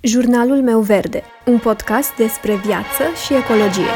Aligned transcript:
Jurnalul 0.00 0.62
meu 0.62 0.80
verde, 0.80 1.22
un 1.46 1.58
podcast 1.58 2.16
despre 2.16 2.56
viață 2.56 3.02
și 3.26 3.34
ecologie. 3.34 3.90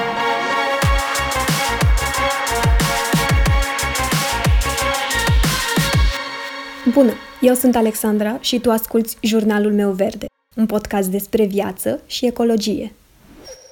Bună, 6.93 7.13
eu 7.41 7.55
sunt 7.55 7.77
Alexandra 7.77 8.39
și 8.41 8.61
tu 8.61 8.71
asculți 8.71 9.17
Jurnalul 9.21 9.73
meu 9.73 9.91
verde, 9.91 10.27
un 10.57 10.67
podcast 10.67 11.09
despre 11.09 11.45
viață 11.45 12.03
și 12.07 12.27
ecologie. 12.27 12.93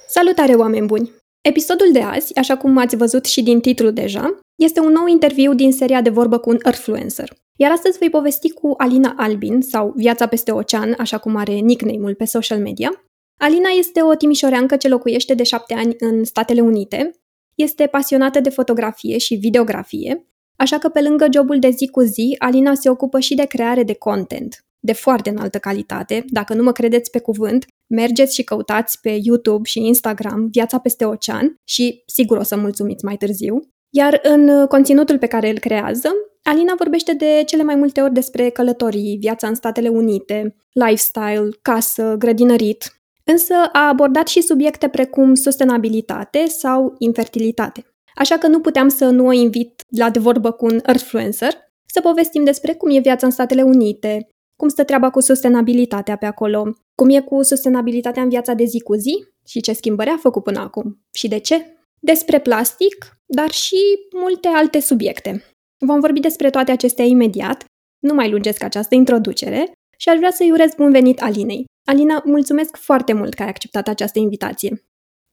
Salutare, 0.09 0.53
oameni 0.53 0.87
buni! 0.87 1.11
Episodul 1.41 1.93
de 1.93 2.01
azi, 2.01 2.39
așa 2.39 2.57
cum 2.57 2.79
ați 2.79 2.97
văzut 2.97 3.25
și 3.25 3.43
din 3.43 3.61
titlu 3.61 3.91
deja, 3.91 4.39
este 4.63 4.81
un 4.81 4.93
nou 4.93 5.07
interviu 5.07 5.55
din 5.55 5.73
seria 5.73 6.03
de 6.03 6.11
vorbă 6.11 6.39
cu 6.39 6.51
un 6.51 6.59
Earthfluencer. 6.65 7.33
Iar 7.63 7.71
astăzi 7.71 7.99
voi 7.99 8.11
povesti 8.11 8.51
cu 8.51 8.75
Alina 8.77 9.15
Albin, 9.17 9.61
sau 9.61 9.93
Viața 9.97 10.27
peste 10.27 10.53
ocean, 10.53 10.95
așa 10.99 11.19
cum 11.19 11.37
are 11.37 11.53
nickname-ul 11.53 12.15
pe 12.15 12.25
social 12.25 12.59
media. 12.59 13.05
Alina 13.41 13.69
este 13.79 14.03
o 14.03 14.15
timișoreancă 14.15 14.77
ce 14.77 14.89
locuiește 14.89 15.35
de 15.35 15.43
șapte 15.43 15.75
ani 15.75 15.95
în 15.99 16.25
Statele 16.25 16.61
Unite, 16.61 17.11
este 17.55 17.87
pasionată 17.87 18.41
de 18.41 18.51
fotografie 18.51 19.19
și 19.19 19.35
videografie, 19.35 20.27
așa 20.57 20.79
că 20.79 20.89
pe 20.89 21.01
lângă 21.01 21.27
jobul 21.33 21.59
de 21.59 21.71
zi 21.71 21.89
cu 21.89 22.01
zi, 22.01 22.37
Alina 22.39 22.75
se 22.75 22.91
ocupă 22.91 23.21
și 23.21 23.35
de 23.35 23.45
creare 23.45 23.83
de 23.83 23.95
content, 23.95 24.65
de 24.79 24.93
foarte 24.93 25.31
înaltă 25.31 25.59
calitate. 25.59 26.25
Dacă 26.29 26.55
nu 26.55 26.63
mă 26.63 26.73
credeți 26.73 27.11
pe 27.11 27.19
cuvânt, 27.19 27.67
mergeți 27.95 28.35
și 28.35 28.45
căutați 28.45 29.01
pe 29.01 29.19
YouTube 29.23 29.69
și 29.69 29.79
Instagram 29.79 30.49
Viața 30.51 30.79
peste 30.79 31.05
ocean 31.05 31.55
și 31.65 32.03
sigur 32.07 32.37
o 32.37 32.43
să 32.43 32.57
mulțumiți 32.57 33.05
mai 33.05 33.17
târziu. 33.17 33.61
Iar 33.97 34.21
în 34.23 34.67
conținutul 34.67 35.19
pe 35.19 35.27
care 35.27 35.51
îl 35.51 35.59
creează, 35.59 36.09
Alina 36.43 36.75
vorbește 36.79 37.13
de 37.13 37.43
cele 37.47 37.63
mai 37.63 37.75
multe 37.75 38.01
ori 38.01 38.13
despre 38.13 38.49
călătorii, 38.49 39.17
viața 39.21 39.47
în 39.47 39.55
Statele 39.55 39.89
Unite, 39.89 40.57
lifestyle, 40.73 41.49
casă, 41.63 42.15
grădinărit, 42.19 43.01
însă 43.25 43.55
a 43.73 43.89
abordat 43.89 44.29
și 44.29 44.41
subiecte 44.41 44.89
precum 44.89 45.35
sustenabilitate 45.35 46.47
sau 46.47 46.95
infertilitate. 46.99 47.85
Așa 48.15 48.39
că 48.39 48.47
nu 48.47 48.61
puteam 48.61 48.89
să 48.89 49.05
nu 49.05 49.27
o 49.27 49.33
invit 49.33 49.85
la 49.89 50.11
de 50.11 50.19
vorbă 50.19 50.51
cu 50.51 50.65
un 50.65 50.81
Earthfluencer 50.87 51.53
să 51.87 52.01
povestim 52.01 52.45
despre 52.45 52.75
cum 52.75 52.91
e 52.91 52.99
viața 52.99 53.27
în 53.27 53.33
Statele 53.33 53.63
Unite, 53.63 54.29
cum 54.57 54.69
stă 54.69 54.85
treaba 54.85 55.11
cu 55.11 55.21
sustenabilitatea 55.21 56.17
pe 56.17 56.27
acolo, 56.27 56.77
cum 56.95 57.09
e 57.09 57.21
cu 57.21 57.43
sustenabilitatea 57.43 58.23
în 58.23 58.29
viața 58.29 58.53
de 58.53 58.65
zi 58.65 58.81
cu 58.81 58.95
zi 58.95 59.25
și 59.47 59.61
ce 59.61 59.73
schimbări 59.73 60.11
a 60.11 60.17
făcut 60.17 60.43
până 60.43 60.61
acum 60.61 61.01
și 61.13 61.29
de 61.29 61.39
ce. 61.39 61.75
Despre 61.99 62.41
plastic, 62.41 63.21
dar 63.27 63.51
și 63.51 63.77
multe 64.17 64.49
alte 64.49 64.81
subiecte. 64.81 65.45
Vom 65.87 66.01
vorbi 66.01 66.21
despre 66.21 66.51
toate 66.51 66.71
acestea 66.71 67.05
imediat, 67.05 67.65
nu 67.99 68.15
mai 68.15 68.31
lungesc 68.31 68.63
această 68.63 68.95
introducere 68.95 69.73
și 69.97 70.09
aș 70.09 70.17
vrea 70.17 70.31
să-i 70.31 70.51
urez 70.51 70.75
bun 70.75 70.91
venit 70.91 71.21
Alinei. 71.23 71.65
Alina, 71.87 72.23
mulțumesc 72.25 72.77
foarte 72.77 73.13
mult 73.13 73.35
că 73.35 73.43
ai 73.43 73.49
acceptat 73.49 73.89
această 73.89 74.19
invitație. 74.19 74.85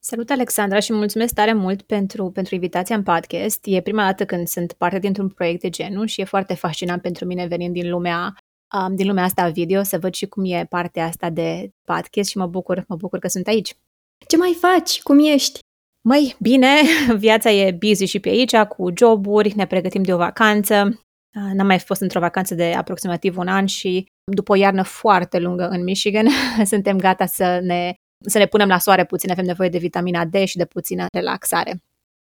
Salut, 0.03 0.29
Alexandra, 0.29 0.79
și 0.79 0.93
mulțumesc 0.93 1.33
tare 1.33 1.53
mult 1.53 1.81
pentru, 1.81 2.31
pentru 2.31 2.55
invitația 2.55 2.95
în 2.95 3.03
podcast. 3.03 3.59
E 3.63 3.81
prima 3.81 4.03
dată 4.03 4.25
când 4.25 4.47
sunt 4.47 4.73
parte 4.73 4.99
dintr-un 4.99 5.29
proiect 5.29 5.61
de 5.61 5.69
genul 5.69 6.05
și 6.05 6.21
e 6.21 6.23
foarte 6.23 6.53
fascinant 6.53 7.01
pentru 7.01 7.25
mine 7.25 7.47
venind 7.47 7.73
din 7.73 7.89
lumea 7.89 8.35
um, 8.73 8.95
din 8.95 9.07
lumea 9.07 9.23
asta 9.23 9.49
video, 9.49 9.83
să 9.83 9.99
văd 9.99 10.13
și 10.13 10.27
cum 10.27 10.43
e 10.45 10.65
partea 10.69 11.05
asta 11.05 11.29
de 11.29 11.69
podcast 11.83 12.29
și 12.29 12.37
mă 12.37 12.47
bucur, 12.47 12.83
mă 12.87 12.95
bucur 12.95 13.19
că 13.19 13.27
sunt 13.27 13.47
aici. 13.47 13.75
Ce 14.27 14.37
mai 14.37 14.57
faci? 14.59 15.01
Cum 15.01 15.19
ești? 15.19 15.59
Măi, 16.07 16.35
bine, 16.39 16.67
viața 17.25 17.51
e 17.51 17.71
busy 17.71 18.05
și 18.05 18.19
pe 18.19 18.29
aici, 18.29 18.55
cu 18.55 18.91
joburi, 18.97 19.53
ne 19.55 19.67
pregătim 19.67 20.03
de 20.03 20.13
o 20.13 20.17
vacanță. 20.17 21.01
N-am 21.53 21.65
mai 21.65 21.79
fost 21.79 22.01
într-o 22.01 22.19
vacanță 22.19 22.55
de 22.55 22.73
aproximativ 22.77 23.37
un 23.37 23.47
an 23.47 23.65
și 23.65 24.05
după 24.31 24.51
o 24.51 24.55
iarnă 24.55 24.83
foarte 24.83 25.39
lungă 25.39 25.67
în 25.67 25.83
Michigan, 25.83 26.27
suntem 26.71 26.97
gata 26.97 27.25
să 27.25 27.59
ne, 27.63 27.93
să 28.25 28.37
ne 28.37 28.45
punem 28.45 28.67
la 28.67 28.77
soare 28.77 29.05
puțin, 29.05 29.31
avem 29.31 29.45
nevoie 29.45 29.69
de 29.69 29.77
vitamina 29.77 30.25
D 30.25 30.35
și 30.45 30.57
de 30.57 30.65
puțină 30.65 31.05
relaxare. 31.13 31.81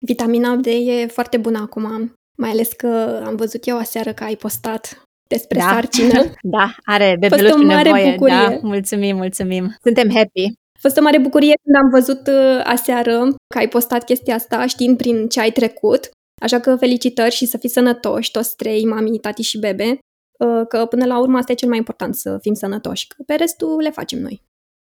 Vitamina 0.06 0.54
D 0.56 0.66
e 0.66 1.06
foarte 1.06 1.36
bună 1.36 1.58
acum, 1.58 2.12
mai 2.38 2.50
ales 2.50 2.72
că 2.72 3.22
am 3.24 3.36
văzut 3.36 3.66
eu 3.66 3.78
aseară 3.78 4.12
că 4.12 4.24
ai 4.24 4.36
postat 4.36 5.02
despre 5.28 5.58
da. 5.58 5.64
sarcină. 5.64 6.22
da, 6.56 6.74
are 6.84 7.16
bebelușul 7.18 7.64
nevoie. 7.64 8.10
Bucurie. 8.10 8.34
Da, 8.34 8.58
mulțumim, 8.62 9.16
mulțumim. 9.16 9.76
Suntem 9.82 10.10
happy 10.10 10.60
fost 10.82 10.96
o 10.96 11.02
mare 11.02 11.18
bucurie 11.18 11.54
când 11.62 11.76
am 11.84 11.90
văzut 11.90 12.26
uh, 12.26 12.60
aseară 12.64 13.34
că 13.46 13.58
ai 13.58 13.68
postat 13.68 14.04
chestia 14.04 14.34
asta 14.34 14.66
știind 14.66 14.96
prin 14.96 15.28
ce 15.28 15.40
ai 15.40 15.50
trecut. 15.50 16.10
Așa 16.40 16.60
că 16.60 16.76
felicitări 16.76 17.34
și 17.34 17.46
să 17.46 17.58
fii 17.58 17.68
sănătoși, 17.68 18.30
toți 18.30 18.56
trei, 18.56 18.84
mami, 18.84 19.18
tati 19.18 19.42
și 19.42 19.58
bebe, 19.58 19.98
uh, 20.38 20.66
că 20.68 20.86
până 20.86 21.04
la 21.04 21.18
urmă 21.20 21.38
asta 21.38 21.52
e 21.52 21.54
cel 21.54 21.68
mai 21.68 21.78
important, 21.78 22.14
să 22.14 22.38
fim 22.40 22.54
sănătoși, 22.54 23.06
că 23.06 23.22
pe 23.26 23.34
restul 23.34 23.80
le 23.80 23.90
facem 23.90 24.18
noi. 24.18 24.42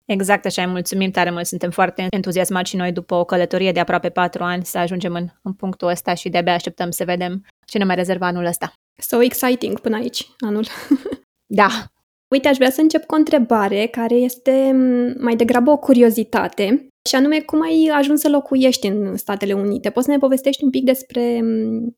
Exact 0.06 0.46
așa, 0.46 0.68
mulțumim 0.68 1.12
tare 1.12 1.31
mult, 1.31 1.46
suntem 1.46 1.69
foarte 1.69 2.07
entuziasmați 2.09 2.69
și 2.69 2.75
noi 2.75 2.91
după 2.91 3.16
o 3.16 3.25
călătorie 3.25 3.72
de 3.72 3.79
aproape 3.79 4.09
patru 4.09 4.44
ani 4.44 4.66
să 4.66 4.78
ajungem 4.78 5.13
în, 5.13 5.28
în 5.41 5.53
punctul 5.53 5.88
ăsta 5.88 6.13
și 6.13 6.29
de-abia 6.29 6.53
așteptăm 6.53 6.91
să 6.91 7.03
vedem 7.03 7.46
ce 7.66 7.78
ne 7.78 7.84
mai 7.84 7.96
rezervă 7.96 8.25
anul 8.25 8.46
ăsta. 8.46 8.73
So 9.02 9.22
exciting 9.22 9.79
până 9.79 9.96
aici, 9.96 10.28
anul. 10.40 10.66
da, 11.59 11.67
Uite, 12.28 12.47
aș 12.47 12.58
vrea 12.58 12.69
să 12.69 12.81
încep 12.81 13.06
cu 13.06 13.13
o 13.13 13.18
întrebare 13.18 13.86
care 13.86 14.16
este 14.16 14.75
mai 15.19 15.36
degrabă 15.36 15.72
o 15.72 15.78
curiozitate 15.78 16.88
și 17.09 17.16
anume 17.16 17.40
cum 17.40 17.62
ai 17.62 17.91
ajuns 17.94 18.19
să 18.19 18.30
locuiești 18.30 18.88
în 18.88 19.18
Statele 19.18 19.53
Unite. 19.53 19.90
Poți 19.90 20.06
să 20.06 20.12
ne 20.12 20.18
povestești 20.18 20.64
un 20.64 20.69
pic 20.69 20.84
despre 20.84 21.41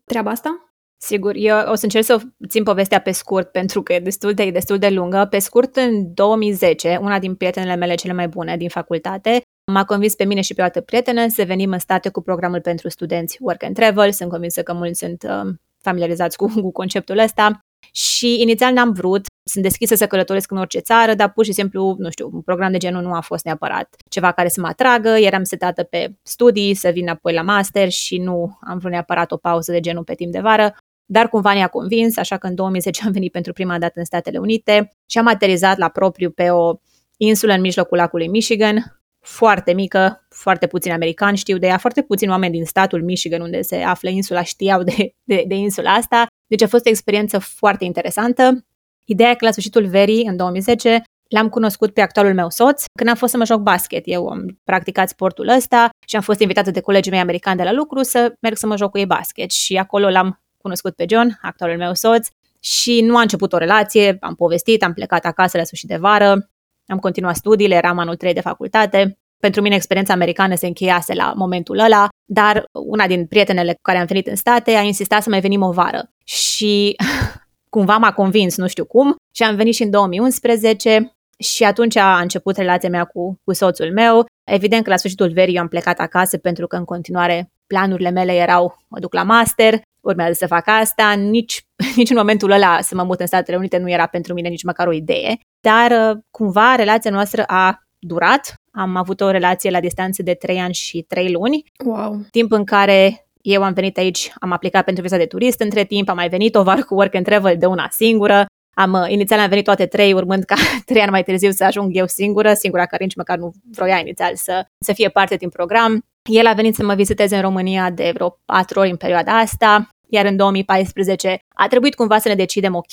treaba 0.05 0.31
asta? 0.31 0.61
Sigur, 1.01 1.35
eu 1.35 1.57
o 1.71 1.75
să 1.75 1.83
încerc 1.83 2.03
să 2.03 2.21
țin 2.47 2.63
povestea 2.63 2.99
pe 2.99 3.11
scurt 3.11 3.51
pentru 3.51 3.83
că 3.83 3.93
e 3.93 3.99
destul 3.99 4.33
de, 4.33 4.49
destul 4.49 4.77
de 4.77 4.89
lungă. 4.89 5.27
Pe 5.29 5.39
scurt, 5.39 5.75
în 5.75 6.13
2010, 6.13 6.99
una 7.01 7.19
din 7.19 7.35
prietenele 7.35 7.75
mele 7.75 7.95
cele 7.95 8.13
mai 8.13 8.27
bune 8.27 8.57
din 8.57 8.69
facultate 8.69 9.41
m-a 9.71 9.85
convins 9.85 10.15
pe 10.15 10.23
mine 10.23 10.41
și 10.41 10.53
pe 10.53 10.61
o 10.61 10.63
altă 10.63 10.81
prietenă 10.81 11.27
să 11.27 11.43
venim 11.43 11.71
în 11.71 11.79
state 11.79 12.09
cu 12.09 12.21
programul 12.21 12.61
pentru 12.61 12.89
studenți 12.89 13.37
Work 13.39 13.63
and 13.63 13.75
Travel. 13.75 14.11
Sunt 14.11 14.29
convinsă 14.29 14.63
că 14.63 14.73
mulți 14.73 14.99
sunt 14.99 15.23
uh, 15.23 15.53
familiarizați 15.81 16.37
cu, 16.37 16.47
cu 16.61 16.71
conceptul 16.71 17.17
ăsta. 17.17 17.59
Și 17.91 18.41
inițial 18.41 18.73
n-am 18.73 18.91
vrut, 18.91 19.25
sunt 19.47 19.63
deschisă 19.63 19.95
să 19.95 20.07
călătoresc 20.07 20.51
în 20.51 20.57
orice 20.57 20.79
țară, 20.79 21.13
dar 21.13 21.31
pur 21.31 21.45
și 21.45 21.51
simplu, 21.51 21.95
nu 21.97 22.09
știu, 22.09 22.29
un 22.33 22.41
program 22.41 22.71
de 22.71 22.77
genul 22.77 23.01
nu 23.01 23.13
a 23.13 23.19
fost 23.19 23.45
neapărat 23.45 23.95
ceva 24.09 24.31
care 24.31 24.47
să 24.47 24.61
mă 24.61 24.67
atragă, 24.67 25.09
eram 25.09 25.43
setată 25.43 25.83
pe 25.83 26.15
studii, 26.23 26.73
să 26.73 26.89
vin 26.89 27.09
apoi 27.09 27.33
la 27.33 27.41
master 27.41 27.89
și 27.89 28.17
nu 28.17 28.57
am 28.61 28.77
vrut 28.77 28.91
neapărat 28.91 29.31
o 29.31 29.37
pauză 29.37 29.71
de 29.71 29.79
genul 29.79 30.03
pe 30.03 30.13
timp 30.13 30.31
de 30.31 30.39
vară, 30.39 30.75
dar 31.05 31.29
cumva 31.29 31.53
ne-a 31.53 31.67
convins, 31.67 32.17
așa 32.17 32.37
că 32.37 32.47
în 32.47 32.55
2010 32.55 33.01
am 33.05 33.11
venit 33.11 33.31
pentru 33.31 33.53
prima 33.53 33.79
dată 33.79 33.99
în 33.99 34.05
Statele 34.05 34.37
Unite 34.37 34.97
și 35.05 35.17
am 35.17 35.27
aterizat 35.27 35.77
la 35.77 35.89
propriu 35.89 36.29
pe 36.29 36.49
o 36.49 36.73
insulă 37.17 37.53
în 37.53 37.61
mijlocul 37.61 37.97
lacului 37.97 38.27
Michigan, 38.27 39.01
foarte 39.19 39.73
mică, 39.73 40.25
foarte 40.29 40.67
puțin 40.67 40.91
americani 40.91 41.37
știu 41.37 41.57
de 41.57 41.67
ea, 41.67 41.77
foarte 41.77 42.01
puțini 42.01 42.31
oameni 42.31 42.51
din 42.51 42.65
statul 42.65 43.03
Michigan 43.03 43.41
unde 43.41 43.61
se 43.61 43.75
află 43.75 44.09
insula 44.09 44.43
știau 44.43 44.83
de, 44.83 45.15
de, 45.23 45.43
de 45.47 45.55
insula 45.55 45.93
asta. 45.93 46.27
Deci 46.47 46.61
a 46.61 46.67
fost 46.67 46.85
o 46.85 46.89
experiență 46.89 47.39
foarte 47.39 47.85
interesantă. 47.85 48.65
Ideea 49.07 49.29
e 49.29 49.35
că 49.35 49.45
la 49.45 49.51
sfârșitul 49.51 49.85
verii, 49.85 50.25
în 50.25 50.35
2010, 50.35 51.03
L-am 51.29 51.49
cunoscut 51.49 51.93
pe 51.93 52.01
actualul 52.01 52.33
meu 52.33 52.49
soț 52.49 52.83
când 52.97 53.09
am 53.09 53.15
fost 53.15 53.31
să 53.31 53.37
mă 53.37 53.45
joc 53.45 53.61
basket. 53.61 54.03
Eu 54.05 54.27
am 54.27 54.59
practicat 54.63 55.09
sportul 55.09 55.47
ăsta 55.47 55.89
și 56.07 56.15
am 56.15 56.21
fost 56.21 56.39
invitată 56.39 56.71
de 56.71 56.81
colegii 56.81 57.11
mei 57.11 57.19
americani 57.19 57.57
de 57.57 57.63
la 57.63 57.71
lucru 57.71 58.03
să 58.03 58.33
merg 58.41 58.57
să 58.57 58.67
mă 58.67 58.77
joc 58.77 58.91
cu 58.91 58.97
ei 58.97 59.05
basket. 59.05 59.51
Și 59.51 59.77
acolo 59.77 60.09
l-am 60.09 60.41
cunoscut 60.57 60.95
pe 60.95 61.05
John, 61.09 61.39
actualul 61.41 61.77
meu 61.77 61.93
soț, 61.93 62.27
și 62.59 63.01
nu 63.01 63.17
a 63.17 63.21
început 63.21 63.53
o 63.53 63.57
relație, 63.57 64.17
am 64.19 64.35
povestit, 64.35 64.83
am 64.83 64.93
plecat 64.93 65.25
acasă 65.25 65.57
la 65.57 65.63
sfârșit 65.63 65.87
de 65.87 65.97
vară, 65.97 66.49
am 66.87 66.97
continuat 66.99 67.35
studiile, 67.35 67.75
eram 67.75 67.97
anul 67.97 68.15
3 68.15 68.33
de 68.33 68.41
facultate. 68.41 69.17
Pentru 69.39 69.61
mine 69.61 69.75
experiența 69.75 70.13
americană 70.13 70.55
se 70.55 70.67
încheiase 70.67 71.13
la 71.13 71.33
momentul 71.35 71.79
ăla, 71.79 72.07
dar 72.25 72.65
una 72.71 73.07
din 73.07 73.25
prietenele 73.25 73.73
cu 73.73 73.81
care 73.81 73.97
am 73.97 74.05
venit 74.05 74.27
în 74.27 74.35
state 74.35 74.71
a 74.71 74.81
insistat 74.81 75.23
să 75.23 75.29
mai 75.29 75.39
venim 75.39 75.61
o 75.61 75.71
vară. 75.71 76.11
Și 76.23 76.95
cumva 77.69 77.97
m-a 77.97 78.13
convins, 78.13 78.57
nu 78.57 78.67
știu 78.67 78.85
cum, 78.85 79.15
și 79.35 79.43
am 79.43 79.55
venit 79.55 79.73
și 79.73 79.83
în 79.83 79.89
2011 79.89 81.11
și 81.39 81.63
atunci 81.63 81.95
a 81.95 82.19
început 82.19 82.57
relația 82.57 82.89
mea 82.89 83.03
cu, 83.03 83.39
cu 83.43 83.53
soțul 83.53 83.93
meu. 83.93 84.25
Evident 84.43 84.83
că 84.83 84.89
la 84.89 84.97
sfârșitul 84.97 85.31
verii 85.31 85.55
eu 85.55 85.61
am 85.61 85.67
plecat 85.67 85.99
acasă 85.99 86.37
pentru 86.37 86.67
că 86.67 86.75
în 86.75 86.85
continuare 86.85 87.51
planurile 87.67 88.09
mele 88.09 88.33
erau 88.33 88.77
mă 88.87 88.99
duc 88.99 89.13
la 89.13 89.23
master, 89.23 89.81
urmează 90.01 90.33
să 90.33 90.47
fac 90.47 90.67
asta, 90.67 91.11
nici, 91.11 91.61
nici 91.95 92.09
în 92.09 92.17
momentul 92.17 92.51
ăla 92.51 92.81
să 92.81 92.95
mă 92.95 93.03
mut 93.03 93.19
în 93.19 93.25
Statele 93.25 93.57
Unite 93.57 93.77
nu 93.77 93.89
era 93.89 94.05
pentru 94.05 94.33
mine 94.33 94.47
nici 94.47 94.63
măcar 94.63 94.87
o 94.87 94.91
idee, 94.91 95.39
dar 95.59 95.91
uh, 95.91 96.17
cumva 96.31 96.75
relația 96.75 97.11
noastră 97.11 97.43
a 97.43 97.81
durat. 97.99 98.53
Am 98.71 98.95
avut 98.95 99.21
o 99.21 99.29
relație 99.29 99.69
la 99.69 99.79
distanță 99.79 100.23
de 100.23 100.33
3 100.33 100.59
ani 100.59 100.73
și 100.73 101.01
3 101.01 101.31
luni, 101.31 101.63
wow. 101.85 102.19
timp 102.31 102.51
în 102.51 102.63
care 102.63 103.26
eu 103.47 103.63
am 103.63 103.73
venit 103.73 103.97
aici, 103.97 104.31
am 104.39 104.51
aplicat 104.51 104.83
pentru 104.83 105.03
viza 105.03 105.17
de 105.17 105.25
turist 105.25 105.59
între 105.59 105.83
timp, 105.83 106.09
am 106.09 106.15
mai 106.15 106.29
venit 106.29 106.55
o 106.55 106.63
vară 106.63 106.83
cu 106.83 106.95
work 106.95 107.15
and 107.15 107.25
travel 107.25 107.57
de 107.57 107.65
una 107.65 107.87
singură, 107.91 108.45
am, 108.73 108.93
uh, 108.93 109.05
inițial 109.07 109.39
am 109.39 109.49
venit 109.49 109.63
toate 109.63 109.85
trei, 109.85 110.13
urmând 110.13 110.43
ca 110.43 110.55
trei 110.85 111.01
ani 111.01 111.11
mai 111.11 111.23
târziu 111.23 111.51
să 111.51 111.63
ajung 111.63 111.95
eu 111.95 112.07
singură, 112.07 112.53
singura 112.53 112.85
care 112.85 113.03
nici 113.03 113.15
măcar 113.15 113.37
nu 113.37 113.51
vroia 113.71 113.97
inițial 113.97 114.35
să, 114.35 114.65
să 114.85 114.93
fie 114.93 115.09
parte 115.09 115.35
din 115.35 115.49
program. 115.49 116.05
El 116.29 116.45
a 116.45 116.53
venit 116.53 116.75
să 116.75 116.83
mă 116.83 116.93
viziteze 116.93 117.35
în 117.35 117.41
România 117.41 117.89
de 117.89 118.11
vreo 118.13 118.39
patru 118.45 118.79
ori 118.79 118.89
în 118.89 118.95
perioada 118.95 119.37
asta, 119.37 119.89
iar 120.09 120.25
în 120.25 120.35
2014 120.35 121.39
a 121.55 121.67
trebuit 121.67 121.95
cumva 121.95 122.19
să 122.19 122.27
ne 122.27 122.35
decidem 122.35 122.75
ok, 122.75 122.91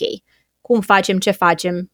cum 0.61 0.81
facem, 0.81 1.19
ce 1.19 1.31
facem 1.31 1.75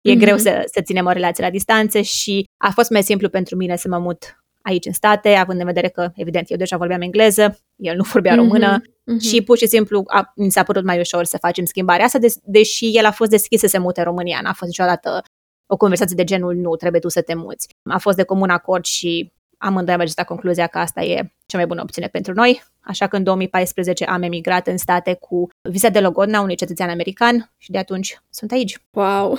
e 0.00 0.12
mm-hmm. 0.12 0.18
greu 0.18 0.36
să, 0.36 0.62
să 0.72 0.80
ținem 0.82 1.06
o 1.06 1.10
relație 1.10 1.44
la 1.44 1.50
distanță 1.50 2.00
și 2.00 2.44
a 2.64 2.70
fost 2.70 2.90
mai 2.90 3.02
simplu 3.02 3.28
pentru 3.28 3.56
mine 3.56 3.76
să 3.76 3.88
mă 3.88 3.98
mut 3.98 4.38
aici 4.68 4.86
în 4.86 4.92
state, 4.92 5.28
având 5.28 5.60
în 5.60 5.66
vedere 5.66 5.88
că, 5.88 6.10
evident, 6.14 6.50
eu 6.50 6.56
deja 6.56 6.76
vorbeam 6.76 7.00
engleză, 7.00 7.58
el 7.76 7.96
nu 7.96 8.02
vorbea 8.02 8.32
mm-hmm. 8.32 8.36
română 8.36 8.80
mm-hmm. 8.80 9.20
și 9.28 9.42
pur 9.42 9.56
și 9.56 9.66
simplu 9.66 10.02
a, 10.06 10.32
mi 10.36 10.50
s-a 10.50 10.62
părut 10.62 10.84
mai 10.84 10.98
ușor 10.98 11.24
să 11.24 11.38
facem 11.38 11.64
schimbarea 11.64 12.04
asta, 12.04 12.18
de- 12.18 12.34
deși 12.44 12.96
el 12.96 13.04
a 13.04 13.10
fost 13.10 13.30
deschis 13.30 13.60
să 13.60 13.66
se 13.66 13.78
mute 13.78 14.00
în 14.00 14.06
România, 14.06 14.40
n-a 14.42 14.52
fost 14.52 14.70
niciodată 14.70 15.22
o 15.66 15.76
conversație 15.76 16.16
de 16.16 16.24
genul 16.24 16.54
nu, 16.54 16.76
trebuie 16.76 17.00
tu 17.00 17.08
să 17.08 17.22
te 17.22 17.34
muți. 17.34 17.68
A 17.82 17.98
fost 17.98 18.16
de 18.16 18.22
comun 18.22 18.50
acord 18.50 18.84
și 18.84 19.32
amândoi 19.58 19.94
am 19.94 20.00
ajuns 20.00 20.16
la 20.16 20.24
concluzia 20.24 20.66
că 20.66 20.78
asta 20.78 21.02
e 21.02 21.32
cea 21.46 21.56
mai 21.56 21.66
bună 21.66 21.80
opțiune 21.82 22.08
pentru 22.08 22.32
noi, 22.32 22.62
așa 22.80 23.06
că 23.06 23.16
în 23.16 23.22
2014 23.22 24.04
am 24.04 24.22
emigrat 24.22 24.66
în 24.66 24.76
state 24.76 25.14
cu 25.14 25.48
visa 25.60 25.88
de 25.88 26.00
logodna 26.00 26.40
unui 26.40 26.56
cetățean 26.56 26.88
american 26.88 27.52
și 27.56 27.70
de 27.70 27.78
atunci 27.78 28.18
sunt 28.30 28.52
aici. 28.52 28.78
Wow! 28.90 29.38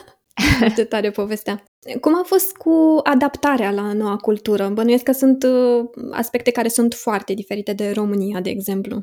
Ce 0.76 0.84
tare 0.84 1.10
povestea. 1.10 1.64
Cum 2.00 2.18
a 2.18 2.22
fost 2.22 2.56
cu 2.56 3.00
adaptarea 3.02 3.70
la 3.70 3.92
noua 3.92 4.16
cultură? 4.16 4.68
Bănuiesc 4.68 5.04
că 5.04 5.12
sunt 5.12 5.42
uh, 5.42 5.84
aspecte 6.10 6.50
care 6.50 6.68
sunt 6.68 6.94
foarte 6.94 7.34
diferite 7.34 7.72
de 7.72 7.90
România, 7.90 8.40
de 8.40 8.50
exemplu. 8.50 9.02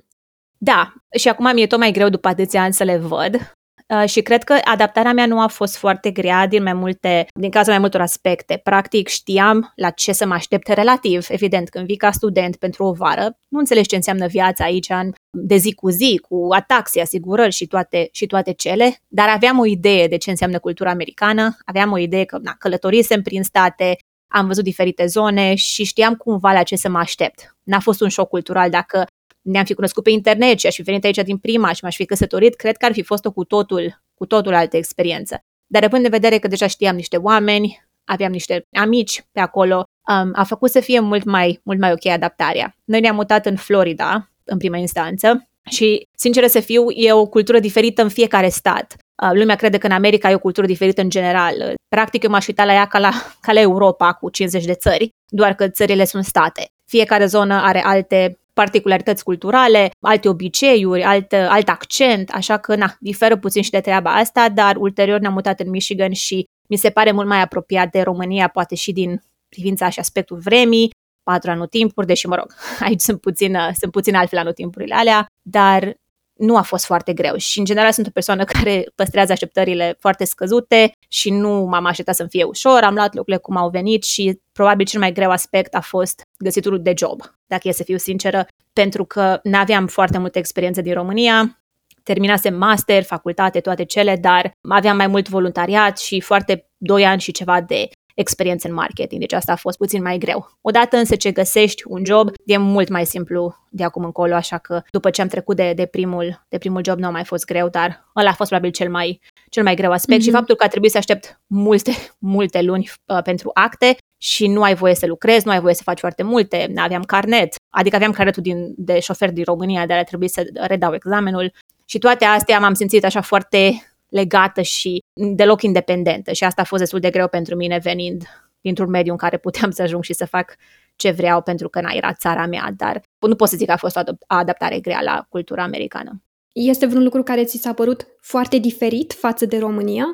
Da, 0.57 0.93
și 1.17 1.29
acum 1.29 1.53
mi-e 1.53 1.67
tot 1.67 1.79
mai 1.79 1.91
greu 1.91 2.09
după 2.09 2.27
atâția 2.27 2.61
ani 2.61 2.73
să 2.73 2.83
le 2.83 2.97
văd, 2.97 3.35
Uh, 3.35 3.66
și 4.05 4.21
cred 4.21 4.43
că 4.43 4.57
adaptarea 4.63 5.13
mea 5.13 5.25
nu 5.25 5.41
a 5.41 5.47
fost 5.47 5.77
foarte 5.77 6.11
grea 6.11 6.47
din 6.47 6.63
mai 6.63 6.73
multe, 6.73 7.27
din 7.39 7.49
cauza 7.49 7.71
mai 7.71 7.79
multor 7.79 8.01
aspecte. 8.01 8.59
Practic 8.63 9.07
știam 9.07 9.71
la 9.75 9.89
ce 9.89 10.11
să 10.11 10.25
mă 10.25 10.33
aștept 10.33 10.67
relativ. 10.67 11.25
Evident, 11.29 11.69
când 11.69 11.85
vii 11.85 11.95
ca 11.95 12.11
student 12.11 12.55
pentru 12.55 12.83
o 12.83 12.91
vară, 12.91 13.37
nu 13.47 13.59
înțelegi 13.59 13.87
ce 13.87 13.95
înseamnă 13.95 14.27
viața 14.27 14.63
aici 14.63 14.89
în, 14.89 15.11
de 15.29 15.55
zi 15.55 15.73
cu 15.73 15.89
zi, 15.89 16.21
cu 16.29 16.47
ataxi, 16.49 16.99
asigurări 16.99 17.53
și 17.53 17.67
toate, 17.67 18.09
și 18.11 18.25
toate 18.25 18.53
cele, 18.53 18.97
dar 19.07 19.29
aveam 19.29 19.59
o 19.59 19.65
idee 19.65 20.07
de 20.07 20.17
ce 20.17 20.29
înseamnă 20.29 20.59
cultura 20.59 20.89
americană, 20.89 21.57
aveam 21.65 21.91
o 21.91 21.97
idee 21.97 22.23
că 22.23 22.37
na, 22.41 22.55
călătorisem 22.59 23.21
prin 23.21 23.43
state, 23.43 23.97
am 24.27 24.47
văzut 24.47 24.63
diferite 24.63 25.05
zone 25.05 25.55
și 25.55 25.83
știam 25.83 26.15
cumva 26.15 26.51
la 26.51 26.63
ce 26.63 26.75
să 26.75 26.89
mă 26.89 26.97
aștept. 26.97 27.55
N-a 27.63 27.79
fost 27.79 28.01
un 28.01 28.09
șoc 28.09 28.29
cultural 28.29 28.69
dacă 28.69 29.05
ne-am 29.47 29.65
fi 29.65 29.73
cunoscut 29.73 30.03
pe 30.03 30.09
internet 30.09 30.59
și 30.59 30.67
aș 30.67 30.75
fi 30.75 30.81
venit 30.81 31.03
aici 31.03 31.17
din 31.17 31.37
prima 31.37 31.71
și 31.71 31.83
m-aș 31.83 31.95
fi 31.95 32.05
căsătorit, 32.05 32.55
cred 32.55 32.77
că 32.77 32.85
ar 32.85 32.93
fi 32.93 33.01
fost 33.01 33.25
o 33.25 33.31
cu 33.31 33.43
totul, 33.43 34.01
cu 34.13 34.25
totul 34.25 34.53
altă 34.53 34.77
experiență. 34.77 35.39
Dar 35.67 35.83
având 35.83 36.03
de 36.03 36.09
vedere 36.09 36.37
că 36.37 36.47
deja 36.47 36.67
știam 36.67 36.95
niște 36.95 37.17
oameni, 37.17 37.85
aveam 38.03 38.31
niște 38.31 38.61
amici 38.77 39.23
pe 39.31 39.39
acolo, 39.39 39.75
um, 39.75 40.31
a 40.33 40.43
făcut 40.43 40.69
să 40.69 40.79
fie 40.79 40.99
mult 40.99 41.23
mai, 41.23 41.59
mult 41.63 41.79
mai 41.79 41.91
ok 41.91 42.05
adaptarea. 42.05 42.75
Noi 42.83 42.99
ne-am 42.99 43.15
mutat 43.15 43.45
în 43.45 43.55
Florida, 43.55 44.31
în 44.43 44.57
prima 44.57 44.77
instanță, 44.77 45.47
și, 45.69 46.07
sincer 46.15 46.47
să 46.47 46.59
fiu, 46.59 46.89
e 46.89 47.11
o 47.11 47.25
cultură 47.25 47.59
diferită 47.59 48.01
în 48.01 48.09
fiecare 48.09 48.49
stat. 48.49 48.95
Uh, 49.23 49.29
lumea 49.33 49.55
crede 49.55 49.77
că 49.77 49.85
în 49.85 49.91
America 49.91 50.29
e 50.29 50.35
o 50.35 50.39
cultură 50.39 50.67
diferită 50.67 51.01
în 51.01 51.09
general. 51.09 51.73
Practic, 51.87 52.23
eu 52.23 52.29
m-aș 52.29 52.47
uita 52.47 52.65
la 52.65 52.73
ea 52.73 52.85
ca 52.85 52.99
la, 52.99 53.11
ca 53.41 53.51
la 53.51 53.59
Europa, 53.59 54.13
cu 54.13 54.29
50 54.29 54.65
de 54.65 54.73
țări, 54.73 55.09
doar 55.27 55.53
că 55.53 55.67
țările 55.67 56.05
sunt 56.05 56.25
state. 56.25 56.65
Fiecare 56.85 57.25
zonă 57.25 57.53
are 57.53 57.83
alte 57.83 58.39
particularități 58.57 59.23
culturale, 59.23 59.91
alte 59.99 60.29
obiceiuri, 60.29 61.03
alt, 61.03 61.33
alt 61.33 61.69
accent, 61.69 62.29
așa 62.29 62.57
că, 62.57 62.75
na, 62.75 62.95
diferă 62.99 63.37
puțin 63.37 63.61
și 63.61 63.69
de 63.69 63.79
treaba 63.79 64.13
asta, 64.15 64.49
dar 64.49 64.75
ulterior 64.75 65.19
ne-am 65.19 65.33
mutat 65.33 65.59
în 65.59 65.69
Michigan 65.69 66.13
și 66.13 66.45
mi 66.67 66.77
se 66.77 66.89
pare 66.89 67.11
mult 67.11 67.27
mai 67.27 67.41
apropiat 67.41 67.91
de 67.91 68.01
România, 68.01 68.47
poate 68.47 68.75
și 68.75 68.91
din 68.91 69.23
privința 69.49 69.89
și 69.89 69.99
aspectul 69.99 70.37
vremii, 70.37 70.91
patru 71.23 71.51
anotimpuri, 71.51 72.07
deși, 72.07 72.27
mă 72.27 72.35
rog, 72.35 72.53
aici 72.87 73.01
sunt 73.01 73.21
puțin, 73.21 73.57
sunt 73.79 73.91
puțin 73.91 74.15
altfel 74.15 74.39
anotimpurile 74.39 74.95
alea, 74.95 75.25
dar 75.41 75.97
nu 76.37 76.57
a 76.57 76.61
fost 76.61 76.85
foarte 76.85 77.13
greu. 77.13 77.35
Și 77.35 77.59
în 77.59 77.65
general 77.65 77.91
sunt 77.91 78.07
o 78.07 78.09
persoană 78.13 78.43
care 78.53 78.85
păstrează 78.95 79.31
așteptările 79.31 79.95
foarte 79.99 80.25
scăzute 80.25 80.91
și 81.07 81.29
nu 81.29 81.65
m-am 81.65 81.85
așteptat 81.85 82.15
să-mi 82.15 82.29
fie 82.29 82.43
ușor, 82.43 82.83
am 82.83 82.93
luat 82.93 83.15
lucrurile 83.15 83.37
cum 83.37 83.57
au 83.57 83.69
venit 83.69 84.03
și 84.03 84.39
probabil 84.51 84.85
cel 84.85 84.99
mai 84.99 85.11
greu 85.11 85.31
aspect 85.31 85.75
a 85.75 85.81
fost 85.81 86.21
găsitul 86.37 86.81
de 86.81 86.93
job, 86.97 87.21
dacă 87.47 87.67
e 87.67 87.71
să 87.71 87.83
fiu 87.83 87.97
sinceră, 87.97 88.47
pentru 88.73 89.05
că 89.05 89.39
n-aveam 89.43 89.87
foarte 89.87 90.17
multă 90.17 90.37
experiență 90.37 90.81
din 90.81 90.93
România, 90.93 91.59
terminasem 92.03 92.55
master, 92.55 93.03
facultate, 93.03 93.59
toate 93.59 93.83
cele, 93.83 94.15
dar 94.15 94.51
aveam 94.69 94.95
mai 94.97 95.07
mult 95.07 95.29
voluntariat 95.29 95.97
și 95.97 96.21
foarte 96.21 96.69
doi 96.77 97.05
ani 97.05 97.21
și 97.21 97.31
ceva 97.31 97.61
de 97.61 97.89
experiență 98.19 98.67
în 98.67 98.73
marketing, 98.73 99.19
deci 99.19 99.33
asta 99.33 99.51
a 99.51 99.55
fost 99.55 99.77
puțin 99.77 100.01
mai 100.01 100.17
greu. 100.17 100.49
Odată 100.61 100.97
însă 100.97 101.15
ce 101.15 101.31
găsești 101.31 101.83
un 101.87 102.05
job, 102.05 102.31
e 102.45 102.57
mult 102.57 102.89
mai 102.89 103.05
simplu 103.05 103.55
de 103.69 103.83
acum 103.83 104.03
încolo, 104.03 104.33
așa 104.33 104.57
că 104.57 104.81
după 104.91 105.09
ce 105.09 105.21
am 105.21 105.27
trecut 105.27 105.55
de, 105.55 105.73
de, 105.75 105.85
primul, 105.85 106.45
de 106.49 106.57
primul 106.57 106.81
job 106.83 106.99
nu 106.99 107.07
a 107.07 107.09
mai 107.09 107.23
fost 107.23 107.45
greu, 107.45 107.69
dar 107.69 108.09
ăla 108.15 108.29
a 108.29 108.33
fost 108.33 108.49
probabil 108.49 108.71
cel 108.71 108.89
mai, 108.89 109.19
cel 109.49 109.63
mai 109.63 109.75
greu 109.75 109.91
aspect 109.91 110.19
mm-hmm. 110.19 110.25
și 110.25 110.31
faptul 110.31 110.55
că 110.55 110.63
a 110.63 110.67
trebuit 110.67 110.91
să 110.91 110.97
aștept 110.97 111.41
multe, 111.47 111.91
multe 112.35 112.61
luni 112.61 112.89
uh, 113.05 113.21
pentru 113.23 113.51
acte 113.53 113.97
și 114.17 114.47
nu 114.47 114.61
ai 114.61 114.75
voie 114.75 114.95
să 114.95 115.05
lucrezi, 115.05 115.45
nu 115.45 115.51
ai 115.51 115.59
voie 115.59 115.73
să 115.73 115.83
faci 115.83 115.99
foarte 115.99 116.23
multe, 116.23 116.73
aveam 116.75 117.03
carnet, 117.03 117.55
adică 117.69 117.95
aveam 117.95 118.11
carnetul 118.11 118.43
din, 118.43 118.73
de 118.77 118.99
șofer 118.99 119.31
din 119.31 119.43
România, 119.43 119.85
dar 119.85 119.97
a 119.97 120.03
trebuit 120.03 120.31
să 120.31 120.45
redau 120.53 120.93
examenul 120.93 121.51
și 121.85 121.97
toate 121.97 122.25
astea 122.25 122.59
m-am 122.59 122.73
simțit 122.73 123.05
așa 123.05 123.21
foarte 123.21 123.81
legată 124.07 124.61
și 124.61 124.99
deloc 125.13 125.61
independentă 125.61 126.31
și 126.31 126.43
asta 126.43 126.61
a 126.61 126.65
fost 126.65 126.81
destul 126.81 126.99
de 126.99 127.09
greu 127.09 127.27
pentru 127.27 127.55
mine 127.55 127.77
venind 127.77 128.23
dintr-un 128.61 128.89
mediu 128.89 129.11
în 129.11 129.17
care 129.17 129.37
puteam 129.37 129.71
să 129.71 129.81
ajung 129.81 130.03
și 130.03 130.13
să 130.13 130.25
fac 130.25 130.55
ce 130.95 131.11
vreau 131.11 131.41
pentru 131.41 131.69
că 131.69 131.81
n-a 131.81 131.91
era 131.93 132.13
țara 132.13 132.45
mea, 132.45 132.73
dar 132.77 133.01
nu 133.19 133.35
pot 133.35 133.49
să 133.49 133.55
zic 133.57 133.67
că 133.67 133.73
a 133.73 133.77
fost 133.77 133.95
o 133.95 134.01
adaptare 134.27 134.79
grea 134.79 135.01
la 135.01 135.25
cultura 135.29 135.63
americană. 135.63 136.21
Este 136.51 136.85
vreun 136.85 137.03
lucru 137.03 137.23
care 137.23 137.43
ți 137.43 137.57
s-a 137.57 137.73
părut 137.73 138.07
foarte 138.21 138.57
diferit 138.57 139.13
față 139.13 139.45
de 139.45 139.57
România? 139.57 140.05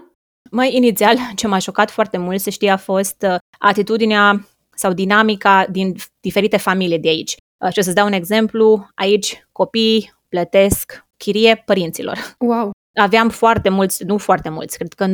Mai 0.52 0.76
inițial, 0.76 1.18
ce 1.36 1.48
m-a 1.48 1.58
șocat 1.58 1.92
foarte 1.92 2.18
mult, 2.18 2.40
să 2.40 2.50
știi, 2.50 2.70
a 2.70 2.78
fost 2.78 3.26
uh, 3.28 3.36
atitudinea 3.60 4.48
sau 4.76 4.94
dinamica 4.94 5.66
din 5.70 5.96
diferite 6.20 6.58
familii 6.58 7.00
de 7.00 7.08
aici. 7.08 7.36
Uh, 7.66 7.72
și 7.72 7.80
o 7.80 7.82
să-ți 7.82 7.96
dau 7.96 8.06
un 8.06 8.12
exemplu. 8.12 8.88
Aici 8.96 9.48
copiii 9.52 10.14
plătesc 10.30 11.06
chirie 11.18 11.64
părinților. 11.66 12.36
Wow! 12.40 12.72
Aveam 12.94 13.30
foarte 13.30 13.70
mulți, 13.70 14.04
nu 14.04 14.18
foarte 14.18 14.50
mulți, 14.50 14.78
cred 14.78 14.94
că 14.94 15.08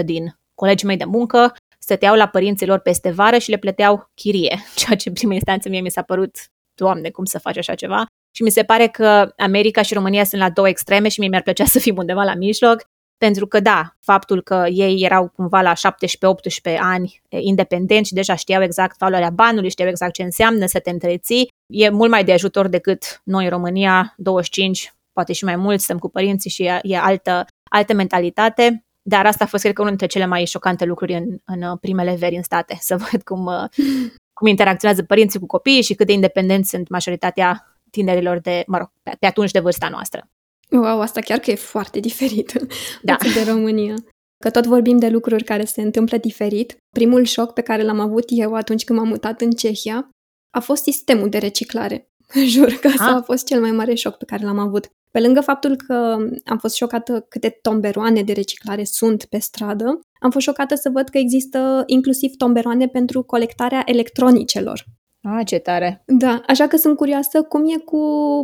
90% 0.00 0.04
din 0.04 0.38
colegii 0.54 0.86
mei 0.86 0.96
de 0.96 1.04
muncă 1.04 1.54
stăteau 1.78 2.16
la 2.16 2.28
părinților 2.28 2.78
peste 2.78 3.10
vară 3.10 3.38
și 3.38 3.50
le 3.50 3.56
plăteau 3.56 4.10
chirie, 4.14 4.58
ceea 4.76 4.96
ce 4.96 5.08
în 5.08 5.14
prima 5.14 5.32
instanță 5.32 5.68
mie 5.68 5.80
mi 5.80 5.90
s-a 5.90 6.02
părut, 6.02 6.36
Doamne, 6.74 7.10
cum 7.10 7.24
să 7.24 7.38
faci 7.38 7.56
așa 7.56 7.74
ceva? 7.74 8.06
Și 8.36 8.42
mi 8.42 8.50
se 8.50 8.62
pare 8.62 8.86
că 8.86 9.32
America 9.36 9.82
și 9.82 9.94
România 9.94 10.24
sunt 10.24 10.40
la 10.40 10.50
două 10.50 10.68
extreme 10.68 11.08
și 11.08 11.20
mie 11.20 11.28
mi-ar 11.28 11.42
plăcea 11.42 11.64
să 11.74 11.78
fim 11.78 11.96
undeva 11.96 12.22
la 12.22 12.34
mijloc, 12.34 12.82
pentru 13.18 13.46
că 13.46 13.60
da, 13.60 13.96
faptul 14.00 14.42
că 14.42 14.66
ei 14.70 15.02
erau 15.02 15.28
cumva 15.28 15.60
la 15.60 15.72
17-18 15.72 16.78
ani 16.78 17.22
independenți 17.28 18.08
și 18.08 18.14
deja 18.14 18.34
știau 18.34 18.62
exact 18.62 18.98
valoarea 18.98 19.30
banului, 19.30 19.70
știau 19.70 19.88
exact 19.88 20.12
ce 20.12 20.22
înseamnă 20.22 20.66
să 20.66 20.78
te 20.78 20.90
întreții, 20.90 21.48
e 21.66 21.88
mult 21.88 22.10
mai 22.10 22.24
de 22.24 22.32
ajutor 22.32 22.68
decât 22.68 23.20
noi 23.24 23.44
în 23.44 23.50
România, 23.50 24.14
25, 24.16 24.92
poate 25.18 25.32
și 25.32 25.44
mai 25.44 25.56
mult, 25.56 25.80
stăm 25.80 25.98
cu 25.98 26.08
părinții 26.08 26.50
și 26.50 26.62
e, 26.62 26.78
e 26.82 26.96
altă, 26.96 27.46
altă 27.70 27.94
mentalitate. 27.94 28.84
Dar 29.02 29.26
asta 29.26 29.44
a 29.44 29.46
fost, 29.46 29.62
cred 29.62 29.74
că, 29.74 29.82
unul 29.82 29.96
dintre 29.96 30.18
cele 30.18 30.30
mai 30.30 30.44
șocante 30.44 30.84
lucruri 30.84 31.14
în, 31.14 31.38
în 31.44 31.62
uh, 31.62 31.78
primele 31.80 32.14
veri 32.14 32.36
în 32.36 32.42
state, 32.42 32.78
să 32.88 32.96
văd 32.96 33.22
cum, 33.22 33.44
uh, 33.46 33.64
cum 34.32 34.46
interacționează 34.46 35.02
părinții 35.02 35.40
cu 35.40 35.46
copiii 35.46 35.82
și 35.82 35.94
cât 35.94 36.06
de 36.06 36.12
independenți 36.12 36.68
sunt 36.68 36.88
majoritatea 36.88 37.78
tinerilor 37.90 38.38
de, 38.38 38.64
mă 38.66 38.78
rog, 38.78 38.90
pe, 39.02 39.16
pe 39.18 39.26
atunci 39.26 39.50
de 39.50 39.58
vârsta 39.60 39.88
noastră. 39.88 40.28
Wow, 40.70 41.00
asta 41.00 41.20
chiar 41.20 41.38
că 41.38 41.50
e 41.50 41.54
foarte 41.54 42.00
diferit 42.00 42.52
da. 43.02 43.16
de 43.34 43.50
România. 43.50 43.94
Că 44.44 44.50
tot 44.50 44.66
vorbim 44.66 44.98
de 44.98 45.08
lucruri 45.08 45.44
care 45.44 45.64
se 45.64 45.82
întâmplă 45.82 46.16
diferit. 46.16 46.76
Primul 46.90 47.24
șoc 47.24 47.52
pe 47.52 47.60
care 47.60 47.82
l-am 47.82 48.00
avut 48.00 48.24
eu 48.28 48.54
atunci 48.54 48.84
când 48.84 48.98
m-am 48.98 49.08
mutat 49.08 49.40
în 49.40 49.50
Cehia 49.50 50.08
a 50.50 50.60
fost 50.60 50.82
sistemul 50.82 51.28
de 51.28 51.38
reciclare. 51.38 52.08
Jur 52.54 52.72
că 52.72 52.86
asta 52.88 53.04
ah. 53.04 53.14
a 53.14 53.22
fost 53.22 53.46
cel 53.46 53.60
mai 53.60 53.70
mare 53.70 53.94
șoc 53.94 54.16
pe 54.16 54.24
care 54.24 54.44
l-am 54.44 54.58
avut. 54.58 54.90
Pe 55.18 55.24
lângă 55.24 55.40
faptul 55.40 55.76
că 55.76 56.16
am 56.44 56.58
fost 56.58 56.74
șocată 56.74 57.26
câte 57.28 57.58
tomberoane 57.62 58.22
de 58.22 58.32
reciclare 58.32 58.84
sunt 58.84 59.24
pe 59.24 59.38
stradă, 59.38 60.00
am 60.20 60.30
fost 60.30 60.44
șocată 60.44 60.74
să 60.74 60.90
văd 60.92 61.08
că 61.08 61.18
există 61.18 61.82
inclusiv 61.86 62.36
tomberoane 62.36 62.88
pentru 62.88 63.22
colectarea 63.22 63.82
electronicelor. 63.84 64.84
Ah, 65.22 65.46
ce 65.46 65.58
tare! 65.58 66.02
Da, 66.06 66.42
așa 66.46 66.66
că 66.66 66.76
sunt 66.76 66.96
curioasă 66.96 67.42
cum 67.42 67.64
e 67.64 67.78
cu 67.84 67.96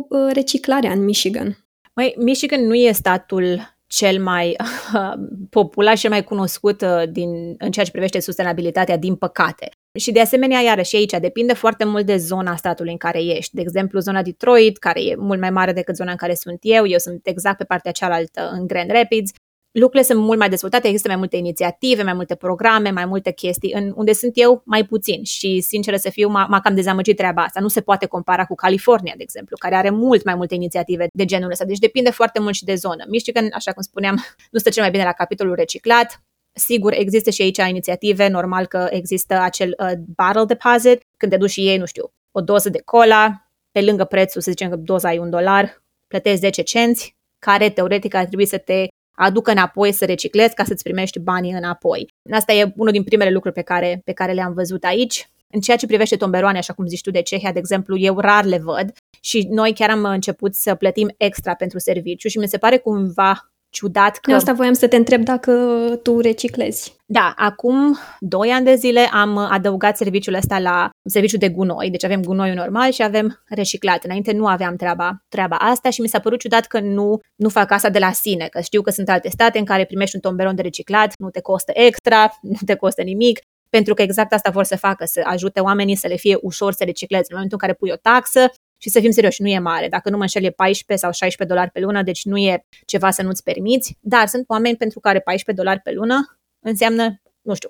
uh, 0.09 0.31
reciclarea 0.33 0.91
în 0.91 1.03
Michigan. 1.03 1.65
Măi, 1.93 2.15
Michigan 2.17 2.65
nu 2.65 2.73
e 2.73 2.91
statul 2.91 3.77
cel 3.87 4.23
mai 4.23 4.55
popular 5.49 5.95
și 5.95 6.01
cel 6.01 6.09
mai 6.09 6.23
cunoscut 6.23 6.81
uh, 6.81 7.03
din, 7.11 7.29
în 7.57 7.71
ceea 7.71 7.85
ce 7.85 7.91
privește 7.91 8.19
sustenabilitatea, 8.19 8.97
din 8.97 9.15
păcate. 9.15 9.69
Și 9.95 10.11
de 10.11 10.19
asemenea, 10.21 10.59
iarăși 10.59 10.95
aici, 10.95 11.11
depinde 11.11 11.53
foarte 11.53 11.85
mult 11.85 12.05
de 12.05 12.17
zona 12.17 12.55
statului 12.55 12.91
în 12.91 12.97
care 12.97 13.23
ești. 13.23 13.55
De 13.55 13.61
exemplu, 13.61 13.99
zona 13.99 14.21
Detroit, 14.21 14.77
care 14.77 15.03
e 15.03 15.15
mult 15.15 15.39
mai 15.39 15.49
mare 15.49 15.73
decât 15.73 15.95
zona 15.95 16.11
în 16.11 16.17
care 16.17 16.33
sunt 16.33 16.59
eu, 16.61 16.87
eu 16.87 16.97
sunt 16.97 17.27
exact 17.27 17.57
pe 17.57 17.63
partea 17.63 17.91
cealaltă, 17.91 18.49
în 18.53 18.67
Grand 18.67 18.91
Rapids, 18.91 19.31
lucrurile 19.79 20.03
sunt 20.03 20.19
mult 20.19 20.39
mai 20.39 20.49
dezvoltate, 20.49 20.87
există 20.87 21.07
mai 21.07 21.17
multe 21.17 21.37
inițiative, 21.37 22.03
mai 22.03 22.13
multe 22.13 22.35
programe, 22.35 22.89
mai 22.89 23.05
multe 23.05 23.31
chestii, 23.31 23.73
în 23.73 23.93
unde 23.95 24.13
sunt 24.13 24.31
eu 24.35 24.61
mai 24.65 24.85
puțin 24.85 25.23
și, 25.23 25.61
sincer 25.61 25.97
să 25.97 26.09
fiu, 26.09 26.29
m-a, 26.29 26.45
m-a 26.45 26.59
cam 26.59 26.75
dezamăgit 26.75 27.17
treaba 27.17 27.43
asta. 27.43 27.59
Nu 27.59 27.67
se 27.67 27.81
poate 27.81 28.05
compara 28.05 28.45
cu 28.45 28.55
California, 28.55 29.13
de 29.17 29.23
exemplu, 29.23 29.55
care 29.59 29.75
are 29.75 29.89
mult 29.89 30.23
mai 30.23 30.35
multe 30.35 30.55
inițiative 30.55 31.07
de 31.13 31.25
genul 31.25 31.51
ăsta, 31.51 31.65
deci 31.65 31.77
depinde 31.77 32.09
foarte 32.09 32.39
mult 32.39 32.55
și 32.55 32.63
de 32.63 32.75
zonă. 32.75 33.05
Michigan, 33.07 33.49
așa 33.53 33.71
cum 33.71 33.81
spuneam, 33.81 34.23
nu 34.51 34.59
stă 34.59 34.69
cel 34.69 34.81
mai 34.81 34.91
bine 34.91 35.03
la 35.03 35.11
capitolul 35.11 35.55
reciclat, 35.55 36.23
Sigur, 36.57 36.93
există 36.93 37.29
și 37.29 37.41
aici 37.41 37.57
inițiative, 37.57 38.27
normal 38.27 38.65
că 38.65 38.87
există 38.89 39.39
acel 39.39 39.75
uh, 39.79 39.91
bottle 40.15 40.45
deposit, 40.45 41.01
când 41.17 41.31
te 41.31 41.37
duci 41.37 41.49
și 41.49 41.67
ei, 41.67 41.77
nu 41.77 41.85
știu, 41.85 42.11
o 42.31 42.41
doză 42.41 42.69
de 42.69 42.81
cola, 42.85 43.49
pe 43.71 43.81
lângă 43.81 44.03
prețul, 44.03 44.41
să 44.41 44.51
zicem 44.51 44.69
că 44.69 44.75
doza 44.75 45.13
e 45.13 45.19
un 45.19 45.29
dolar, 45.29 45.83
plătești 46.07 46.39
10 46.39 46.61
cenți, 46.61 47.15
care 47.39 47.69
teoretic 47.69 48.13
ar 48.13 48.25
trebui 48.25 48.45
să 48.45 48.57
te 48.57 48.87
aducă 49.11 49.51
înapoi 49.51 49.91
să 49.91 50.05
reciclezi 50.05 50.53
ca 50.53 50.63
să-ți 50.63 50.83
primești 50.83 51.19
banii 51.19 51.51
înapoi. 51.51 52.07
Asta 52.31 52.53
e 52.53 52.73
unul 52.75 52.91
din 52.91 53.03
primele 53.03 53.31
lucruri 53.31 53.55
pe 53.55 53.61
care, 53.61 54.01
pe 54.03 54.11
care 54.11 54.31
le-am 54.31 54.53
văzut 54.53 54.83
aici. 54.83 55.29
În 55.47 55.59
ceea 55.59 55.77
ce 55.77 55.85
privește 55.85 56.15
tomberoane, 56.15 56.57
așa 56.57 56.73
cum 56.73 56.87
zici 56.87 57.01
tu 57.01 57.11
de 57.11 57.21
Cehia, 57.21 57.51
de 57.51 57.59
exemplu, 57.59 57.97
eu 57.97 58.19
rar 58.19 58.45
le 58.45 58.57
văd 58.57 58.93
și 59.21 59.47
noi 59.49 59.73
chiar 59.73 59.89
am 59.89 60.03
început 60.03 60.55
să 60.55 60.75
plătim 60.75 61.13
extra 61.17 61.53
pentru 61.53 61.79
serviciu 61.79 62.27
și 62.27 62.37
mi 62.37 62.47
se 62.47 62.57
pare 62.57 62.77
cumva 62.77 63.51
ciudat 63.75 64.17
că... 64.17 64.33
Asta 64.33 64.53
voiam 64.53 64.73
să 64.73 64.87
te 64.87 64.95
întreb 64.95 65.23
dacă 65.23 65.51
tu 66.03 66.19
reciclezi. 66.19 66.95
Da, 67.05 67.33
acum 67.35 67.97
2 68.19 68.49
ani 68.49 68.65
de 68.65 68.75
zile 68.75 69.09
am 69.11 69.37
adăugat 69.37 69.97
serviciul 69.97 70.33
ăsta 70.33 70.59
la 70.59 70.89
serviciul 71.03 71.39
de 71.39 71.49
gunoi, 71.49 71.89
deci 71.89 72.03
avem 72.03 72.21
gunoiul 72.21 72.55
normal 72.55 72.91
și 72.91 73.03
avem 73.03 73.43
reciclat. 73.45 74.03
Înainte 74.03 74.31
nu 74.31 74.47
aveam 74.47 74.75
treaba, 74.75 75.23
treaba 75.29 75.55
asta 75.55 75.89
și 75.89 76.01
mi 76.01 76.07
s-a 76.07 76.19
părut 76.19 76.39
ciudat 76.39 76.65
că 76.65 76.79
nu, 76.79 77.19
nu 77.35 77.49
fac 77.49 77.71
asta 77.71 77.89
de 77.89 77.99
la 77.99 78.11
sine, 78.11 78.47
că 78.47 78.61
știu 78.61 78.81
că 78.81 78.91
sunt 78.91 79.09
alte 79.09 79.29
state 79.29 79.59
în 79.59 79.65
care 79.65 79.85
primești 79.85 80.15
un 80.15 80.21
tomberon 80.21 80.55
de 80.55 80.61
reciclat, 80.61 81.13
nu 81.17 81.29
te 81.29 81.41
costă 81.41 81.71
extra, 81.75 82.37
nu 82.41 82.57
te 82.65 82.75
costă 82.75 83.01
nimic, 83.01 83.39
pentru 83.69 83.93
că 83.93 84.01
exact 84.01 84.33
asta 84.33 84.49
vor 84.49 84.63
să 84.63 84.77
facă, 84.77 85.05
să 85.05 85.21
ajute 85.23 85.59
oamenii 85.59 85.95
să 85.95 86.07
le 86.07 86.15
fie 86.15 86.37
ușor 86.41 86.73
să 86.73 86.83
recicleze. 86.83 87.25
În 87.29 87.35
momentul 87.35 87.57
în 87.61 87.67
care 87.67 87.77
pui 87.79 87.91
o 87.91 87.99
taxă, 88.01 88.51
și 88.85 88.91
să 88.91 88.99
fim 88.99 89.11
serioși, 89.11 89.41
nu 89.41 89.47
e 89.47 89.59
mare. 89.59 89.87
Dacă 89.87 90.09
nu 90.09 90.15
mă 90.15 90.21
înșel, 90.21 90.43
e 90.43 90.49
14 90.49 91.05
sau 91.05 91.13
16 91.13 91.55
dolari 91.55 91.71
pe 91.71 91.79
lună, 91.79 92.03
deci 92.03 92.25
nu 92.25 92.37
e 92.37 92.65
ceva 92.85 93.11
să 93.11 93.21
nu-ți 93.21 93.43
permiți. 93.43 93.97
Dar 93.99 94.27
sunt 94.27 94.43
oameni 94.47 94.75
pentru 94.75 94.99
care 94.99 95.19
14 95.19 95.63
dolari 95.63 95.83
pe 95.83 95.91
lună 95.91 96.37
înseamnă, 96.59 97.21
nu 97.41 97.53
știu, 97.53 97.69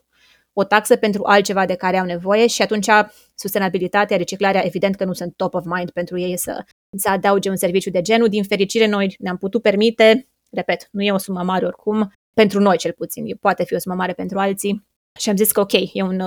o 0.54 0.64
taxă 0.64 0.96
pentru 0.96 1.24
altceva 1.26 1.66
de 1.66 1.76
care 1.76 1.98
au 1.98 2.06
nevoie 2.06 2.48
și 2.48 2.62
atunci 2.62 2.88
sustenabilitatea, 3.36 4.18
reciclarea, 4.18 4.66
evident 4.66 4.96
că 4.96 5.06
nu 5.06 5.14
sunt 5.14 5.34
top 5.36 5.54
of 5.54 5.66
mind 5.66 5.92
pentru 5.92 6.20
ei 6.20 6.38
să, 6.38 6.66
să 6.98 7.10
adauge 7.10 7.50
un 7.50 7.56
serviciu 7.56 7.90
de 7.90 8.02
genul. 8.02 8.28
Din 8.28 8.44
fericire, 8.44 8.88
noi 8.88 9.16
ne-am 9.20 9.38
putut 9.38 9.62
permite, 9.62 10.28
repet, 10.50 10.88
nu 10.92 11.02
e 11.02 11.12
o 11.12 11.18
sumă 11.18 11.44
mare 11.44 11.66
oricum, 11.66 12.12
pentru 12.34 12.60
noi 12.60 12.78
cel 12.78 12.92
puțin, 12.92 13.38
poate 13.40 13.64
fi 13.64 13.74
o 13.74 13.80
sumă 13.80 13.96
mare 13.96 14.14
pentru 14.14 14.40
alții. 14.40 14.86
Și 15.20 15.30
am 15.30 15.36
zis 15.36 15.52
că 15.52 15.60
ok, 15.60 15.74
e 15.94 16.02
un, 16.02 16.22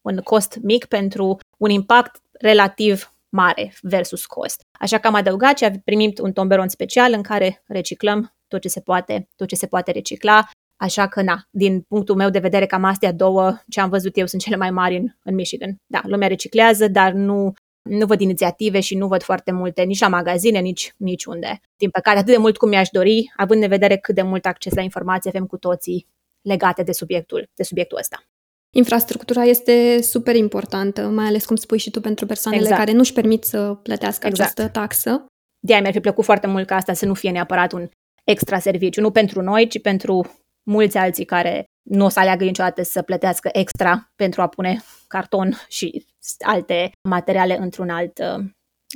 un 0.00 0.16
cost 0.16 0.58
mic 0.62 0.84
pentru 0.84 1.38
un 1.58 1.70
impact 1.70 2.20
relativ 2.32 3.12
mare 3.28 3.72
versus 3.82 4.26
cost. 4.26 4.62
Așa 4.80 4.98
că 4.98 5.06
am 5.06 5.14
adăugat 5.14 5.58
și 5.58 5.64
am 5.64 5.80
primit 5.84 6.18
un 6.18 6.32
tomberon 6.32 6.68
special 6.68 7.12
în 7.12 7.22
care 7.22 7.62
reciclăm 7.66 8.36
tot 8.48 8.60
ce 8.60 8.68
se 8.68 8.80
poate, 8.80 9.28
tot 9.36 9.48
ce 9.48 9.54
se 9.54 9.66
poate 9.66 9.90
recicla. 9.90 10.48
Așa 10.76 11.08
că, 11.08 11.22
na, 11.22 11.46
din 11.50 11.80
punctul 11.80 12.14
meu 12.14 12.30
de 12.30 12.38
vedere, 12.38 12.66
cam 12.66 12.84
astea 12.84 13.12
două, 13.12 13.58
ce 13.68 13.80
am 13.80 13.88
văzut 13.88 14.16
eu, 14.16 14.26
sunt 14.26 14.42
cele 14.42 14.56
mai 14.56 14.70
mari 14.70 14.96
în, 14.96 15.06
în 15.22 15.34
Michigan. 15.34 15.76
Da, 15.86 16.00
lumea 16.04 16.28
reciclează, 16.28 16.88
dar 16.88 17.12
nu, 17.12 17.52
nu 17.82 18.06
văd 18.06 18.20
inițiative 18.20 18.80
și 18.80 18.96
nu 18.96 19.06
văd 19.06 19.22
foarte 19.22 19.52
multe, 19.52 19.82
nici 19.82 20.00
la 20.00 20.08
magazine, 20.08 20.58
nici, 20.58 20.94
nici 20.96 21.24
unde. 21.24 21.60
Din 21.76 21.90
păcate, 21.90 22.18
atât 22.18 22.32
de 22.32 22.38
mult 22.38 22.56
cum 22.56 22.68
mi-aș 22.68 22.88
dori, 22.88 23.32
având 23.36 23.62
în 23.62 23.68
vedere 23.68 23.96
cât 23.96 24.14
de 24.14 24.22
mult 24.22 24.46
acces 24.46 24.74
la 24.74 24.82
informații 24.82 25.30
avem 25.30 25.46
cu 25.46 25.56
toții 25.56 26.06
legate 26.40 26.82
de 26.82 26.92
subiectul, 26.92 27.50
de 27.54 27.62
subiectul 27.62 27.98
ăsta. 27.98 28.22
Infrastructura 28.70 29.42
este 29.42 30.02
super 30.02 30.34
importantă, 30.34 31.08
mai 31.08 31.26
ales, 31.26 31.46
cum 31.46 31.56
spui 31.56 31.78
și 31.78 31.90
tu, 31.90 32.00
pentru 32.00 32.26
persoanele 32.26 32.62
exact. 32.62 32.80
care 32.80 32.96
nu-și 32.96 33.12
permit 33.12 33.44
să 33.44 33.78
plătească 33.82 34.26
exact. 34.26 34.58
această 34.58 34.78
taxă. 34.78 35.26
De 35.58 35.72
aia 35.72 35.80
mi-ar 35.80 35.92
fi 35.92 36.00
plăcut 36.00 36.24
foarte 36.24 36.46
mult 36.46 36.66
ca 36.66 36.74
asta 36.74 36.92
să 36.92 37.06
nu 37.06 37.14
fie 37.14 37.30
neapărat 37.30 37.72
un 37.72 37.88
extra 38.24 38.58
serviciu, 38.58 39.00
nu 39.00 39.10
pentru 39.10 39.42
noi, 39.42 39.66
ci 39.66 39.80
pentru 39.80 40.40
mulți 40.62 40.96
alții 40.96 41.24
care 41.24 41.64
nu 41.82 42.04
o 42.04 42.08
să 42.08 42.18
aleagă 42.20 42.44
niciodată 42.44 42.82
să 42.82 43.02
plătească 43.02 43.48
extra 43.52 44.12
pentru 44.16 44.42
a 44.42 44.46
pune 44.46 44.82
carton 45.06 45.60
și 45.68 46.06
alte 46.38 46.90
materiale 47.08 47.58
într-un 47.58 47.88
alt, 47.88 48.18
uh, 48.18 48.44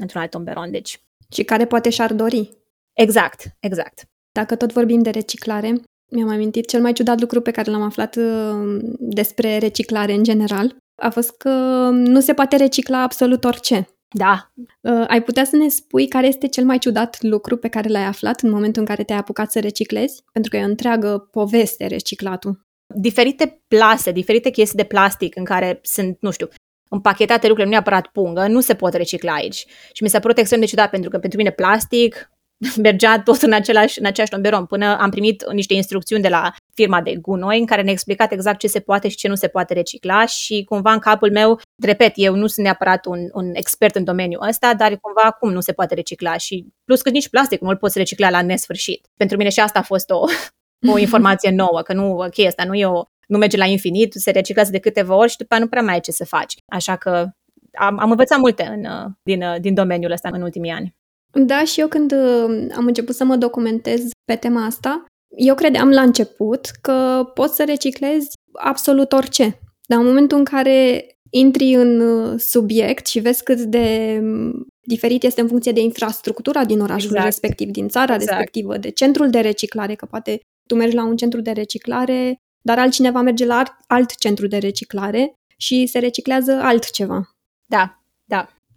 într-un 0.00 0.21
alt 0.21 0.31
tomberon. 0.31 0.71
Deci. 0.71 1.00
Și 1.33 1.43
care 1.43 1.67
poate 1.67 1.91
și-ar 1.91 2.12
dori. 2.12 2.50
Exact, 2.93 3.45
exact. 3.61 4.05
Dacă 4.33 4.57
tot 4.57 4.73
vorbim 4.73 5.02
de 5.02 5.11
reciclare, 5.11 5.83
mi-am 6.12 6.28
amintit 6.28 6.69
cel 6.69 6.81
mai 6.81 6.92
ciudat 6.92 7.21
lucru 7.21 7.40
pe 7.40 7.50
care 7.50 7.71
l-am 7.71 7.83
aflat 7.83 8.16
uh, 8.16 8.78
despre 8.99 9.59
reciclare 9.59 10.12
în 10.12 10.23
general 10.23 10.76
a 11.02 11.11
fost 11.11 11.31
că 11.37 11.50
nu 11.92 12.21
se 12.21 12.33
poate 12.33 12.57
recicla 12.57 13.02
absolut 13.02 13.45
orice. 13.45 13.88
Da. 14.14 14.52
Uh, 14.81 15.04
ai 15.07 15.23
putea 15.23 15.45
să 15.45 15.57
ne 15.57 15.69
spui 15.69 16.09
care 16.09 16.26
este 16.26 16.49
cel 16.49 16.64
mai 16.64 16.78
ciudat 16.78 17.23
lucru 17.23 17.57
pe 17.57 17.69
care 17.69 17.88
l-ai 17.88 18.04
aflat 18.04 18.40
în 18.40 18.50
momentul 18.50 18.81
în 18.81 18.88
care 18.88 19.04
te-ai 19.04 19.19
apucat 19.19 19.50
să 19.50 19.61
reciclezi? 19.61 20.23
Pentru 20.33 20.50
că 20.50 20.57
e 20.57 20.62
o 20.62 20.69
întreagă 20.69 21.28
poveste 21.31 21.87
reciclatul. 21.87 22.61
Diferite 22.95 23.62
plase, 23.69 24.12
diferite 24.12 24.50
chestii 24.50 24.78
de 24.78 24.85
plastic 24.85 25.37
în 25.37 25.45
care 25.45 25.78
sunt, 25.83 26.16
nu 26.21 26.31
știu, 26.31 26.49
împachetate 26.88 27.47
lucrurile, 27.47 27.64
nu 27.64 27.71
neapărat 27.71 28.07
pungă, 28.07 28.47
nu 28.47 28.61
se 28.61 28.75
pot 28.75 28.95
recicla 28.95 29.33
aici. 29.33 29.66
Și 29.92 30.02
mi 30.02 30.09
s-a 30.09 30.19
părut 30.19 30.38
extrem 30.38 30.61
de 30.61 30.66
ciudat 30.66 30.90
pentru 30.90 31.11
că 31.11 31.19
pentru 31.19 31.38
mine 31.38 31.50
plastic 31.50 32.32
mergea 32.83 33.21
tot 33.21 33.42
în, 33.42 33.52
același, 33.52 33.99
în 33.99 34.07
aceeași 34.07 34.33
tomberon, 34.33 34.66
până 34.66 34.99
am 35.00 35.11
primit 35.11 35.52
niște 35.52 35.75
instrucțiuni 35.75 36.23
de 36.23 36.28
la 36.28 36.54
firma 36.75 37.02
de 37.02 37.16
gunoi 37.16 37.59
în 37.59 37.66
care 37.66 37.83
ne-a 37.83 37.92
explicat 37.92 38.33
exact 38.33 38.59
ce 38.59 38.66
se 38.66 38.81
poate 38.81 39.09
și 39.09 39.16
ce 39.16 39.28
nu 39.28 39.35
se 39.35 39.49
poate 39.49 39.75
recicla 39.75 40.26
și 40.26 40.64
cumva 40.69 40.92
în 40.92 40.99
capul 40.99 41.31
meu, 41.33 41.61
repet, 41.83 42.12
eu 42.14 42.35
nu 42.35 42.47
sunt 42.47 42.64
neapărat 42.64 43.07
un, 43.07 43.19
un 43.33 43.50
expert 43.52 43.95
în 43.95 44.04
domeniul 44.04 44.47
ăsta, 44.49 44.75
dar 44.75 44.99
cumva 45.00 45.31
cum 45.31 45.52
nu 45.52 45.61
se 45.61 45.73
poate 45.73 45.95
recicla 45.95 46.37
și 46.37 46.66
plus 46.85 47.02
că 47.02 47.11
nici 47.11 47.28
plastic 47.28 47.61
nu 47.61 47.69
îl 47.69 47.76
poți 47.76 47.99
recicla 47.99 48.31
la 48.31 48.42
nesfârșit. 48.42 49.07
Pentru 49.16 49.37
mine 49.37 49.49
și 49.49 49.61
asta 49.61 49.78
a 49.78 49.83
fost 49.83 50.11
o, 50.11 50.25
o 50.92 50.99
informație 50.99 51.50
nouă, 51.50 51.81
că 51.83 51.92
nu, 51.92 52.16
ok, 52.16 52.38
asta 52.38 52.64
nu 52.64 52.75
e 52.75 52.87
o, 52.87 53.02
nu 53.26 53.38
merge 53.38 53.57
la 53.57 53.64
infinit, 53.64 54.12
se 54.12 54.31
reciclează 54.31 54.71
de 54.71 54.78
câteva 54.78 55.14
ori 55.14 55.31
și 55.31 55.37
după 55.37 55.59
nu 55.59 55.66
prea 55.66 55.83
mai 55.83 55.95
ai 55.95 56.00
ce 56.00 56.11
să 56.11 56.25
faci. 56.25 56.54
Așa 56.66 56.97
că 56.97 57.28
am, 57.78 57.99
am 57.99 58.11
învățat 58.11 58.38
multe 58.38 58.62
în, 58.62 58.87
din, 59.23 59.45
din 59.61 59.75
domeniul 59.75 60.12
ăsta 60.12 60.31
în 60.33 60.42
ultimii 60.42 60.71
ani. 60.71 60.95
Da, 61.33 61.65
și 61.65 61.81
eu 61.81 61.89
când 61.89 62.12
uh, 62.12 62.67
am 62.77 62.87
început 62.87 63.15
să 63.15 63.25
mă 63.25 63.37
documentez 63.37 64.03
pe 64.25 64.37
tema 64.37 64.65
asta, 64.65 65.05
eu 65.37 65.55
credeam 65.55 65.91
la 65.91 66.03
început 66.03 66.67
că 66.81 67.31
poți 67.35 67.55
să 67.55 67.65
reciclezi 67.65 68.29
absolut 68.53 69.12
orice. 69.12 69.59
Dar 69.89 69.99
în 69.99 70.07
momentul 70.07 70.39
în 70.39 70.45
care 70.45 71.07
intri 71.31 71.75
în 71.75 72.01
uh, 72.01 72.39
subiect 72.39 73.07
și 73.07 73.21
vezi 73.21 73.43
cât 73.43 73.61
de 73.61 74.19
mm, 74.23 74.67
diferit 74.87 75.23
este 75.23 75.41
în 75.41 75.49
funcție 75.49 75.73
de 75.73 75.81
infrastructura 75.81 76.65
din 76.65 76.81
orașul 76.81 77.11
exact. 77.11 77.25
respectiv, 77.25 77.69
din 77.71 77.89
țara 77.89 78.15
exact. 78.15 78.31
respectivă, 78.31 78.77
de 78.77 78.91
centrul 78.91 79.31
de 79.31 79.41
reciclare, 79.41 79.95
că 79.95 80.07
poate 80.07 80.41
tu 80.69 80.75
mergi 80.75 80.95
la 80.95 81.05
un 81.05 81.17
centru 81.17 81.41
de 81.41 81.51
reciclare, 81.51 82.37
dar 82.65 82.79
altcineva 82.79 83.21
merge 83.21 83.47
la 83.47 83.62
alt 83.87 84.17
centru 84.17 84.47
de 84.47 84.59
reciclare 84.59 85.35
și 85.57 85.87
se 85.87 85.99
reciclează 85.99 86.53
altceva. 86.53 87.31
Da, 87.67 87.77
da 87.79 88.02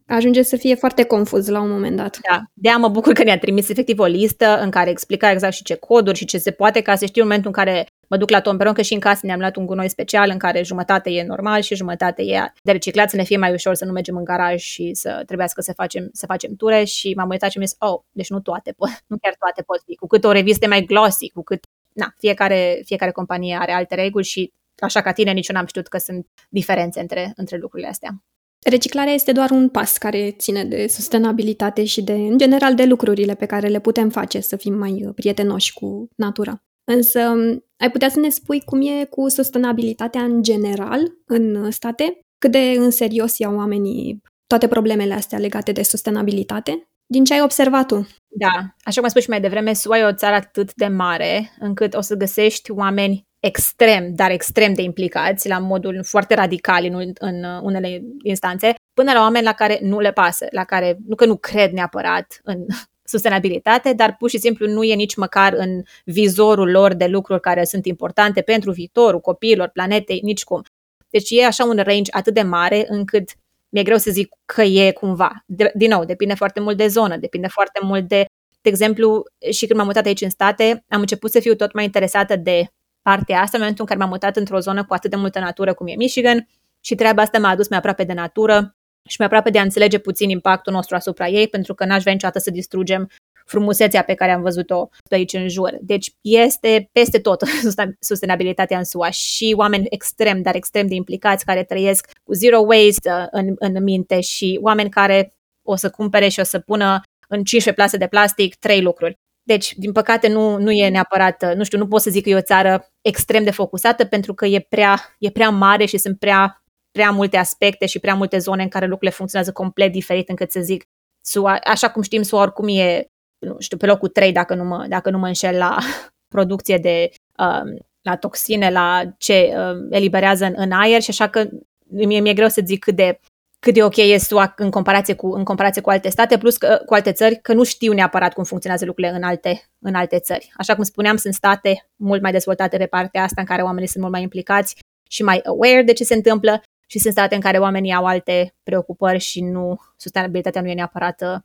ajunge 0.08 0.42
să 0.42 0.56
fie 0.56 0.76
foarte 0.76 1.04
confuz 1.04 1.48
la 1.48 1.62
un 1.62 1.70
moment 1.70 1.96
dat. 1.96 2.20
Da, 2.30 2.42
de 2.54 2.70
mă 2.78 2.88
bucur 2.88 3.14
că 3.14 3.24
ne-a 3.24 3.40
trimis 3.40 3.70
efectiv 3.70 4.00
o 4.00 4.06
listă 4.06 4.60
în 4.62 4.70
care 4.70 4.90
explica 4.90 5.32
exact 5.32 5.54
și 5.54 5.64
ce 5.64 5.76
coduri 5.76 6.18
și 6.18 6.26
ce 6.26 6.38
se 6.38 6.52
poate 6.52 6.82
ca 6.82 6.96
să 6.96 7.06
știu 7.06 7.22
în 7.22 7.28
momentul 7.28 7.52
în 7.56 7.64
care 7.64 7.88
mă 8.08 8.18
duc 8.18 8.30
la 8.30 8.42
tomberon, 8.42 8.74
că 8.74 8.82
și 8.82 8.94
în 8.94 9.00
casă 9.00 9.26
ne-am 9.26 9.40
luat 9.40 9.56
un 9.56 9.66
gunoi 9.66 9.90
special 9.90 10.30
în 10.32 10.38
care 10.38 10.64
jumătate 10.64 11.10
e 11.10 11.24
normal 11.24 11.62
și 11.62 11.76
jumătate 11.76 12.22
e 12.22 12.52
de 12.64 12.72
reciclat, 12.72 13.10
să 13.10 13.16
ne 13.16 13.24
fie 13.24 13.38
mai 13.38 13.54
ușor 13.54 13.74
să 13.76 13.86
nu 13.86 13.92
mergem 13.92 14.16
în 14.16 14.24
garaj 14.24 14.62
și 14.62 14.94
să 14.94 15.24
trebuiască 15.26 15.62
să 15.62 15.74
facem, 15.74 16.10
să 16.12 16.26
facem 16.26 16.56
ture 16.56 16.84
și 16.84 17.14
m-am 17.16 17.30
uitat 17.30 17.52
și 17.52 17.58
mi-am 17.58 17.70
zis, 17.70 17.78
oh, 17.80 18.00
deci 18.12 18.30
nu 18.30 18.40
toate 18.40 18.72
pot, 18.72 18.90
nu 19.08 19.18
chiar 19.22 19.36
toate 19.40 19.62
pot 19.62 19.82
fi. 19.86 19.96
Cu 19.96 20.08
cât 20.08 20.24
o 20.24 20.32
revistă 20.32 20.68
mai 20.68 20.82
glossy, 20.82 21.30
cu 21.30 21.44
cât, 21.44 21.64
na, 21.94 22.14
fiecare, 22.18 22.82
fiecare 22.86 23.12
companie 23.12 23.58
are 23.60 23.72
alte 23.72 23.96
reguli 23.96 24.26
și 24.26 24.52
așa 24.80 25.02
ca 25.02 25.12
tine 25.12 25.32
nici 25.32 25.48
eu 25.48 25.56
n-am 25.56 25.66
știut 25.66 25.88
că 25.88 25.98
sunt 25.98 26.28
diferențe 26.50 27.00
între, 27.00 27.34
între 27.36 27.58
lucrurile 27.58 27.90
astea. 27.90 28.24
Reciclarea 28.70 29.14
este 29.14 29.32
doar 29.32 29.52
un 29.52 29.70
pas 29.70 29.98
care 29.98 30.32
ține 30.32 30.64
de 30.64 30.88
sustenabilitate 30.88 31.84
și 31.84 32.02
de, 32.02 32.14
în 32.14 32.38
general, 32.38 32.76
de 32.76 32.86
lucrurile 32.86 33.36
pe 33.36 33.46
care 33.46 33.68
le 33.68 33.80
putem 33.80 34.10
face 34.10 34.40
să 34.40 34.56
fim 34.56 34.74
mai 34.74 35.06
uh, 35.06 35.14
prietenoși 35.16 35.74
cu 35.74 36.08
natura. 36.16 36.64
Însă, 36.84 37.20
um, 37.20 37.64
ai 37.78 37.92
putea 37.92 38.10
să 38.10 38.20
ne 38.20 38.30
spui 38.30 38.62
cum 38.62 38.82
e 38.82 39.06
cu 39.06 39.30
sustenabilitatea 39.30 40.22
în 40.22 40.44
general 40.44 41.18
în 41.26 41.72
state? 41.72 42.20
Cât 42.38 42.52
de 42.52 42.60
în 42.78 42.92
serios 42.92 43.38
iau 43.38 43.56
oamenii 43.56 44.22
toate 44.48 44.68
problemele 44.68 45.14
astea 45.14 45.38
legate 45.38 45.72
de 45.72 45.84
sustenabilitate? 45.84 46.90
Din 47.06 47.24
ce 47.24 47.34
ai 47.34 47.42
observat 47.42 47.88
tu? 47.88 48.08
Da, 48.28 48.76
așa 48.84 48.96
cum 48.96 49.04
am 49.04 49.10
spus 49.10 49.22
și 49.22 49.30
mai 49.30 49.42
devreme, 49.42 49.74
SUA 49.74 49.98
e 49.98 50.04
o 50.04 50.14
țară 50.14 50.36
atât 50.36 50.74
de 50.74 50.88
mare 50.88 51.52
încât 51.60 51.94
o 51.94 52.02
să 52.02 52.16
găsești 52.16 52.72
oameni 52.72 53.28
extrem, 53.46 54.16
dar 54.16 54.32
extrem 54.32 54.74
de 54.74 54.82
implicați, 54.82 55.48
la 55.48 55.58
modul 55.58 56.04
foarte 56.04 56.34
radical 56.36 56.86
în, 56.86 57.12
în 57.20 57.44
unele 57.44 58.04
instanțe, 58.24 58.74
până 58.94 59.14
la 59.14 59.20
oameni 59.20 59.46
la 59.46 59.54
care 59.54 59.80
nu 59.82 60.00
le 60.00 60.12
pasă, 60.12 60.48
la 60.52 60.64
care 60.64 60.98
nu 61.08 61.16
că 61.16 61.26
nu 61.26 61.38
cred 61.38 61.72
neapărat 61.72 62.40
în 62.44 62.66
sustenabilitate, 63.14 63.94
dar 63.94 64.16
pur 64.18 64.30
și 64.30 64.38
simplu 64.38 64.68
nu 64.68 64.84
e 64.84 64.94
nici 64.94 65.16
măcar 65.16 65.54
în 65.54 65.84
vizorul 66.06 66.72
lor 66.72 66.94
de 66.94 67.06
lucruri 67.06 67.42
care 67.42 67.64
sunt 67.64 67.86
importante 67.86 68.42
pentru 68.42 68.72
viitorul 68.72 69.20
copiilor, 69.20 69.68
planetei, 69.68 70.20
nici 70.24 70.44
cum. 70.44 70.62
Deci 71.10 71.30
e 71.30 71.46
așa 71.46 71.64
un 71.64 71.78
range 71.84 72.12
atât 72.14 72.34
de 72.34 72.42
mare 72.42 72.86
încât 72.88 73.30
mi-e 73.70 73.84
greu 73.84 73.98
să 73.98 74.12
zic 74.12 74.36
că 74.46 74.62
e 74.62 74.92
cumva. 74.92 75.44
De, 75.46 75.72
din 75.76 75.90
nou, 75.90 76.06
depinde 76.06 76.34
foarte 76.34 76.60
mult 76.60 76.78
de 76.78 76.88
zonă, 76.88 77.18
depinde 77.18 77.48
foarte 77.48 77.80
mult 77.84 78.08
de, 78.08 78.26
de 78.62 78.70
exemplu, 78.70 79.24
și 79.52 79.66
când 79.66 79.80
m-am 79.80 79.88
mutat 79.88 80.06
aici 80.06 80.22
în 80.22 80.30
state, 80.30 80.84
am 80.88 81.00
început 81.00 81.32
să 81.32 81.40
fiu 81.40 81.56
tot 81.56 81.74
mai 81.74 81.84
interesată 81.84 82.36
de 82.36 82.68
partea 83.10 83.42
asta 83.42 83.58
în 83.58 83.60
momentul 83.60 83.84
în 83.84 83.90
care 83.90 84.00
m-am 84.00 84.10
mutat 84.10 84.36
într-o 84.36 84.60
zonă 84.60 84.86
cu 84.86 84.94
atât 84.94 85.10
de 85.10 85.16
multă 85.16 85.40
natură 85.40 85.74
cum 85.74 85.88
e 85.88 85.94
Michigan 85.98 86.48
și 86.80 86.96
treaba 86.96 87.22
asta 87.22 87.40
m-a 87.40 87.50
adus 87.50 87.70
mai 87.70 87.78
aproape 87.78 88.04
de 88.04 88.14
natură 88.14 88.76
și 89.10 89.16
mai 89.18 89.28
aproape 89.28 89.50
de 89.50 89.60
a 89.60 89.62
înțelege 89.62 89.98
puțin 89.98 90.30
impactul 90.30 90.74
nostru 90.74 90.96
asupra 90.96 91.28
ei, 91.28 91.48
pentru 91.48 91.74
că 91.74 91.86
n-aș 91.86 92.02
vrea 92.02 92.14
niciodată 92.14 92.40
să 92.40 92.52
distrugem 92.52 93.10
frumusețea 93.46 94.04
pe 94.04 94.14
care 94.14 94.32
am 94.32 94.42
văzut-o 94.42 94.90
pe 95.10 95.16
aici 95.16 95.34
în 95.34 95.50
jur. 95.50 95.78
Deci 95.82 96.14
este 96.22 96.90
peste 96.92 97.20
tot 97.20 97.42
sustenabilitatea 98.10 98.78
în 98.78 98.84
SUA 98.84 99.10
și 99.10 99.54
oameni 99.58 99.86
extrem, 99.90 100.42
dar 100.42 100.56
extrem 100.56 100.88
de 100.88 100.96
implicați 100.96 101.46
care 101.46 101.64
trăiesc 101.64 102.12
cu 102.24 102.34
zero 102.34 102.60
waste 102.60 103.10
uh, 103.10 103.28
în, 103.32 103.54
în 103.56 103.84
minte 103.84 104.22
și 104.22 104.60
oameni 104.62 104.90
care 104.90 105.34
o 105.68 105.76
să 105.76 105.90
cumpere 105.90 106.28
și 106.28 106.40
o 106.40 106.44
să 106.44 106.60
pună 106.60 107.02
în 107.28 107.44
15 107.44 107.74
plase 107.74 107.98
de 107.98 108.08
plastic 108.08 108.56
trei 108.56 108.82
lucruri. 108.82 109.18
Deci, 109.48 109.74
din 109.76 109.92
păcate, 109.92 110.28
nu, 110.28 110.58
nu 110.58 110.72
e 110.72 110.90
neapărat, 110.90 111.44
uh, 111.44 111.56
nu 111.56 111.64
știu, 111.64 111.78
nu 111.78 111.88
pot 111.88 112.02
să 112.02 112.10
zic 112.10 112.24
că 112.24 112.30
e 112.30 112.36
o 112.36 112.42
țară 112.42 112.88
extrem 113.02 113.44
de 113.44 113.52
focusată 113.52 114.06
pentru 114.06 114.34
că 114.34 114.46
e 114.46 114.66
prea, 114.70 115.16
e 115.20 115.30
prea 115.30 115.50
mare 115.50 115.86
și 115.86 115.98
sunt 115.98 116.20
prea, 116.20 116.64
prea 116.92 117.12
multe 117.12 117.38
aspecte 117.38 117.86
și 117.86 118.00
prea 118.00 118.16
multe 118.16 118.38
zone 118.38 118.64
în 118.64 118.70
care 118.70 118.86
lucrurile 118.86 119.16
funcționează 119.16 119.54
complet 119.54 119.92
diferit 119.92 120.30
încât 120.30 120.52
să 120.52 120.60
zic 120.60 120.84
SUA, 121.26 121.60
așa 121.64 121.90
cum 121.90 122.02
știm, 122.02 122.22
SUA 122.22 122.42
oricum 122.42 122.68
e 122.68 123.10
nu 123.40 123.56
știu, 123.60 123.78
pe 123.78 123.86
locul 123.86 124.10
3 124.10 124.32
dacă 124.32 124.56
nu 124.56 124.64
mă, 124.64 124.86
dacă 124.90 125.10
nu 125.10 125.18
mă 125.18 125.28
înșel 125.28 125.58
la 125.58 125.78
producție 126.36 126.78
de 126.78 127.10
um, 127.38 127.78
la 128.02 128.16
toxine, 128.16 128.72
la 128.72 129.04
ce 129.18 129.54
um, 129.58 129.92
eliberează 129.92 130.46
în, 130.46 130.54
în 130.56 130.72
aer 130.72 131.02
și 131.02 131.10
așa 131.10 131.28
că 131.30 131.48
mie 131.88 132.20
mi-e 132.20 132.34
greu 132.34 132.48
să 132.48 132.62
zic 132.66 132.84
cât 132.84 132.96
de, 132.96 133.20
cât 133.66 133.74
de 133.74 133.84
ok 133.84 133.98
e 133.98 134.18
SUA 134.18 134.54
în 134.58 134.70
comparație, 134.70 135.14
cu, 135.14 135.34
în 135.34 135.44
comparație 135.44 135.82
cu 135.82 135.90
alte 135.90 136.10
state, 136.10 136.38
plus 136.38 136.58
că, 136.58 136.82
cu 136.86 136.94
alte 136.94 137.12
țări, 137.12 137.40
că 137.42 137.54
nu 137.54 137.64
știu 137.64 137.94
neapărat 137.94 138.34
cum 138.34 138.44
funcționează 138.44 138.86
lucrurile 138.86 139.14
în 139.14 139.24
alte, 139.24 139.70
în 139.80 139.96
alte 139.96 140.20
țări. 140.20 140.52
Așa 140.58 140.76
cum 140.76 140.84
spuneam, 140.84 141.16
sunt 141.16 141.34
state 141.34 141.88
mult 141.96 142.22
mai 142.22 142.32
dezvoltate 142.32 142.78
pe 142.78 142.86
partea 142.86 143.24
asta, 143.24 143.42
în 143.42 143.48
care 143.48 143.62
oamenii 143.62 143.88
sunt 143.88 144.02
mult 144.02 144.14
mai 144.14 144.22
implicați 144.22 144.76
și 145.10 145.24
mai 145.24 145.42
aware 145.46 145.82
de 145.82 145.94
ce 145.94 146.04
se 146.04 146.14
întâmplă 146.14 146.62
și 146.88 147.00
sunt 147.00 147.14
state 147.14 147.36
în 147.36 147.42
care 147.42 147.58
oamenii 147.58 147.94
au 147.94 148.06
alte 148.06 148.54
preocupări 148.64 149.20
și 149.20 149.42
nu, 149.42 149.80
sustenabilitatea 149.98 150.62
nu 150.62 150.70
e 150.70 150.74
neapărat 150.74 151.22
uh, 151.22 151.40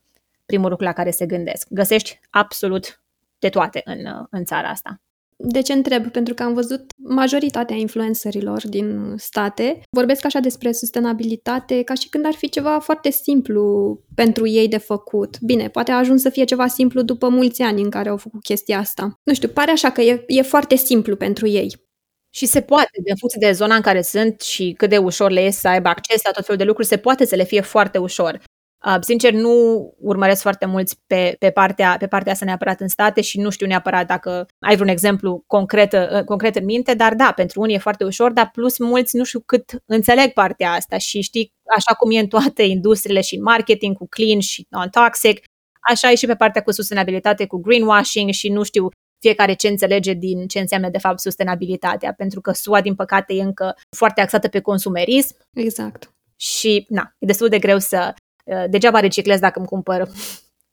primul 0.47 0.71
lucru 0.71 0.85
la 0.85 0.93
care 0.93 1.11
se 1.11 1.27
gândesc. 1.27 1.67
Găsești 1.71 2.21
absolut 2.31 3.03
de 3.39 3.49
toate 3.49 3.81
în, 3.85 4.27
în 4.31 4.45
țara 4.45 4.69
asta. 4.69 5.01
De 5.43 5.61
ce 5.61 5.73
întreb? 5.73 6.11
Pentru 6.11 6.35
că 6.35 6.43
am 6.43 6.55
văzut 6.55 6.85
majoritatea 6.97 7.77
influencerilor 7.77 8.69
din 8.69 9.15
state 9.17 9.81
vorbesc 9.91 10.25
așa 10.25 10.39
despre 10.39 10.73
sustenabilitate 10.73 11.83
ca 11.83 11.95
și 11.95 12.09
când 12.09 12.27
ar 12.27 12.35
fi 12.35 12.49
ceva 12.49 12.79
foarte 12.79 13.11
simplu 13.11 13.99
pentru 14.15 14.47
ei 14.47 14.69
de 14.69 14.77
făcut. 14.77 15.41
Bine, 15.41 15.69
poate 15.69 15.91
a 15.91 15.97
ajuns 15.97 16.21
să 16.21 16.31
fie 16.31 16.45
ceva 16.45 16.67
simplu 16.67 17.03
după 17.03 17.29
mulți 17.29 17.63
ani 17.63 17.83
în 17.83 17.91
care 17.91 18.09
au 18.09 18.17
făcut 18.17 18.43
chestia 18.43 18.79
asta. 18.79 19.21
Nu 19.23 19.35
știu, 19.35 19.49
pare 19.49 19.71
așa 19.71 19.91
că 19.91 20.01
e, 20.01 20.25
e 20.27 20.43
foarte 20.43 20.77
simplu 20.77 21.17
pentru 21.17 21.47
ei. 21.47 21.77
Și 22.35 22.47
se 22.47 22.61
poate, 22.61 22.91
în 23.11 23.17
funcție 23.17 23.47
de 23.47 23.53
zona 23.53 23.75
în 23.75 23.81
care 23.81 24.03
sunt 24.03 24.41
și 24.41 24.75
cât 24.77 24.89
de 24.91 24.99
ușor 24.99 25.31
le 25.31 25.41
este 25.41 25.61
să 25.61 25.69
aibă 25.69 25.89
acces 25.89 26.23
la 26.25 26.31
tot 26.31 26.45
felul 26.45 26.61
de 26.61 26.67
lucruri, 26.67 26.89
se 26.89 26.97
poate 26.97 27.25
să 27.25 27.35
le 27.35 27.45
fie 27.45 27.61
foarte 27.61 27.99
ușor. 27.99 28.41
Uh, 28.87 28.97
sincer, 29.01 29.33
nu 29.33 29.53
urmăresc 29.99 30.43
foarte 30.43 30.67
mulți 30.67 30.99
pe, 31.07 31.37
pe, 31.39 31.51
partea, 31.51 31.97
pe 31.99 32.07
partea 32.07 32.33
asta 32.33 32.45
neapărat 32.45 32.81
în 32.81 32.89
state 32.89 33.21
și 33.21 33.41
nu 33.41 33.51
știu 33.51 33.67
neapărat 33.67 34.07
dacă 34.07 34.47
ai 34.59 34.75
vreun 34.75 34.89
exemplu 34.89 35.45
concret, 35.47 35.93
uh, 35.93 36.25
concret 36.25 36.57
în 36.57 36.65
minte, 36.65 36.95
dar 36.95 37.15
da, 37.15 37.33
pentru 37.37 37.61
unii 37.61 37.75
e 37.75 37.79
foarte 37.79 38.05
ușor, 38.05 38.33
dar 38.33 38.51
plus 38.51 38.79
mulți 38.79 39.17
nu 39.17 39.25
știu 39.25 39.41
cât 39.41 39.83
înțeleg 39.87 40.33
partea 40.33 40.71
asta 40.71 40.99
și 40.99 41.21
știi, 41.21 41.53
așa 41.77 41.95
cum 41.95 42.11
e 42.11 42.19
în 42.19 42.27
toate 42.27 42.63
industriile 42.63 43.21
și 43.21 43.35
în 43.35 43.43
marketing, 43.43 43.97
cu 43.97 44.07
clean 44.09 44.41
și 44.41 44.67
non-toxic, 44.71 45.45
așa 45.91 46.11
e 46.11 46.15
și 46.15 46.27
pe 46.27 46.35
partea 46.35 46.63
cu 46.63 46.71
sustenabilitate, 46.71 47.47
cu 47.47 47.59
greenwashing 47.59 48.31
și 48.31 48.49
nu 48.49 48.63
știu 48.63 48.89
fiecare 49.21 49.55
ce 49.55 49.69
înțelege 49.69 50.13
din 50.13 50.47
ce 50.47 50.59
înseamnă 50.59 50.89
de 50.89 50.99
fapt 50.99 51.21
sustenabilitatea, 51.21 52.13
pentru 52.13 52.41
că 52.41 52.53
SUA, 52.53 52.81
din 52.81 52.95
păcate, 52.95 53.35
e 53.35 53.43
încă 53.43 53.77
foarte 53.97 54.21
axată 54.21 54.49
pe 54.49 54.61
consumerism. 54.61 55.37
Exact. 55.53 56.15
Și, 56.37 56.87
na, 56.89 57.15
e 57.19 57.27
destul 57.27 57.49
de 57.49 57.59
greu 57.59 57.79
să, 57.79 58.15
Uh, 58.15 58.30
degeaba 58.71 59.01
reciclez 59.01 59.41
dacă 59.41 59.59
îmi 59.59 59.69
cumpăr 59.69 60.09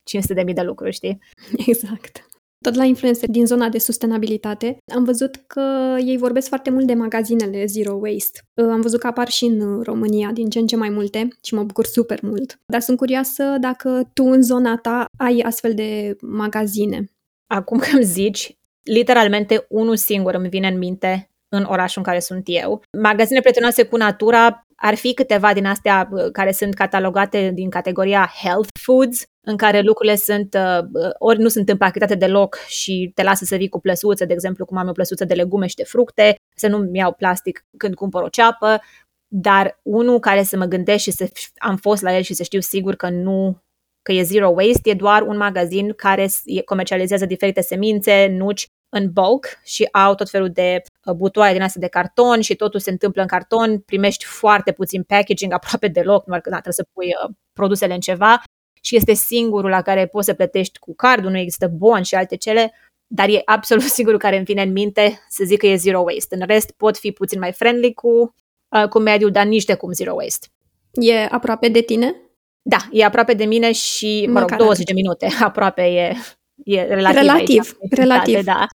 500 0.04 0.34
de 0.34 0.44
mii 0.44 0.54
de 0.54 0.62
lucruri, 0.62 0.94
știi? 0.94 1.20
Exact. 1.68 2.28
Tot 2.66 2.76
la 2.76 2.84
influencer 2.84 3.30
din 3.30 3.46
zona 3.46 3.70
de 3.70 3.78
sustenabilitate, 3.78 4.78
am 4.94 5.04
văzut 5.04 5.36
că 5.48 5.96
ei 6.06 6.18
vorbesc 6.18 6.48
foarte 6.48 6.70
mult 6.70 6.86
de 6.86 6.94
magazinele 6.94 7.66
Zero 7.66 7.94
Waste. 7.94 8.40
Uh, 8.54 8.70
am 8.70 8.82
văzut 8.82 9.00
că 9.00 9.08
apar 9.08 9.30
și 9.30 9.46
în 9.46 9.82
România 9.82 10.32
din 10.32 10.50
ce 10.50 10.60
în 10.60 10.68
ce 10.68 10.76
mai 10.76 10.90
multe 10.90 11.28
și 11.44 11.54
mă 11.54 11.64
bucur 11.64 11.86
super 11.86 12.20
mult. 12.22 12.60
Dar 12.66 12.82
sunt 12.82 12.98
curioasă 12.98 13.44
dacă 13.60 14.10
tu 14.14 14.24
în 14.24 14.42
zona 14.42 14.78
ta 14.78 15.06
ai 15.18 15.40
astfel 15.40 15.74
de 15.74 16.16
magazine. 16.22 17.12
Acum 17.48 17.80
că 17.80 17.88
îmi 17.94 18.04
zici, 18.04 18.58
literalmente 18.84 19.66
unul 19.70 19.96
singur 19.96 20.34
îmi 20.34 20.50
vine 20.50 20.68
în 20.68 20.78
minte 20.78 21.30
în 21.50 21.64
orașul 21.64 22.02
în 22.02 22.04
care 22.04 22.20
sunt 22.20 22.44
eu. 22.46 22.82
Magazine 22.98 23.40
prietenoase 23.40 23.84
cu 23.84 23.98
natura 23.98 24.67
ar 24.80 24.96
fi 24.96 25.14
câteva 25.14 25.54
din 25.54 25.66
astea 25.66 26.10
uh, 26.12 26.32
care 26.32 26.52
sunt 26.52 26.74
catalogate 26.74 27.52
din 27.54 27.70
categoria 27.70 28.32
health 28.42 28.70
foods, 28.80 29.24
în 29.42 29.58
care 29.58 29.82
lucrurile 29.82 30.16
sunt 30.16 30.54
uh, 30.54 31.12
ori 31.18 31.40
nu 31.40 31.48
sunt 31.48 31.70
împachetate 31.70 32.16
deloc 32.16 32.56
și 32.56 33.12
te 33.16 33.24
lasă 33.24 33.46
să 33.46 33.56
vii 33.56 33.70
cu 33.70 33.80
plăsuță, 33.80 34.26
de 34.26 34.34
exemplu 34.34 34.66
cum 34.66 34.78
am 34.78 34.88
o 34.88 34.92
plăsuță 34.92 35.26
de 35.26 35.34
legume 35.34 35.68
și 35.68 35.76
de 35.76 35.84
fructe, 35.84 36.36
să 36.56 36.68
nu-mi 36.68 36.98
iau 36.98 37.14
plastic 37.14 37.66
când 37.78 37.96
cumpăr 37.96 38.22
o 38.22 38.30
ceapă, 38.30 38.82
dar 39.28 39.80
unul 39.84 40.20
care 40.20 40.44
să 40.44 40.58
mă 40.58 40.66
gândesc 40.66 41.04
și 41.04 41.12
să 41.12 41.30
am 41.58 41.76
fost 41.76 42.02
la 42.02 42.16
el 42.16 42.22
și 42.22 42.34
să 42.34 42.44
știu 42.44 42.60
sigur 42.60 42.96
că 42.96 43.10
nu 43.10 43.62
că 44.02 44.14
e 44.14 44.24
zero 44.24 44.50
waste, 44.50 44.90
e 44.90 44.94
doar 44.94 45.22
un 45.22 45.38
magazin 45.38 45.94
care 45.94 46.28
comercializează 46.66 47.26
diferite 47.26 47.62
semințe, 47.62 48.28
nuci 48.28 48.68
în 48.90 49.12
bulk 49.12 49.46
și 49.64 49.88
au 49.92 50.16
tot 50.16 50.30
felul 50.30 50.50
de 50.50 50.82
uh, 51.06 51.14
butoaie 51.14 51.54
din 51.54 51.62
astea 51.62 51.82
de 51.82 51.88
carton 51.88 52.42
și 52.42 52.56
totul 52.56 52.80
se 52.80 52.90
întâmplă 52.90 53.22
în 53.22 53.28
carton, 53.28 53.80
primești 53.80 54.26
foarte 54.26 54.72
puțin 54.72 55.04
packaging, 55.04 55.54
aproape 55.60 55.88
deloc, 55.88 56.26
numai 56.26 56.42
că 56.42 56.50
da, 56.50 56.56
trebuie 56.60 56.74
să 56.74 56.88
pui 56.94 57.06
uh, 57.06 57.36
produsele 57.54 57.94
în 57.94 58.00
ceva 58.00 58.42
și 58.82 58.96
este 58.96 59.14
singurul 59.14 59.70
la 59.70 59.82
care 59.82 60.08
poți 60.08 60.26
să 60.26 60.34
plătești 60.34 60.80
cu 60.80 60.96
cardul, 60.96 61.32
nu 61.32 61.38
există 61.38 61.68
bon 61.68 62.02
și 62.02 62.16
alte 62.16 62.36
cele, 62.36 62.74
dar 63.08 63.30
e 63.30 63.42
absolut 63.46 63.84
singurul 63.98 64.20
care 64.20 64.36
îmi 64.36 64.46
vine 64.46 64.62
în 64.62 64.72
minte 64.72 65.26
să 65.30 65.44
zic 65.44 65.60
că 65.60 65.68
e 65.68 65.76
zero 65.76 66.00
waste. 66.00 66.36
În 66.36 66.42
rest 66.46 66.72
pot 66.72 66.98
fi 66.98 67.12
puțin 67.12 67.40
mai 67.40 67.52
friendly 67.52 67.94
cu, 67.94 68.34
uh, 68.76 68.88
cu 68.90 69.00
mediul, 69.00 69.32
dar 69.32 69.46
nici 69.46 69.66
de 69.66 69.74
cum 69.74 69.92
zero 69.92 70.14
waste. 70.14 70.48
E 70.92 71.26
aproape 71.26 71.68
de 71.70 71.82
tine? 71.82 72.16
Da, 72.62 72.78
e 72.92 73.06
aproape 73.06 73.34
de 73.34 73.46
mine 73.46 73.72
și, 73.72 74.28
mă 74.30 74.40
rog, 74.40 74.56
20 74.56 74.86
de 74.86 74.94
minute 74.94 75.28
aproape 75.50 75.82
e, 75.82 76.16
e 76.64 76.82
relativ 76.82 77.22
Relativ, 77.22 77.78
aici, 77.82 77.92
relativ. 77.92 78.44
Da. 78.44 78.68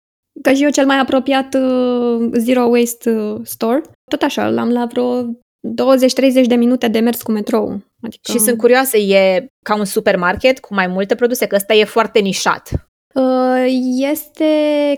Că 0.42 0.52
și 0.52 0.62
eu 0.62 0.70
cel 0.70 0.86
mai 0.86 0.98
apropiat 0.98 1.54
uh, 1.54 2.30
Zero 2.32 2.62
Waste 2.62 3.10
uh, 3.10 3.40
Store, 3.44 3.82
tot 4.10 4.22
așa, 4.22 4.48
l-am 4.48 4.70
la 4.70 4.86
vreo 4.86 5.22
20-30 5.24 6.46
de 6.46 6.54
minute 6.54 6.88
de 6.88 6.98
mers 6.98 7.22
cu 7.22 7.32
metrou. 7.32 7.80
Adică... 8.02 8.32
Și 8.32 8.38
sunt 8.38 8.58
curioasă, 8.58 8.96
e 8.96 9.46
ca 9.64 9.76
un 9.76 9.84
supermarket 9.84 10.60
cu 10.60 10.74
mai 10.74 10.86
multe 10.86 11.14
produse, 11.14 11.46
că 11.46 11.54
ăsta 11.54 11.74
e 11.74 11.84
foarte 11.84 12.18
nișat. 12.18 12.70
Uh, 13.14 13.64
este 14.12 14.44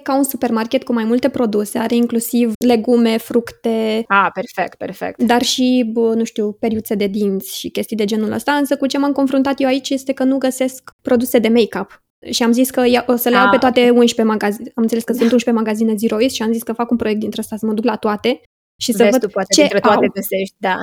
ca 0.03 0.17
un 0.17 0.23
supermarket 0.23 0.85
cu 0.85 0.93
mai 0.93 1.05
multe 1.05 1.29
produse, 1.29 1.79
are 1.79 1.95
inclusiv 1.95 2.53
legume, 2.67 3.17
fructe. 3.17 4.05
Ah, 4.09 4.29
perfect, 4.35 4.75
perfect. 4.79 5.23
Dar 5.23 5.43
și, 5.43 5.91
bă, 5.93 6.15
nu 6.15 6.25
știu, 6.25 6.53
periuțe 6.53 6.95
de 6.95 7.07
dinți 7.07 7.59
și 7.59 7.69
chestii 7.69 7.97
de 7.97 8.05
genul 8.05 8.33
ăsta, 8.33 8.53
însă 8.53 8.77
cu 8.77 8.87
ce 8.87 8.99
m-am 8.99 9.13
confruntat 9.13 9.61
eu 9.61 9.69
aici 9.69 9.91
este 9.91 10.13
că 10.13 10.25
nu 10.25 10.39
găsesc 10.39 10.91
produse 11.03 11.39
de 11.39 11.49
make-up. 11.49 12.04
Și 12.31 12.43
am 12.43 12.53
zis 12.53 12.71
că 12.71 12.87
ia, 12.87 13.05
o 13.07 13.17
să 13.17 13.29
le 13.29 13.37
iau 13.37 13.49
pe 13.49 13.55
ah, 13.55 13.61
toate 13.61 13.91
11 13.91 14.23
magazine. 14.23 14.71
Am 14.75 14.83
înțeles 14.83 15.05
că 15.05 15.13
sunt 15.13 15.33
11 15.33 15.63
magazine 15.63 15.95
Zero 15.95 16.15
Waste 16.15 16.35
și 16.35 16.43
am 16.43 16.53
zis 16.53 16.63
că 16.63 16.73
fac 16.73 16.91
un 16.91 16.97
proiect 16.97 17.21
dintre 17.21 17.41
asta 17.41 17.57
să 17.57 17.67
mă 17.67 17.73
duc 17.73 17.85
la 17.85 17.97
toate 17.97 18.41
și 18.83 18.93
să 18.93 19.03
Vezi 19.03 19.11
văd 19.11 19.21
tu, 19.21 19.29
poate 19.29 19.55
ce 19.55 19.61
dintre 19.61 19.81
toate 19.81 20.05
au. 20.05 20.13
găsești, 20.15 20.55
da. 20.59 20.77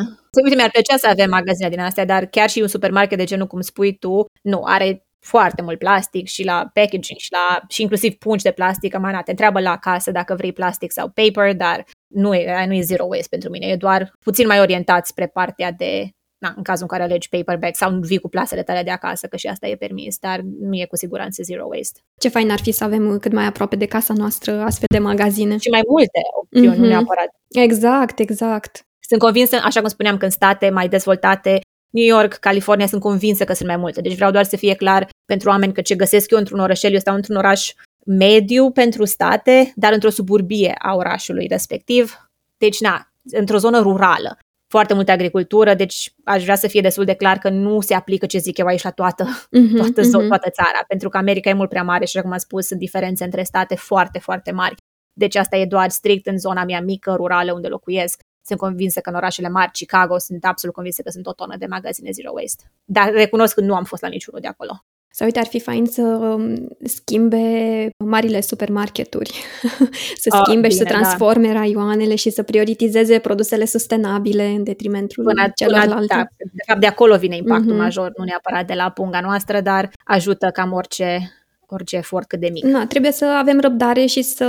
Uite, 0.44 0.56
mi-ar 0.56 0.70
plăcea 0.72 0.98
să 0.98 1.08
avem 1.08 1.30
magazine 1.30 1.70
din 1.70 1.80
astea, 1.80 2.06
dar 2.06 2.26
chiar 2.26 2.50
și 2.50 2.62
un 2.62 2.68
supermarket 2.68 3.18
de 3.18 3.24
genul 3.24 3.48
cum 3.48 3.62
spui 3.62 3.98
tu, 3.98 4.26
nu, 4.42 4.62
are 4.66 5.06
foarte 5.20 5.62
mult 5.62 5.78
plastic 5.78 6.28
și 6.28 6.44
la 6.44 6.70
packaging 6.74 7.20
și, 7.20 7.32
la, 7.32 7.62
și 7.68 7.82
inclusiv 7.82 8.14
pungi 8.14 8.44
de 8.44 8.52
plastic, 8.52 8.96
amana, 8.96 9.22
te 9.22 9.32
întreabă 9.32 9.60
la 9.60 9.78
casă 9.78 10.12
dacă 10.12 10.36
vrei 10.36 10.54
plastic 10.54 10.92
sau 10.92 11.10
paper, 11.10 11.56
dar 11.56 11.86
nu 12.08 12.34
e, 12.34 12.66
nu 12.66 12.74
e 12.74 12.82
zero 12.82 13.06
waste 13.06 13.28
pentru 13.30 13.50
mine, 13.50 13.66
e 13.66 13.76
doar 13.76 14.14
puțin 14.20 14.48
mai 14.48 14.60
orientat 14.60 15.08
spre 15.08 15.28
partea 15.28 15.72
de 15.72 16.10
na, 16.42 16.54
în 16.56 16.64
cazul 16.64 16.88
în 16.90 16.98
care 16.98 17.04
alegi 17.04 17.30
paperback 17.30 17.76
sau 17.76 18.00
vii 18.00 18.18
cu 18.18 18.30
plasele 18.30 18.64
tale 18.64 18.84
de 18.84 18.90
acasă, 18.90 19.28
că 19.28 19.38
și 19.38 19.48
asta 19.48 19.68
e 19.68 19.76
permis, 19.76 20.18
dar 20.18 20.40
nu 20.60 20.76
e 20.76 20.86
cu 20.86 20.96
siguranță 20.96 21.44
zero 21.44 21.66
waste. 21.66 22.00
Ce 22.20 22.30
fain 22.30 22.52
ar 22.52 22.60
fi 22.60 22.72
să 22.72 22.84
avem 22.84 23.18
cât 23.18 23.32
mai 23.32 23.46
aproape 23.46 23.76
de 23.76 23.86
casa 23.86 24.14
noastră 24.14 24.52
astfel 24.62 24.88
de 24.92 25.00
magazine. 25.00 25.58
Și 25.58 25.70
mai 25.70 25.82
multe 25.88 26.20
opțiuni, 26.42 26.76
mm-hmm. 26.76 26.80
nu 26.80 26.86
neapărat. 26.86 27.30
Exact, 27.48 28.20
exact. 28.20 28.86
Sunt 29.08 29.22
convinsă, 29.22 29.56
așa 29.64 29.80
cum 29.80 29.90
spuneam, 29.90 30.18
că 30.18 30.26
în 30.26 30.32
state 30.32 30.70
mai 30.70 30.90
dezvoltate 30.90 31.62
New 31.90 32.06
York, 32.06 32.34
California 32.34 32.88
sunt 32.88 33.02
convinsă 33.02 33.44
că 33.44 33.54
sunt 33.54 33.68
mai 33.68 33.78
multe. 33.78 34.02
Deci 34.02 34.16
vreau 34.16 34.32
doar 34.32 34.44
să 34.44 34.58
fie 34.58 34.74
clar 34.74 35.10
pentru 35.26 35.50
oameni 35.50 35.74
că 35.74 35.82
ce 35.82 35.96
găsesc 35.96 36.32
eu 36.32 36.38
într-un 36.38 36.60
orășel, 36.60 36.92
eu 36.92 37.00
stau 37.00 37.16
într-un 37.16 37.36
oraș 37.36 37.74
mediu 38.06 38.72
pentru 38.72 39.06
state, 39.06 39.74
dar 39.76 39.94
într-o 39.94 40.10
suburbie 40.10 40.76
a 40.78 40.96
orașului 40.96 41.48
respectiv. 41.48 42.30
Deci, 42.58 42.80
na, 42.80 43.12
într-o 43.32 43.58
zonă 43.58 43.80
rurală. 43.80 44.38
Foarte 44.72 44.94
multă 44.94 45.12
agricultură, 45.12 45.74
deci 45.74 46.14
aș 46.24 46.44
vrea 46.44 46.56
să 46.56 46.68
fie 46.68 46.82
destul 46.82 47.06
de 47.06 47.14
clar 47.14 47.38
că 47.38 47.50
nu 47.50 47.82
se 47.82 47.94
aplică 47.94 48.26
ce 48.26 48.38
zic 48.38 48.58
eu 48.58 48.66
aici 48.66 48.84
la 48.84 48.92
toată, 48.92 49.24
uh-huh, 49.26 49.76
toată, 49.78 50.02
uh-huh. 50.02 50.28
toată 50.28 50.50
țara, 50.50 50.80
pentru 50.88 51.10
că 51.10 51.18
America 51.18 51.50
e 51.50 51.54
mult 51.54 51.70
prea 51.70 51.84
mare 51.84 52.06
și, 52.06 52.22
cum 52.22 52.32
am 52.32 52.38
spus, 52.38 52.66
sunt 52.66 52.80
diferențe 52.80 53.24
între 53.24 53.44
state 53.44 53.76
foarte, 53.76 54.20
foarte 54.20 54.52
mari. 54.52 54.76
Deci 55.14 55.36
asta 55.36 55.58
e 55.58 55.66
doar 55.66 55.90
strict 55.90 56.28
în 56.28 56.38
zona 56.38 56.64
mea 56.64 56.82
mică, 56.82 57.14
rurală, 57.16 57.54
unde 57.54 57.68
locuiesc. 57.68 58.22
Sunt 58.46 58.60
convinsă 58.60 59.00
că 59.00 59.10
în 59.10 59.16
orașele 59.16 59.50
mari, 59.50 59.72
Chicago, 59.72 60.18
sunt 60.18 60.46
absolut 60.46 60.76
convinsă 60.76 61.02
că 61.02 61.10
sunt 61.10 61.28
o 61.28 61.34
tonă 61.34 61.56
de 61.58 61.66
magazine 61.66 62.12
Zero 62.12 62.32
Waste. 62.34 62.64
Dar 62.86 63.12
recunosc 63.12 63.54
că 63.54 63.62
nu 63.62 63.76
am 63.76 63.84
fost 63.84 64.02
la 64.02 64.08
niciunul 64.08 64.42
de 64.42 64.48
acolo. 64.48 64.86
Sau 65.14 65.28
uite, 65.28 65.40
ar 65.40 65.46
fi 65.46 65.60
fain 65.60 65.86
să 65.86 66.02
um, 66.02 66.68
schimbe 66.84 67.90
marile 68.06 68.42
supermarketuri, 68.42 69.32
să 70.24 70.30
oh, 70.32 70.40
schimbe 70.44 70.68
bine, 70.68 70.70
și 70.70 70.76
să 70.78 70.84
da. 70.84 70.90
transforme 70.90 71.48
da. 71.48 71.54
raioanele 71.54 72.16
și 72.16 72.30
să 72.30 72.44
prioritizeze 72.44 73.20
produsele 73.20 73.66
sustenabile 73.66 74.46
în 74.46 74.64
detrimentul 74.64 75.24
până, 75.24 75.52
celorlalte. 75.56 75.94
Până, 75.94 76.06
da, 76.08 76.28
de 76.38 76.64
fapt, 76.68 76.80
de 76.80 76.88
acolo 76.88 77.18
vine 77.18 77.36
impactul 77.36 77.74
mm-hmm. 77.74 77.78
major, 77.78 78.12
nu 78.18 78.24
neapărat 78.24 78.68
de 78.68 78.74
la 78.74 78.90
punga 78.90 79.20
noastră, 79.20 79.62
dar 79.62 79.92
ajută 80.04 80.50
cam 80.54 80.72
orice, 80.72 81.32
orice 81.66 81.96
efort 81.96 82.28
cât 82.28 82.40
de 82.40 82.50
mic. 82.52 82.64
Na, 82.64 82.86
trebuie 82.86 83.12
să 83.12 83.26
avem 83.26 83.60
răbdare 83.60 84.06
și 84.06 84.22
să 84.22 84.46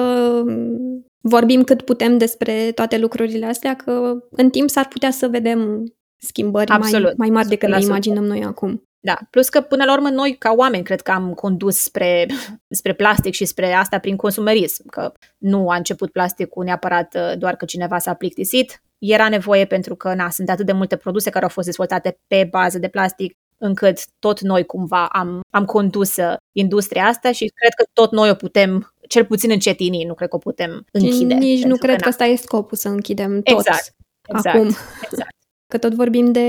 vorbim 1.20 1.62
cât 1.62 1.82
putem 1.82 2.18
despre 2.18 2.72
toate 2.74 2.98
lucrurile 2.98 3.46
astea, 3.46 3.74
că 3.74 4.14
în 4.30 4.50
timp 4.50 4.70
s-ar 4.70 4.88
putea 4.88 5.10
să 5.10 5.28
vedem 5.28 5.92
schimbări 6.16 6.70
Absolut. 6.70 7.04
mai, 7.04 7.14
mai 7.16 7.30
mari 7.30 7.48
decât 7.48 7.68
ne 7.68 7.80
imaginăm 7.80 8.24
noi 8.24 8.44
acum. 8.44 8.82
Da, 9.04 9.18
plus 9.30 9.48
că 9.48 9.60
până 9.60 9.84
la 9.84 9.92
urmă 9.92 10.08
noi 10.08 10.36
ca 10.38 10.52
oameni 10.56 10.84
cred 10.84 11.00
că 11.00 11.10
am 11.10 11.34
condus 11.34 11.76
spre, 11.76 12.26
spre 12.78 12.92
plastic 12.92 13.34
și 13.34 13.44
spre 13.44 13.72
asta 13.72 13.98
prin 13.98 14.16
consumerism, 14.16 14.88
că 14.88 15.12
nu 15.38 15.68
a 15.68 15.76
început 15.76 16.12
plasticul 16.12 16.64
neapărat 16.64 17.14
uh, 17.14 17.38
doar 17.38 17.56
că 17.56 17.64
cineva 17.64 17.98
s-a 17.98 18.14
plictisit, 18.14 18.82
era 18.98 19.28
nevoie 19.28 19.64
pentru 19.64 19.94
că 19.94 20.14
na, 20.14 20.30
sunt 20.30 20.50
atât 20.50 20.66
de 20.66 20.72
multe 20.72 20.96
produse 20.96 21.30
care 21.30 21.44
au 21.44 21.50
fost 21.50 21.66
dezvoltate 21.66 22.18
pe 22.26 22.48
bază 22.50 22.78
de 22.78 22.88
plastic, 22.88 23.36
încât 23.58 23.98
tot 24.18 24.40
noi 24.40 24.64
cumva 24.64 25.06
am, 25.06 25.40
am 25.50 25.64
condus 25.64 26.16
uh, 26.16 26.36
industria 26.52 27.04
asta 27.04 27.32
și 27.32 27.52
cred 27.54 27.72
că 27.76 27.84
tot 27.92 28.10
noi 28.10 28.30
o 28.30 28.34
putem, 28.34 28.94
cel 29.08 29.24
puțin 29.24 29.50
încetini, 29.50 30.04
nu 30.04 30.14
cred 30.14 30.28
că 30.28 30.36
o 30.36 30.38
putem 30.38 30.84
închide. 30.92 31.34
Nici 31.34 31.64
nu 31.64 31.76
cred 31.76 31.96
că, 31.96 32.02
că 32.02 32.08
ăsta 32.08 32.24
e 32.24 32.36
scopul, 32.36 32.76
să 32.76 32.88
închidem 32.88 33.42
tot 33.42 33.58
exact, 33.58 33.94
exact, 34.28 34.56
acum. 34.56 34.66
Exact 35.02 35.40
că 35.72 35.78
tot 35.78 35.94
vorbim 35.94 36.32
de 36.32 36.48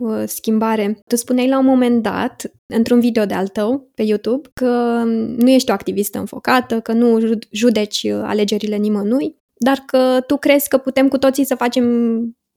uh, 0.00 0.22
schimbare. 0.26 0.98
Tu 1.06 1.16
spuneai 1.16 1.48
la 1.48 1.58
un 1.58 1.64
moment 1.64 2.02
dat, 2.02 2.52
într-un 2.66 3.00
video 3.00 3.24
de-al 3.24 3.48
tău 3.48 3.90
pe 3.94 4.02
YouTube, 4.02 4.48
că 4.52 5.02
nu 5.36 5.50
ești 5.50 5.70
o 5.70 5.72
activistă 5.72 6.18
înfocată, 6.18 6.80
că 6.80 6.92
nu 6.92 7.38
judeci 7.50 8.02
uh, 8.02 8.20
alegerile 8.22 8.76
nimănui, 8.76 9.36
dar 9.54 9.82
că 9.86 10.20
tu 10.26 10.36
crezi 10.36 10.68
că 10.68 10.78
putem 10.78 11.08
cu 11.08 11.18
toții 11.18 11.44
să 11.44 11.54
facem 11.54 11.86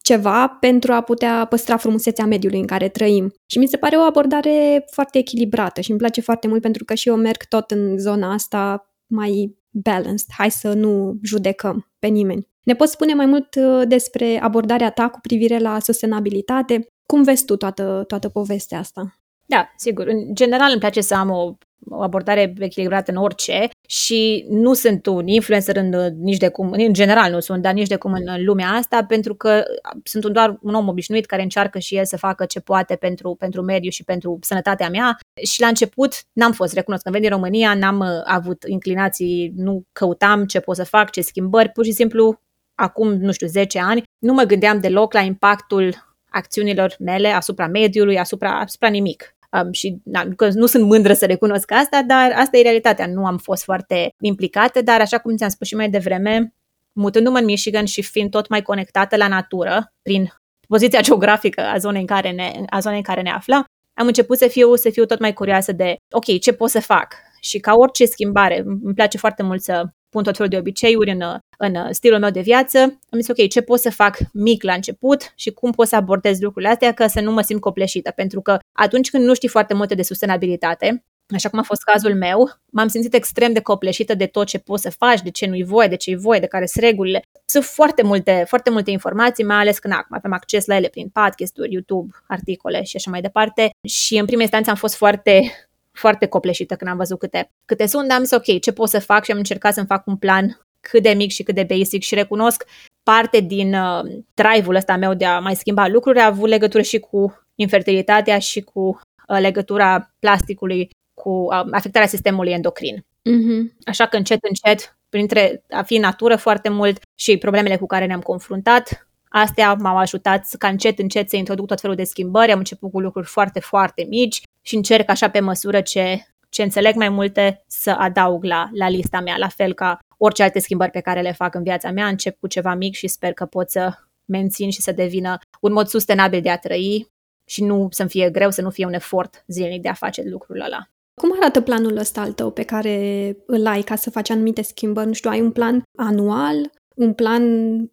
ceva 0.02 0.48
pentru 0.48 0.92
a 0.92 1.02
putea 1.02 1.46
păstra 1.46 1.78
frumusețea 1.78 2.26
mediului 2.26 2.60
în 2.60 2.66
care 2.66 2.90
trăim. 2.90 3.34
Și 3.46 3.58
mi 3.58 3.68
se 3.68 3.78
pare 3.78 3.96
o 3.96 4.02
abordare 4.02 4.86
foarte 4.92 5.18
echilibrată 5.18 5.82
și 5.82 5.90
îmi 5.90 6.00
place 6.00 6.22
foarte 6.22 6.48
mult 6.48 6.62
pentru 6.62 6.86
că 6.86 6.94
și 6.94 7.08
eu 7.08 7.16
merg 7.16 7.44
tot 7.44 7.72
în 7.72 7.98
zona 7.98 8.34
asta 8.34 8.92
mai 9.08 9.58
balanced. 9.70 10.28
Hai 10.38 10.52
să 10.52 10.74
nu 10.74 11.20
judecăm 11.24 11.92
pe 12.00 12.08
nimeni. 12.08 12.48
Ne 12.66 12.76
poți 12.76 12.92
spune 12.92 13.14
mai 13.14 13.26
mult 13.26 13.56
uh, 13.56 13.88
despre 13.88 14.40
abordarea 14.42 14.90
ta 14.90 15.10
cu 15.10 15.20
privire 15.22 15.60
la 15.60 15.80
sustenabilitate? 15.80 16.88
Cum 17.06 17.24
vezi 17.24 17.46
tu 17.46 17.56
toată, 17.56 18.04
toată 18.08 18.30
povestea 18.30 18.80
asta? 18.80 19.16
Da, 19.46 19.72
sigur. 19.78 20.08
În 20.08 20.36
general 20.36 20.70
îmi 20.72 20.80
place 20.80 21.02
să 21.02 21.16
am 21.16 21.30
o, 21.30 21.54
o 21.90 22.02
abordare 22.02 22.54
echilibrată 22.60 23.12
în 23.12 23.18
orice 23.18 23.70
și 23.88 24.46
nu 24.50 24.74
sunt 24.74 25.06
un 25.06 25.28
influencer 25.28 25.76
în, 25.76 26.16
nici 26.22 26.38
de 26.38 26.48
cum, 26.48 26.72
în 26.72 26.94
general 26.94 27.32
nu 27.32 27.40
sunt, 27.40 27.62
dar 27.62 27.74
nici 27.74 27.88
de 27.88 27.96
cum 27.96 28.14
în, 28.14 28.24
în 28.26 28.44
lumea 28.46 28.70
asta, 28.70 29.06
pentru 29.08 29.36
că 29.36 29.64
sunt 30.04 30.26
doar 30.26 30.58
un 30.62 30.74
om 30.74 30.88
obișnuit 30.88 31.26
care 31.26 31.42
încearcă 31.42 31.80
și 31.80 31.96
el 31.96 32.06
să 32.06 32.18
facă 32.18 32.46
ce 32.46 32.60
poate 32.60 32.96
pentru, 32.96 33.36
pentru 33.36 33.62
mediu 33.62 33.90
și 33.90 34.04
pentru 34.04 34.38
sănătatea 34.42 34.90
mea. 34.90 35.18
Și 35.44 35.62
la 35.62 35.68
început 35.68 36.14
n-am 36.34 36.52
fost 36.52 36.74
recunosc. 36.74 37.04
Când 37.04 37.16
veni 37.16 37.28
în 37.28 37.34
România, 37.34 37.74
n-am 37.74 38.00
uh, 38.00 38.08
avut 38.24 38.64
inclinații, 38.68 39.54
nu 39.56 39.84
căutam 39.92 40.46
ce 40.46 40.60
pot 40.60 40.76
să 40.76 40.84
fac, 40.84 41.10
ce 41.10 41.22
schimbări, 41.22 41.70
pur 41.70 41.86
și 41.86 41.92
simplu 41.92 42.40
acum, 42.76 43.14
nu 43.14 43.32
știu, 43.32 43.48
10 43.48 43.80
ani, 43.80 44.04
nu 44.20 44.34
mă 44.34 44.44
gândeam 44.44 44.80
deloc 44.80 45.14
la 45.14 45.20
impactul 45.20 46.14
acțiunilor 46.30 46.96
mele 47.00 47.28
asupra 47.28 47.68
mediului, 47.68 48.20
asupra, 48.20 48.60
asupra 48.60 48.88
nimic. 48.88 49.36
Um, 49.52 49.72
și 49.72 49.98
na, 50.04 50.26
că 50.36 50.50
nu 50.54 50.66
sunt 50.66 50.84
mândră 50.84 51.14
să 51.14 51.26
recunosc 51.26 51.72
asta, 51.72 52.04
dar 52.08 52.32
asta 52.36 52.58
e 52.58 52.62
realitatea. 52.62 53.08
Nu 53.08 53.26
am 53.26 53.38
fost 53.38 53.64
foarte 53.64 54.10
implicată, 54.22 54.82
dar 54.82 55.02
așa 55.02 55.18
cum 55.18 55.36
ți-am 55.36 55.50
spus 55.50 55.68
și 55.68 55.76
mai 55.76 55.90
devreme, 55.90 56.54
mutându-mă 56.92 57.38
în 57.38 57.46
Michigan 57.46 57.86
și 57.86 58.02
fiind 58.02 58.30
tot 58.30 58.50
mai 58.50 58.62
conectată 58.62 59.16
la 59.16 59.28
natură, 59.28 59.94
prin 60.02 60.34
poziția 60.68 61.02
geografică 61.02 61.62
a 61.62 61.78
zonei 61.78 62.02
în 62.02 62.08
care 62.08 62.32
ne, 62.32 62.64
a 62.70 62.80
zonei 62.80 62.98
în 62.98 63.04
care 63.04 63.22
ne 63.22 63.30
aflăm, 63.30 63.66
am 63.94 64.08
început 64.08 64.38
să 64.38 64.48
fiu, 64.48 64.76
să 64.76 64.90
fiu 64.90 65.06
tot 65.06 65.20
mai 65.20 65.34
curioasă 65.34 65.72
de, 65.72 65.96
ok, 66.12 66.40
ce 66.40 66.54
pot 66.54 66.70
să 66.70 66.80
fac? 66.80 67.16
Și 67.42 67.60
ca 67.60 67.74
orice 67.74 68.06
schimbare, 68.06 68.64
îmi 68.66 68.94
place 68.94 69.18
foarte 69.18 69.44
mult 69.44 69.62
să 69.62 69.84
pun 70.16 70.24
tot 70.24 70.36
felul 70.36 70.52
de 70.52 70.58
obiceiuri 70.58 71.12
în, 71.12 71.22
în 71.58 71.94
stilul 71.94 72.20
meu 72.20 72.30
de 72.30 72.42
viață, 72.42 72.80
am 72.80 73.20
zis, 73.20 73.28
ok, 73.28 73.48
ce 73.48 73.62
pot 73.62 73.80
să 73.80 73.92
fac 73.92 74.18
mic 74.34 74.64
la 74.64 74.74
început 74.74 75.34
și 75.36 75.52
cum 75.52 75.72
pot 75.72 75.88
să 75.88 75.96
abordez 75.96 76.40
lucrurile 76.40 76.72
astea 76.72 76.94
ca 76.94 77.08
să 77.08 77.22
nu 77.22 77.32
mă 77.32 77.42
simt 77.42 77.62
copleșită, 77.62 78.12
pentru 78.12 78.42
că 78.42 78.58
atunci 78.72 79.10
când 79.10 79.24
nu 79.26 79.34
știi 79.34 79.50
foarte 79.50 79.74
multe 79.74 79.96
de 79.96 80.02
sustenabilitate, 80.02 81.04
așa 81.34 81.50
cum 81.50 81.60
a 81.60 81.62
fost 81.62 81.84
cazul 81.84 82.16
meu, 82.16 82.50
m-am 82.66 82.88
simțit 82.88 83.14
extrem 83.14 83.54
de 83.54 83.62
copleșită 83.62 84.14
de 84.14 84.26
tot 84.26 84.48
ce 84.48 84.58
poți 84.58 84.82
să 84.82 84.90
faci, 84.90 85.22
de 85.22 85.30
ce 85.30 85.46
nu-i 85.46 85.64
voie, 85.64 85.88
de 85.88 85.96
ce-i 85.96 86.16
voie, 86.16 86.40
de 86.40 86.46
care 86.46 86.66
sunt 86.66 86.84
regulile. 86.84 87.22
Sunt 87.46 87.64
foarte 87.64 88.04
multe, 88.04 88.44
foarte 88.48 88.70
multe 88.70 88.92
informații, 88.92 89.44
mai 89.44 89.58
ales 89.58 89.80
când 89.80 89.94
acum 89.94 90.16
avem 90.18 90.34
acces 90.34 90.66
la 90.66 90.76
ele 90.76 90.88
prin 90.88 91.10
podcast-uri, 91.10 91.74
YouTube, 91.74 92.16
articole 92.28 92.84
și 92.84 92.96
așa 92.96 93.12
mai 93.12 93.22
departe. 93.22 93.70
Și 93.88 94.18
în 94.18 94.26
prima 94.26 94.42
instanță 94.42 94.70
am 94.70 94.76
fost 94.76 94.96
foarte 94.96 95.52
foarte 95.96 96.26
copleșită 96.26 96.76
când 96.76 96.92
am 96.92 96.98
văzut 96.98 97.20
câte, 97.20 97.52
câte 97.66 97.86
sunt, 97.86 98.08
dar 98.08 98.18
am 98.18 98.24
zis 98.24 98.38
ok, 98.38 98.60
ce 98.60 98.72
pot 98.72 98.90
să 98.90 99.00
fac 99.00 99.24
și 99.24 99.32
am 99.32 99.38
încercat 99.38 99.74
să-mi 99.74 99.86
fac 99.86 100.08
un 100.08 100.16
plan 100.16 100.66
cât 100.80 101.04
de 101.04 101.10
mic 101.10 101.32
și 101.32 101.44
cât 101.44 101.56
de 101.56 101.68
basic 101.78 102.02
și 102.02 102.16
recunosc 102.16 102.66
parte 103.04 103.40
din 103.40 103.74
uh, 103.74 104.02
drive-ul 104.34 104.76
ăsta 104.76 104.96
meu 104.96 105.14
de 105.14 105.26
a 105.26 105.40
mai 105.40 105.56
schimba 105.56 105.88
lucruri 105.88 106.20
a 106.20 106.26
avut 106.26 106.50
legătură 106.50 106.84
și 106.84 107.00
cu 107.00 107.42
infertilitatea 107.56 108.40
și 108.40 108.62
cu 108.62 108.80
uh, 109.28 109.40
legătura 109.40 110.14
plasticului 110.20 110.90
cu 111.14 111.30
uh, 111.30 111.62
afectarea 111.72 112.08
sistemului 112.08 112.52
endocrin. 112.52 112.96
Mm-hmm. 112.98 113.78
Așa 113.86 114.06
că 114.06 114.18
încet, 114.18 114.40
încet, 114.44 114.98
printre 115.10 115.64
a 115.70 115.84
fi 115.84 115.96
în 115.96 116.02
natură 116.02 116.36
foarte 116.36 116.70
mult 116.70 117.00
și 117.20 117.38
problemele 117.38 117.78
cu 117.78 117.86
care 117.86 118.06
ne-am 118.06 118.22
confruntat, 118.22 119.08
Astea 119.30 119.74
m-au 119.74 119.98
ajutat 119.98 120.48
ca 120.58 120.68
încet, 120.68 121.00
încet 121.00 121.30
să 121.30 121.36
introduc 121.36 121.68
tot 121.68 121.82
felul 121.82 121.96
de 121.96 122.04
schimbări. 122.04 122.52
Am 122.52 122.58
început 122.58 122.92
cu 122.92 123.00
lucruri 123.00 123.28
foarte, 123.28 123.60
foarte 123.60 124.06
mici 124.10 124.42
și 124.62 124.76
încerc 124.76 125.10
așa 125.10 125.30
pe 125.30 125.40
măsură 125.40 125.82
ce, 125.82 126.26
ce 126.50 126.64
înțeleg 126.64 126.96
mai 126.96 127.10
multe 127.10 127.64
să 127.68 127.90
adaug 127.90 128.44
la, 128.44 128.70
la 128.74 128.90
lista 128.90 129.20
mea, 129.20 129.38
la 129.38 129.48
fel 129.48 129.74
ca 129.74 130.00
orice 130.18 130.44
alte 130.44 130.60
schimbări 130.60 130.92
pe 130.92 131.00
care 131.00 131.22
le 131.22 131.32
fac 131.32 131.56
în 131.56 131.64
viața 131.64 131.92
mea. 131.92 132.08
Încep 132.08 132.40
cu 132.40 132.48
ceva 132.48 132.74
mic 132.74 132.96
și 132.96 133.08
sper 133.08 133.34
că 133.34 133.46
pot 133.46 133.70
să 133.70 133.94
mențin 134.26 134.70
și 134.70 134.82
să 134.82 134.92
devină 134.92 135.38
un 135.62 135.74
mod 135.74 135.88
sustenabil 135.88 136.42
de 136.42 136.50
a 136.50 136.58
trăi 136.58 137.08
și 137.46 137.64
nu 137.64 137.88
să-mi 137.92 138.10
fie 138.10 138.30
greu, 138.30 138.52
să 138.52 138.62
nu 138.62 138.70
fie 138.70 138.86
un 138.86 138.94
efort 138.94 139.44
zilnic 139.48 139.82
de 139.82 139.90
a 139.90 139.94
face 139.94 140.24
lucrul 140.24 140.62
ăla. 140.62 140.90
Cum 141.22 141.34
arată 141.40 141.62
planul 141.62 141.98
ăsta 141.98 142.22
al 142.22 142.32
tău 142.32 142.52
pe 142.52 142.64
care 142.64 143.38
îl 143.46 143.68
ai 143.68 143.82
ca 143.82 143.96
să 143.96 144.10
faci 144.10 144.30
anumite 144.30 144.62
schimbări? 144.62 145.08
Nu 145.08 145.14
știu, 145.14 145.30
ai 145.30 145.42
un 145.42 145.52
plan 145.52 145.84
anual 145.98 146.72
un 146.96 147.14
plan 147.14 147.44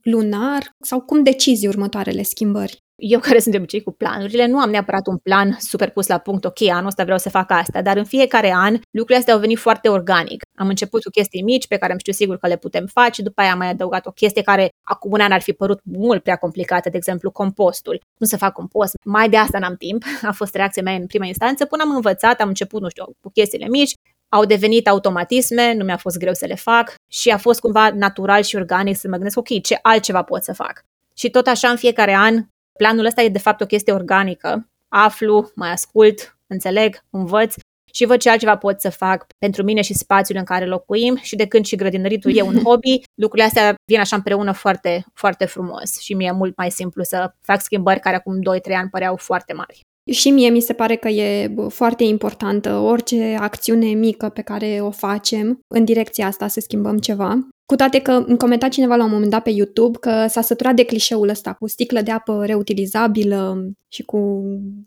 lunar 0.03 0.75
sau 0.81 1.01
cum 1.01 1.23
decizi 1.23 1.67
următoarele 1.67 2.23
schimbări? 2.23 2.83
Eu 3.05 3.21
care 3.21 3.39
sunt 3.39 3.53
de 3.53 3.59
obicei 3.59 3.83
cu 3.83 3.93
planurile, 3.93 4.47
nu 4.47 4.59
am 4.59 4.71
neapărat 4.71 5.07
un 5.07 5.17
plan 5.17 5.57
super 5.59 5.91
pus 5.91 6.07
la 6.07 6.19
punct, 6.19 6.45
ok, 6.45 6.63
anul 6.63 6.87
ăsta 6.87 7.03
vreau 7.03 7.19
să 7.19 7.29
fac 7.29 7.51
asta, 7.51 7.83
dar 7.83 7.97
în 7.97 8.05
fiecare 8.05 8.53
an 8.55 8.73
lucrurile 8.91 9.19
astea 9.19 9.35
au 9.35 9.41
venit 9.41 9.59
foarte 9.59 9.89
organic. 9.89 10.43
Am 10.59 10.69
început 10.69 11.03
cu 11.03 11.11
chestii 11.11 11.43
mici 11.43 11.67
pe 11.67 11.77
care 11.77 11.93
am 11.93 11.99
știut 11.99 12.17
sigur 12.17 12.39
că 12.39 12.47
le 12.47 12.57
putem 12.57 12.87
face, 12.87 13.23
după 13.23 13.41
aia 13.41 13.53
am 13.53 13.59
mai 13.59 13.69
adăugat 13.69 14.07
o 14.07 14.11
chestie 14.11 14.43
care 14.43 14.69
acum 14.83 15.13
un 15.13 15.21
an 15.21 15.33
ar 15.33 15.41
fi 15.41 15.53
părut 15.53 15.81
mult 15.85 16.23
prea 16.23 16.37
complicată, 16.37 16.89
de 16.89 16.97
exemplu 16.97 17.31
compostul. 17.31 18.01
Nu 18.17 18.27
să 18.27 18.37
fac 18.37 18.53
compost, 18.53 18.95
mai 19.05 19.29
de 19.29 19.37
asta 19.37 19.59
n-am 19.59 19.77
timp, 19.77 20.05
a 20.31 20.33
fost 20.33 20.55
reacția 20.55 20.83
mea 20.83 20.95
în 20.95 21.07
prima 21.07 21.27
instanță, 21.27 21.65
până 21.65 21.83
am 21.83 21.95
învățat, 21.95 22.41
am 22.41 22.49
început, 22.49 22.81
nu 22.81 22.89
știu, 22.89 23.05
cu 23.21 23.31
chestiile 23.31 23.69
mici, 23.69 23.95
au 24.33 24.45
devenit 24.45 24.89
automatisme, 24.89 25.73
nu 25.75 25.85
mi-a 25.85 25.97
fost 25.97 26.19
greu 26.19 26.35
să 26.35 26.47
le 26.47 26.55
fac 26.55 26.95
și 27.09 27.31
a 27.31 27.37
fost 27.37 27.61
cumva 27.61 27.91
natural 27.91 28.43
și 28.43 28.57
organic 28.57 28.97
să 28.97 29.09
mă 29.09 29.15
gândesc, 29.15 29.39
ok, 29.39 29.63
ce 29.63 29.79
altceva 29.83 30.23
pot 30.23 30.43
să 30.43 30.53
fac? 30.53 30.85
Și 31.15 31.31
tot 31.31 31.47
așa 31.47 31.69
în 31.69 31.77
fiecare 31.77 32.15
an, 32.15 32.47
planul 32.79 33.05
ăsta 33.05 33.23
e 33.23 33.29
de 33.29 33.39
fapt 33.39 33.61
o 33.61 33.67
chestie 33.67 33.93
organică. 33.93 34.69
Aflu, 34.89 35.51
mai 35.55 35.71
ascult, 35.71 36.37
înțeleg, 36.47 37.05
învăț 37.11 37.55
și 37.93 38.05
văd 38.05 38.21
ce 38.21 38.31
altceva 38.31 38.57
pot 38.57 38.81
să 38.81 38.91
fac 38.91 39.27
pentru 39.39 39.63
mine 39.63 39.81
și 39.81 39.95
spațiul 39.95 40.39
în 40.39 40.45
care 40.45 40.67
locuim 40.67 41.19
și 41.23 41.37
de 41.37 41.47
când 41.47 41.65
și 41.65 41.77
grădinăritul 41.77 42.37
e 42.37 42.43
un 42.43 42.63
hobby, 42.65 43.03
lucrurile 43.15 43.47
astea 43.47 43.75
vin 43.85 44.01
așa 44.01 44.17
împreună 44.17 44.53
foarte, 44.53 45.05
foarte 45.15 45.45
frumos 45.45 46.01
și 46.01 46.15
mie 46.15 46.27
e 46.27 46.33
mult 46.33 46.57
mai 46.57 46.71
simplu 46.71 47.03
să 47.03 47.33
fac 47.41 47.61
schimbări 47.61 48.01
care 48.01 48.17
acum 48.17 48.39
2-3 48.39 48.75
ani 48.75 48.91
păreau 48.91 49.17
foarte 49.17 49.53
mari. 49.53 49.81
Și 50.11 50.31
mie 50.31 50.49
mi 50.49 50.61
se 50.61 50.73
pare 50.73 50.97
că 50.97 51.09
e 51.09 51.55
foarte 51.69 52.05
importantă 52.05 52.75
orice 52.75 53.37
acțiune 53.41 53.87
mică 53.87 54.29
pe 54.29 54.43
care 54.43 54.79
o 54.83 54.91
facem 54.91 55.61
în 55.75 55.85
direcția 55.85 56.27
asta 56.27 56.49
să 56.49 56.61
schimbăm 56.61 56.99
ceva. 56.99 57.49
Cu 57.67 57.77
toate 57.77 58.01
că 58.01 58.13
îmi 58.13 58.39
comenta 58.39 58.69
cineva 58.69 58.97
la 58.97 59.05
un 59.05 59.11
moment 59.11 59.31
dat 59.31 59.43
pe 59.43 59.51
YouTube 59.51 59.99
că 59.99 60.27
s-a 60.29 60.41
săturat 60.41 60.75
de 60.75 60.85
clișeul 60.85 61.29
ăsta 61.29 61.53
cu 61.53 61.69
sticlă 61.69 62.01
de 62.01 62.11
apă 62.11 62.45
reutilizabilă 62.47 63.71
și 63.89 64.03
cu 64.03 64.43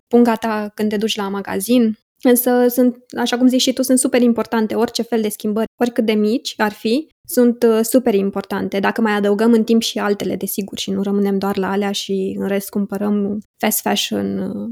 punga 0.07 0.35
ta 0.35 0.71
când 0.73 0.89
te 0.89 0.97
duci 0.97 1.15
la 1.15 1.29
magazin. 1.29 1.97
Însă 2.23 2.65
sunt, 2.69 2.97
așa 3.17 3.37
cum 3.37 3.47
zici 3.47 3.61
și 3.61 3.73
tu, 3.73 3.81
sunt 3.81 3.99
super 3.99 4.21
importante. 4.21 4.75
Orice 4.75 5.01
fel 5.01 5.21
de 5.21 5.29
schimbări, 5.29 5.67
oricât 5.79 6.05
de 6.05 6.13
mici 6.13 6.53
ar 6.57 6.71
fi, 6.71 7.07
sunt 7.27 7.63
uh, 7.63 7.79
super 7.81 8.13
importante. 8.13 8.79
Dacă 8.79 9.01
mai 9.01 9.13
adăugăm 9.13 9.53
în 9.53 9.63
timp 9.63 9.81
și 9.81 9.99
altele, 9.99 10.35
desigur, 10.35 10.77
și 10.77 10.91
nu 10.91 11.01
rămânem 11.01 11.37
doar 11.37 11.57
la 11.57 11.71
alea 11.71 11.91
și 11.91 12.35
în 12.39 12.47
rest 12.47 12.69
cumpărăm 12.69 13.39
fast 13.57 13.81
fashion 13.81 14.37
uh, 14.39 14.69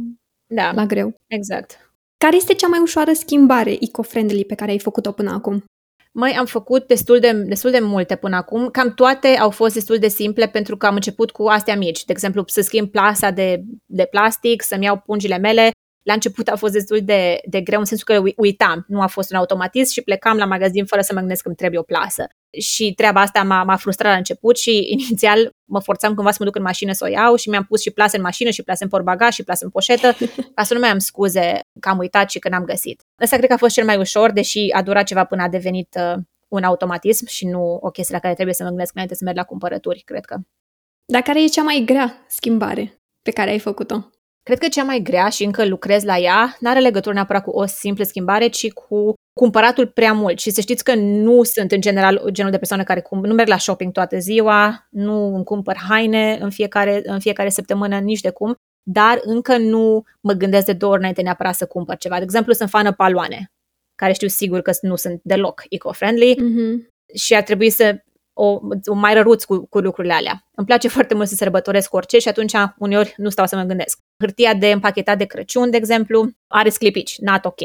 da, 0.53 0.71
la 0.71 0.85
greu. 0.85 1.13
Exact. 1.27 1.77
Care 2.17 2.35
este 2.35 2.53
cea 2.53 2.67
mai 2.67 2.79
ușoară 2.79 3.13
schimbare 3.13 3.77
eco-friendly 3.79 4.45
pe 4.45 4.55
care 4.55 4.71
ai 4.71 4.79
făcut-o 4.79 5.11
până 5.11 5.31
acum? 5.31 5.63
Mai 6.11 6.31
am 6.31 6.45
făcut 6.45 6.87
destul 6.87 7.19
de, 7.19 7.31
destul 7.31 7.71
de 7.71 7.79
multe 7.79 8.15
până 8.15 8.35
acum. 8.35 8.69
Cam 8.69 8.93
toate 8.93 9.27
au 9.27 9.49
fost 9.49 9.73
destul 9.73 9.97
de 9.97 10.07
simple 10.07 10.47
pentru 10.47 10.77
că 10.77 10.85
am 10.85 10.95
început 10.95 11.31
cu 11.31 11.43
astea 11.43 11.75
mici. 11.75 12.05
De 12.05 12.11
exemplu, 12.11 12.43
să 12.47 12.61
schimb 12.61 12.89
plasa 12.91 13.29
de, 13.29 13.63
de 13.85 14.07
plastic, 14.11 14.61
să-mi 14.61 14.83
iau 14.83 14.97
pungile 14.97 15.37
mele. 15.37 15.71
La 16.03 16.13
început 16.13 16.47
a 16.47 16.55
fost 16.55 16.73
destul 16.73 16.99
de, 17.03 17.39
de 17.45 17.61
greu 17.61 17.79
în 17.79 17.85
sensul 17.85 18.05
că 18.05 18.23
uitam. 18.35 18.85
Nu 18.87 19.01
a 19.01 19.07
fost 19.07 19.31
un 19.31 19.37
automatism 19.37 19.91
și 19.91 20.01
plecam 20.01 20.37
la 20.37 20.45
magazin 20.45 20.85
fără 20.85 21.01
să 21.01 21.13
mă 21.13 21.19
gândesc 21.19 21.41
că 21.41 21.47
îmi 21.47 21.57
trebuie 21.57 21.79
o 21.79 21.83
plasă 21.83 22.27
și 22.59 22.93
treaba 22.93 23.21
asta 23.21 23.43
m-a, 23.43 23.63
m-a 23.63 23.75
frustrat 23.75 24.11
la 24.11 24.17
început 24.17 24.57
și 24.57 24.85
inițial 24.97 25.51
mă 25.65 25.79
forțam 25.79 26.13
cumva 26.13 26.31
să 26.31 26.37
mă 26.39 26.45
duc 26.45 26.55
în 26.55 26.61
mașină 26.61 26.91
să 26.91 27.05
o 27.07 27.11
iau 27.11 27.35
și 27.35 27.49
mi-am 27.49 27.63
pus 27.63 27.81
și 27.81 27.91
plase 27.91 28.17
în 28.17 28.21
mașină 28.21 28.49
și 28.49 28.63
plase 28.63 28.83
în 28.83 28.89
portbagaj 28.89 29.33
și 29.33 29.43
plase 29.43 29.63
în 29.63 29.69
poșetă 29.69 30.15
ca 30.55 30.63
să 30.63 30.73
nu 30.73 30.79
mai 30.79 30.89
am 30.89 30.99
scuze 30.99 31.59
că 31.79 31.89
am 31.89 31.97
uitat 31.97 32.29
și 32.29 32.39
că 32.39 32.49
n-am 32.49 32.63
găsit. 32.63 33.01
Asta 33.21 33.35
cred 33.35 33.47
că 33.47 33.53
a 33.53 33.57
fost 33.57 33.73
cel 33.73 33.85
mai 33.85 33.97
ușor, 33.97 34.31
deși 34.31 34.69
a 34.71 34.81
durat 34.81 35.05
ceva 35.05 35.23
până 35.23 35.43
a 35.43 35.49
devenit 35.49 35.97
uh, 35.97 36.21
un 36.47 36.63
automatism 36.63 37.25
și 37.25 37.45
nu 37.45 37.77
o 37.81 37.89
chestie 37.89 38.15
la 38.15 38.21
care 38.21 38.33
trebuie 38.33 38.55
să 38.55 38.63
mă 38.63 38.69
gândesc 38.69 38.93
înainte 38.93 39.15
să 39.15 39.23
merg 39.23 39.37
la 39.37 39.43
cumpărături, 39.43 40.01
cred 40.05 40.25
că. 40.25 40.37
Dar 41.05 41.21
care 41.21 41.43
e 41.43 41.47
cea 41.47 41.63
mai 41.63 41.83
grea 41.85 42.25
schimbare 42.27 43.01
pe 43.21 43.31
care 43.31 43.49
ai 43.49 43.59
făcut-o? 43.59 44.09
Cred 44.43 44.58
că 44.58 44.67
cea 44.67 44.84
mai 44.84 45.01
grea 45.01 45.29
și 45.29 45.43
încă 45.43 45.65
lucrez 45.65 46.03
la 46.03 46.17
ea 46.17 46.58
nu 46.60 46.69
are 46.69 46.79
legătură 46.79 47.13
neapărat 47.13 47.43
cu 47.43 47.49
o 47.49 47.65
simplă 47.65 48.03
schimbare, 48.03 48.47
ci 48.47 48.71
cu 48.71 49.13
cumpăratul 49.39 49.88
prea 49.88 50.13
mult. 50.13 50.39
Și 50.39 50.49
să 50.49 50.62
știți 50.62 50.84
că 50.84 50.95
nu 50.95 51.43
sunt 51.43 51.71
în 51.71 51.82
general 51.82 52.29
genul 52.32 52.51
de 52.51 52.58
persoane 52.58 52.84
care 52.84 53.01
cum, 53.01 53.25
nu 53.25 53.34
merg 53.34 53.47
la 53.47 53.58
shopping 53.58 53.91
toată 53.91 54.17
ziua, 54.17 54.88
nu 54.89 55.36
îmi 55.36 55.43
cumpăr 55.43 55.77
haine 55.89 56.38
în 56.41 56.49
fiecare, 56.49 57.01
în 57.03 57.19
fiecare 57.19 57.49
săptămână, 57.49 57.99
nici 57.99 58.21
de 58.21 58.29
cum, 58.29 58.56
dar 58.84 59.19
încă 59.23 59.58
nu 59.58 60.03
mă 60.21 60.34
gândesc 60.34 60.65
de 60.65 60.73
două 60.73 60.91
ori 60.91 60.99
înainte 60.99 61.21
neapărat 61.21 61.56
să 61.56 61.65
cumpăr 61.65 61.97
ceva. 61.97 62.17
De 62.17 62.23
exemplu, 62.23 62.53
sunt 62.53 62.69
fană 62.69 62.91
paloane, 62.91 63.51
care 63.95 64.13
știu 64.13 64.27
sigur 64.27 64.62
că 64.62 64.71
nu 64.82 64.95
sunt 64.95 65.19
deloc 65.23 65.63
eco-friendly 65.69 66.36
mm-hmm. 66.36 66.88
și 67.13 67.36
ar 67.36 67.43
trebui 67.43 67.69
să 67.69 68.03
o, 68.34 68.60
o 68.86 68.93
mai 68.93 69.13
răruț 69.13 69.43
cu, 69.43 69.65
cu 69.69 69.79
lucrurile 69.79 70.13
alea. 70.13 70.45
Îmi 70.56 70.67
place 70.67 70.88
foarte 70.88 71.13
mult 71.13 71.27
să 71.27 71.36
sărbătoresc 71.36 71.93
orice 71.93 72.19
și 72.19 72.27
atunci 72.27 72.53
uneori 72.77 73.13
nu 73.17 73.29
stau 73.29 73.45
să 73.45 73.56
mă 73.56 73.63
gândesc. 73.63 73.97
Hârtia 74.23 74.53
de 74.53 74.71
împachetat 74.71 75.17
de 75.17 75.25
Crăciun, 75.25 75.69
de 75.69 75.77
exemplu, 75.77 76.29
are 76.47 76.69
sclipici, 76.69 77.17
not 77.17 77.45
ok. 77.45 77.59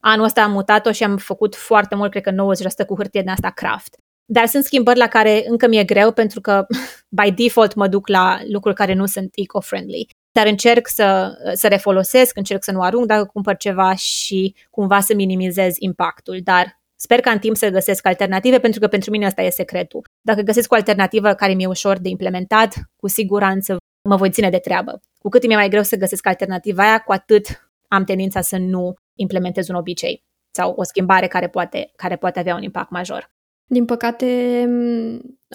Anul 0.00 0.24
ăsta 0.24 0.42
am 0.42 0.52
mutat-o 0.52 0.92
și 0.92 1.04
am 1.04 1.16
făcut 1.16 1.54
foarte 1.54 1.94
mult, 1.94 2.10
cred 2.10 2.22
că 2.22 2.30
90% 2.30 2.86
cu 2.86 2.96
hârtie 2.96 3.22
de 3.22 3.30
asta 3.30 3.50
craft. 3.50 3.96
Dar 4.24 4.46
sunt 4.46 4.64
schimbări 4.64 4.98
la 4.98 5.06
care 5.06 5.44
încă 5.46 5.68
mi-e 5.68 5.84
greu 5.84 6.12
pentru 6.12 6.40
că 6.40 6.66
by 7.22 7.30
default 7.30 7.74
mă 7.74 7.88
duc 7.88 8.08
la 8.08 8.40
lucruri 8.48 8.76
care 8.76 8.94
nu 8.94 9.06
sunt 9.06 9.30
eco-friendly. 9.34 10.06
Dar 10.32 10.46
încerc 10.46 10.88
să, 10.88 11.32
să 11.52 11.68
refolosesc, 11.68 12.36
încerc 12.36 12.64
să 12.64 12.72
nu 12.72 12.80
arunc 12.80 13.06
dacă 13.06 13.24
cumpăr 13.24 13.56
ceva 13.56 13.94
și 13.94 14.54
cumva 14.70 15.00
să 15.00 15.14
minimizez 15.14 15.74
impactul. 15.78 16.40
Dar 16.44 16.80
Sper 17.04 17.20
că 17.20 17.28
în 17.28 17.38
timp 17.38 17.56
să 17.56 17.68
găsesc 17.68 18.06
alternative, 18.06 18.58
pentru 18.58 18.80
că 18.80 18.86
pentru 18.86 19.10
mine 19.10 19.26
asta 19.26 19.42
e 19.42 19.50
secretul. 19.50 20.02
Dacă 20.20 20.40
găsesc 20.40 20.72
o 20.72 20.74
alternativă 20.74 21.34
care 21.34 21.52
mi-e 21.52 21.66
ușor 21.66 21.98
de 21.98 22.08
implementat, 22.08 22.74
cu 22.96 23.08
siguranță 23.08 23.76
mă 24.08 24.16
voi 24.16 24.30
ține 24.30 24.50
de 24.50 24.58
treabă. 24.58 25.00
Cu 25.18 25.28
cât 25.28 25.46
mi-e 25.46 25.56
mai 25.56 25.68
greu 25.68 25.82
să 25.82 25.96
găsesc 25.96 26.26
alternativa 26.26 26.82
aia, 26.82 26.98
cu 26.98 27.12
atât 27.12 27.70
am 27.88 28.04
tendința 28.04 28.40
să 28.40 28.56
nu 28.56 28.94
implementez 29.14 29.68
un 29.68 29.74
obicei 29.74 30.24
sau 30.50 30.74
o 30.76 30.82
schimbare 30.82 31.26
care 31.26 31.48
poate, 31.48 31.92
care 31.96 32.16
poate 32.16 32.38
avea 32.38 32.54
un 32.54 32.62
impact 32.62 32.90
major. 32.90 33.30
Din 33.66 33.84
păcate, 33.84 34.26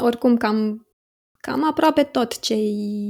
oricum 0.01 0.37
cam, 0.37 0.87
cam 1.37 1.67
aproape 1.67 2.03
tot 2.03 2.39
ce 2.39 2.53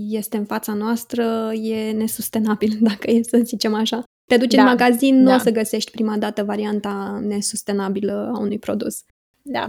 este 0.10 0.38
în 0.38 0.46
fața 0.46 0.74
noastră 0.74 1.52
e 1.54 1.92
nesustenabil, 1.92 2.78
dacă 2.90 3.12
e 3.12 3.24
să 3.24 3.40
zicem 3.44 3.74
așa. 3.74 4.04
Te 4.26 4.38
duci 4.38 4.54
da, 4.54 4.62
în 4.62 4.68
magazin, 4.68 5.16
nu 5.22 5.30
da. 5.30 5.36
o 5.36 5.38
să 5.38 5.52
găsești 5.52 5.92
prima 5.92 6.18
dată 6.18 6.44
varianta 6.44 7.20
nesustenabilă 7.22 8.32
a 8.34 8.40
unui 8.40 8.60
produs. 8.60 9.04
Da. 9.42 9.68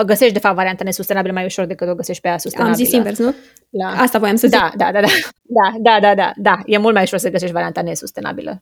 O 0.00 0.04
găsești, 0.04 0.32
de 0.32 0.38
fapt, 0.38 0.54
varianta 0.54 0.84
nesustenabilă 0.84 1.32
mai 1.32 1.44
ușor 1.44 1.64
decât 1.64 1.88
o 1.88 1.94
găsești 1.94 2.22
pe 2.22 2.28
aia 2.28 2.38
sustenabilă. 2.38 2.76
Am 2.76 2.84
zis 2.84 2.92
invers, 2.94 3.18
nu? 3.18 3.34
La... 3.70 3.86
Asta 3.86 4.18
voiam 4.18 4.36
să 4.36 4.46
zic. 4.46 4.58
Da, 4.58 4.70
da, 4.76 4.92
da, 4.92 5.00
da. 5.00 5.06
Da, 5.42 5.72
da, 5.78 5.98
da, 6.00 6.14
da, 6.14 6.32
da. 6.36 6.58
E 6.66 6.78
mult 6.78 6.94
mai 6.94 7.02
ușor 7.02 7.18
să 7.18 7.30
găsești 7.30 7.52
varianta 7.54 7.82
nesustenabilă, 7.82 8.60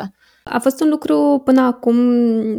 100%. 0.00 0.04
A 0.44 0.58
fost 0.58 0.80
un 0.80 0.88
lucru 0.88 1.42
până 1.44 1.60
acum 1.60 1.96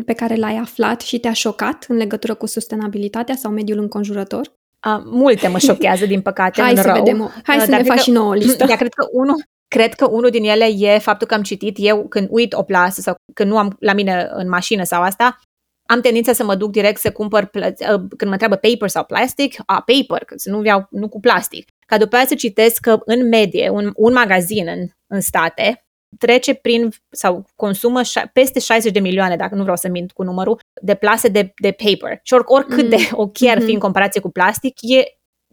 pe 0.02 0.13
care 0.13 0.36
l-ai 0.36 0.56
aflat 0.56 1.02
și 1.02 1.19
te-a 1.19 1.34
șocat 1.34 1.86
în 1.88 1.95
legătură 1.95 2.34
cu 2.34 2.45
sustenabilitatea 2.45 3.36
sau 3.36 3.52
mediul 3.52 3.80
înconjurător? 3.80 4.56
A, 4.80 5.04
multe 5.06 5.47
mă 5.47 5.58
șochează, 5.58 6.06
din 6.06 6.21
păcate, 6.21 6.62
Hai 6.62 6.71
în 6.71 6.78
să 6.78 6.84
rău. 6.84 7.04
vedem. 7.04 7.32
Hai 7.43 7.60
să 7.60 7.69
ne 7.71 7.84
faci 7.84 8.00
și 8.00 8.12
nouă 8.12 8.30
o 8.30 8.34
listă. 8.34 8.65
Dar 8.67 8.78
cred 8.78 8.93
că 8.93 9.08
unul, 9.12 9.43
Cred 9.67 9.93
că 9.93 10.08
unul 10.08 10.30
din 10.30 10.43
ele 10.43 10.65
e 10.65 10.97
faptul 10.97 11.28
că 11.28 11.34
am 11.34 11.41
citit 11.41 11.76
eu 11.80 12.08
când 12.08 12.28
uit 12.32 12.54
o 12.54 12.63
plasă 12.63 13.02
sau 13.02 13.15
când 13.34 13.50
nu 13.50 13.58
am 13.58 13.76
la 13.80 13.93
mine 13.93 14.28
în 14.32 14.50
mașină 14.50 14.84
sau 14.84 15.02
asta, 15.02 15.39
am 15.88 16.02
tendința 16.02 16.34
să 16.34 16.43
mă 16.43 16.56
duc 16.56 16.71
direct 16.71 17.00
să 17.00 17.12
cumpăr, 17.12 17.45
plă- 17.45 17.76
uh, 17.80 18.02
când 18.17 18.26
mă 18.26 18.32
întreabă 18.32 18.56
paper 18.56 18.89
sau 18.89 19.04
plastic, 19.04 19.56
a, 19.65 19.84
paper, 19.86 20.26
că 20.26 20.34
să 20.38 20.50
nu 20.50 20.65
iau, 20.65 20.88
nu 20.89 21.10
cu 21.10 21.19
plastic. 21.19 21.69
Ca 21.86 21.97
după 21.97 22.15
aceea 22.15 22.28
să 22.28 22.36
citesc 22.36 22.80
că 22.80 23.00
în 23.06 23.28
medie 23.28 23.69
un, 23.69 23.91
un 23.95 24.13
magazin 24.13 24.67
în, 24.67 24.88
în 25.08 25.21
state 25.21 25.82
trece 26.17 26.54
prin 26.54 26.89
sau 27.10 27.45
consumă 27.56 28.02
șa- 28.02 28.32
peste 28.34 28.60
60 28.60 28.91
de 28.91 29.00
milioane, 29.00 29.36
dacă 29.36 29.56
nu 29.56 29.62
vreau 29.62 29.78
să 29.78 29.88
mint 29.88 30.12
cu 30.12 30.23
numărul, 30.23 30.60
de 30.82 30.95
plase 30.95 31.28
de, 31.28 31.54
de 31.62 31.71
paper. 31.71 32.19
Și 32.23 32.34
or, 32.34 32.43
oricât 32.45 32.84
mm. 32.84 32.89
de 32.89 33.10
ok 33.12 33.41
ar 33.41 33.58
fi 33.58 33.63
mm-hmm. 33.63 33.73
în 33.73 33.80
comparație 33.80 34.21
cu 34.21 34.30
plastic, 34.30 34.73
e 34.82 35.04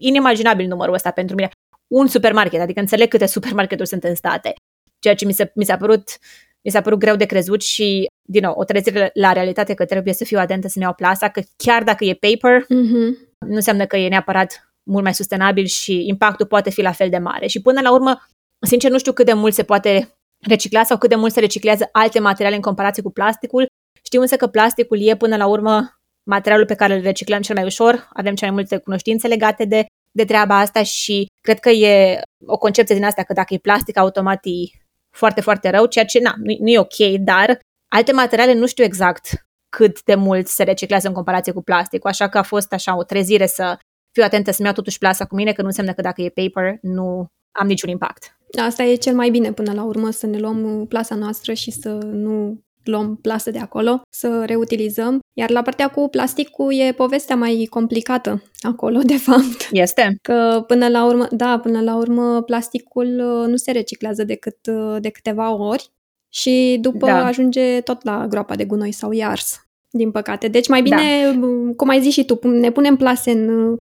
inimaginabil 0.00 0.66
numărul 0.66 0.94
ăsta 0.94 1.10
pentru 1.10 1.34
mine 1.34 1.48
un 1.86 2.06
supermarket, 2.06 2.60
adică 2.60 2.80
înțeleg 2.80 3.08
câte 3.08 3.26
supermarketuri 3.26 3.88
sunt 3.88 4.04
în 4.04 4.14
state, 4.14 4.54
ceea 4.98 5.14
ce 5.14 5.24
mi, 5.24 5.32
se, 5.32 5.52
mi 5.54 5.64
s-a 5.64 5.76
părut 5.76 6.18
mi 6.64 6.70
s-a 6.70 6.80
părut 6.80 6.98
greu 6.98 7.16
de 7.16 7.24
crezut 7.24 7.62
și, 7.62 8.06
din 8.26 8.42
nou, 8.42 8.54
o 8.56 8.64
trezire 8.64 9.10
la 9.14 9.32
realitate 9.32 9.74
că 9.74 9.84
trebuie 9.84 10.14
să 10.14 10.24
fiu 10.24 10.38
atentă 10.38 10.68
să-mi 10.68 10.84
iau 10.84 10.94
plasa, 10.94 11.28
că 11.28 11.42
chiar 11.56 11.82
dacă 11.82 12.04
e 12.04 12.18
paper, 12.20 12.62
mm-hmm. 12.62 13.36
nu 13.38 13.54
înseamnă 13.54 13.86
că 13.86 13.96
e 13.96 14.08
neapărat 14.08 14.74
mult 14.82 15.02
mai 15.02 15.14
sustenabil 15.14 15.64
și 15.64 16.06
impactul 16.06 16.46
poate 16.46 16.70
fi 16.70 16.82
la 16.82 16.92
fel 16.92 17.08
de 17.08 17.18
mare. 17.18 17.46
Și 17.46 17.62
până 17.62 17.80
la 17.80 17.92
urmă, 17.92 18.26
sincer, 18.66 18.90
nu 18.90 18.98
știu 18.98 19.12
cât 19.12 19.26
de 19.26 19.32
mult 19.32 19.54
se 19.54 19.62
poate 19.62 20.14
recicla 20.46 20.82
sau 20.82 20.98
cât 20.98 21.08
de 21.08 21.14
mult 21.14 21.32
se 21.32 21.40
reciclează 21.40 21.88
alte 21.92 22.18
materiale 22.18 22.54
în 22.54 22.60
comparație 22.60 23.02
cu 23.02 23.10
plasticul. 23.10 23.66
Știu 24.02 24.20
însă 24.20 24.36
că 24.36 24.46
plasticul 24.46 25.00
e 25.00 25.16
până 25.16 25.36
la 25.36 25.46
urmă 25.46 26.00
materialul 26.22 26.66
pe 26.66 26.74
care 26.74 26.94
îl 26.94 27.02
reciclăm 27.02 27.40
cel 27.40 27.54
mai 27.54 27.64
ușor, 27.64 28.08
avem 28.12 28.34
cele 28.34 28.50
mai 28.50 28.60
multe 28.60 28.76
cunoștințe 28.76 29.28
legate 29.28 29.64
de 29.64 29.86
de 30.16 30.24
treaba 30.24 30.58
asta 30.58 30.82
și 30.82 31.26
cred 31.40 31.60
că 31.60 31.70
e 31.70 32.20
o 32.46 32.58
concepție 32.58 32.94
din 32.94 33.04
asta 33.04 33.22
că 33.22 33.32
dacă 33.32 33.54
e 33.54 33.58
plastic, 33.58 33.96
automat 33.96 34.44
e 34.44 34.78
foarte, 35.10 35.40
foarte 35.40 35.70
rău, 35.70 35.86
ceea 35.86 36.04
ce 36.04 36.18
na, 36.18 36.34
nu, 36.36 36.56
nu 36.60 36.68
e 36.68 36.78
ok, 36.78 37.20
dar 37.20 37.58
alte 37.88 38.12
materiale 38.12 38.54
nu 38.54 38.66
știu 38.66 38.84
exact 38.84 39.46
cât 39.68 40.02
de 40.02 40.14
mult 40.14 40.46
se 40.46 40.62
reciclează 40.62 41.08
în 41.08 41.14
comparație 41.14 41.52
cu 41.52 41.62
plasticul, 41.62 42.10
așa 42.10 42.28
că 42.28 42.38
a 42.38 42.42
fost 42.42 42.72
așa 42.72 42.96
o 42.96 43.02
trezire 43.02 43.46
să 43.46 43.78
fiu 44.12 44.22
atentă 44.22 44.50
să-mi 44.50 44.66
iau 44.66 44.74
totuși 44.74 44.98
plasa 44.98 45.24
cu 45.24 45.34
mine, 45.34 45.52
că 45.52 45.60
nu 45.60 45.66
înseamnă 45.66 45.92
că 45.92 46.00
dacă 46.00 46.22
e 46.22 46.28
paper 46.28 46.78
nu 46.80 47.26
am 47.52 47.66
niciun 47.66 47.90
impact. 47.90 48.38
Asta 48.60 48.82
e 48.82 48.94
cel 48.94 49.14
mai 49.14 49.30
bine 49.30 49.52
până 49.52 49.72
la 49.72 49.82
urmă, 49.82 50.10
să 50.10 50.26
ne 50.26 50.38
luăm 50.38 50.86
plasa 50.88 51.14
noastră 51.14 51.52
și 51.52 51.70
să 51.70 51.88
nu 52.12 52.64
luăm 52.84 53.16
plasă 53.16 53.50
de 53.50 53.58
acolo, 53.58 54.02
să 54.10 54.42
reutilizăm. 54.46 55.18
Iar 55.32 55.50
la 55.50 55.62
partea 55.62 55.88
cu 55.88 56.08
plasticul 56.08 56.74
e 56.74 56.92
povestea 56.92 57.36
mai 57.36 57.66
complicată 57.70 58.42
acolo, 58.60 58.98
de 58.98 59.16
fapt. 59.16 59.68
Este. 59.70 60.16
Că 60.22 60.64
până 60.66 60.88
la 60.88 61.06
urmă, 61.06 61.26
da, 61.30 61.58
până 61.58 61.80
la 61.80 61.96
urmă 61.96 62.42
plasticul 62.42 63.06
uh, 63.06 63.48
nu 63.48 63.56
se 63.56 63.70
reciclează 63.70 64.24
decât 64.24 64.66
uh, 64.66 64.96
de 65.00 65.10
câteva 65.10 65.54
ori 65.54 65.92
și 66.34 66.78
după 66.80 67.06
da. 67.06 67.24
ajunge 67.24 67.80
tot 67.80 68.04
la 68.04 68.26
groapa 68.26 68.54
de 68.54 68.64
gunoi 68.64 68.92
sau 68.92 69.12
iars, 69.12 69.66
din 69.90 70.10
păcate. 70.10 70.48
Deci 70.48 70.68
mai 70.68 70.82
bine, 70.82 71.22
da. 71.24 71.46
cum 71.76 71.88
ai 71.88 72.00
zis 72.00 72.12
și 72.12 72.24
tu, 72.24 72.48
ne 72.48 72.70
punem 72.70 72.96
plase 72.96 73.30
în 73.30 73.76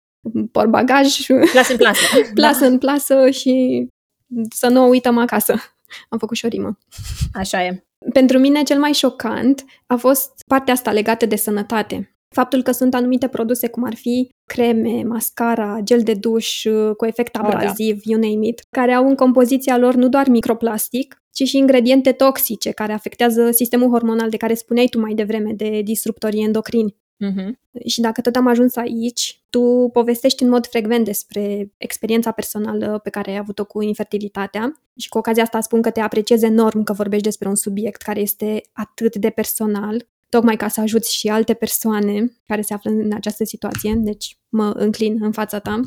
portbagaj. 0.52 1.26
Plasă 1.52 1.72
în 1.72 1.78
plasă. 1.78 2.00
plasă 2.34 2.61
da. 2.61 2.66
în 2.66 2.78
plasă 2.78 3.30
și 3.30 3.87
să 4.54 4.68
nu 4.68 4.84
o 4.84 4.87
uităm 4.87 5.18
acasă. 5.18 5.54
Am 6.08 6.18
făcut 6.18 6.37
și 6.37 6.44
o 6.44 6.48
rimă. 6.48 6.78
Așa 7.32 7.64
e. 7.64 7.84
Pentru 8.12 8.38
mine 8.38 8.62
cel 8.62 8.78
mai 8.78 8.92
șocant 8.92 9.64
a 9.87 9.96
fost 9.96 10.32
partea 10.46 10.72
asta 10.72 10.92
legată 10.92 11.26
de 11.26 11.37
sănătate. 11.37 12.12
Faptul 12.34 12.62
că 12.62 12.70
sunt 12.72 12.94
anumite 12.94 13.28
produse 13.28 13.68
cum 13.68 13.84
ar 13.84 13.94
fi 13.94 14.30
creme, 14.44 15.02
mascara, 15.02 15.78
gel 15.82 16.02
de 16.02 16.14
duș 16.14 16.64
uh, 16.64 16.94
cu 16.96 17.06
efect 17.06 17.37
abraziv, 17.37 17.96
oh, 17.96 18.02
da. 18.04 18.11
you 18.11 18.20
name 18.20 18.46
it, 18.46 18.62
care 18.70 18.92
au 18.92 19.08
în 19.08 19.14
compoziția 19.14 19.78
lor 19.78 19.94
nu 19.94 20.08
doar 20.08 20.28
microplastic, 20.28 21.22
ci 21.38 21.48
și 21.48 21.57
ingrediente 21.57 22.12
toxice 22.12 22.70
care 22.70 22.92
afectează 22.92 23.51
sistemul 23.51 23.90
hormonal 23.90 24.29
de 24.29 24.37
care 24.37 24.55
spuneai 24.55 24.87
tu 24.87 25.01
mai 25.01 25.14
devreme, 25.14 25.53
de 25.53 25.81
disruptorii 25.83 26.42
endocrini. 26.42 26.96
Uh-huh. 27.24 27.48
Și 27.87 28.01
dacă 28.01 28.20
tot 28.20 28.37
am 28.37 28.46
ajuns 28.46 28.77
aici, 28.77 29.42
tu 29.51 29.90
povestești 29.92 30.42
în 30.42 30.48
mod 30.48 30.66
frecvent 30.66 31.05
despre 31.05 31.72
experiența 31.77 32.31
personală 32.31 33.01
pe 33.03 33.11
care 33.11 33.31
ai 33.31 33.37
avut-o 33.37 33.64
cu 33.64 33.83
infertilitatea 33.83 34.81
și 34.96 35.09
cu 35.09 35.18
ocazia 35.18 35.42
asta 35.42 35.61
spun 35.61 35.83
că 35.83 35.90
te 35.90 36.01
apreciez 36.01 36.42
enorm 36.42 36.83
că 36.83 36.92
vorbești 36.92 37.24
despre 37.24 37.48
un 37.48 37.55
subiect 37.55 38.03
care 38.03 38.20
este 38.20 38.62
atât 38.72 39.16
de 39.16 39.31
personal, 39.31 40.09
tocmai 40.29 40.57
ca 40.57 40.68
să 40.68 40.81
ajuți 40.81 41.14
și 41.14 41.29
alte 41.29 41.55
persoane 41.55 42.33
care 42.46 42.61
se 42.61 42.74
află 42.74 42.90
în 42.90 43.12
această 43.14 43.44
situație, 43.44 43.94
deci 43.96 44.38
mă 44.48 44.70
înclin 44.77 45.16
în 45.20 45.33
fața 45.33 45.59
ta, 45.59 45.81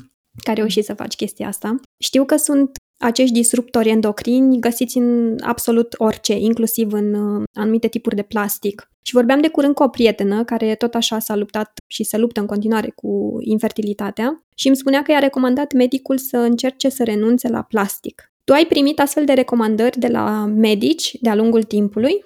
care 0.44 0.60
reușit 0.60 0.86
să 0.86 0.94
faci 0.94 1.16
chestia 1.16 1.48
asta. 1.48 1.76
Știu 1.98 2.26
că 2.26 2.36
sunt 2.36 2.72
acești 3.02 3.34
disruptori 3.34 3.90
endocrini 3.90 4.60
găsiți 4.60 4.98
în 4.98 5.38
absolut 5.40 5.96
orice, 5.98 6.34
inclusiv 6.34 6.94
în 6.94 7.14
uh, 7.14 7.44
anumite 7.54 7.88
tipuri 7.88 8.16
de 8.16 8.22
plastic. 8.22 8.92
Și 9.02 9.14
vorbeam 9.14 9.42
de 9.42 9.48
curând 9.48 9.74
cu 9.74 9.84
o 9.84 9.88
prietenă 9.88 10.44
care 10.44 10.76
tot 10.76 10.96
așa 10.96 11.20
s-a 11.20 11.36
luptat 11.36 11.72
și 11.88 12.04
se 12.04 12.18
luptă 12.18 12.40
în 12.40 12.46
continuare 12.46 12.92
cu 12.96 13.38
infertilitatea 13.40 14.44
și 14.56 14.68
îmi 14.68 14.76
spunea 14.76 15.02
că 15.02 15.12
i-a 15.12 15.20
recomandat 15.20 15.74
medicul 15.74 16.18
să 16.18 16.38
încerce 16.38 16.90
să 16.90 17.04
renunțe 17.04 17.48
la 17.48 17.62
plastic. 17.62 18.32
Tu 18.44 18.54
ai 18.54 18.66
primit 18.66 19.00
astfel 19.00 19.26
de 19.26 19.34
recomandări 19.34 20.00
de 20.00 20.08
la 20.08 20.46
medici 20.46 21.18
de-a 21.22 21.36
lungul 21.36 21.64
timpului? 21.64 22.24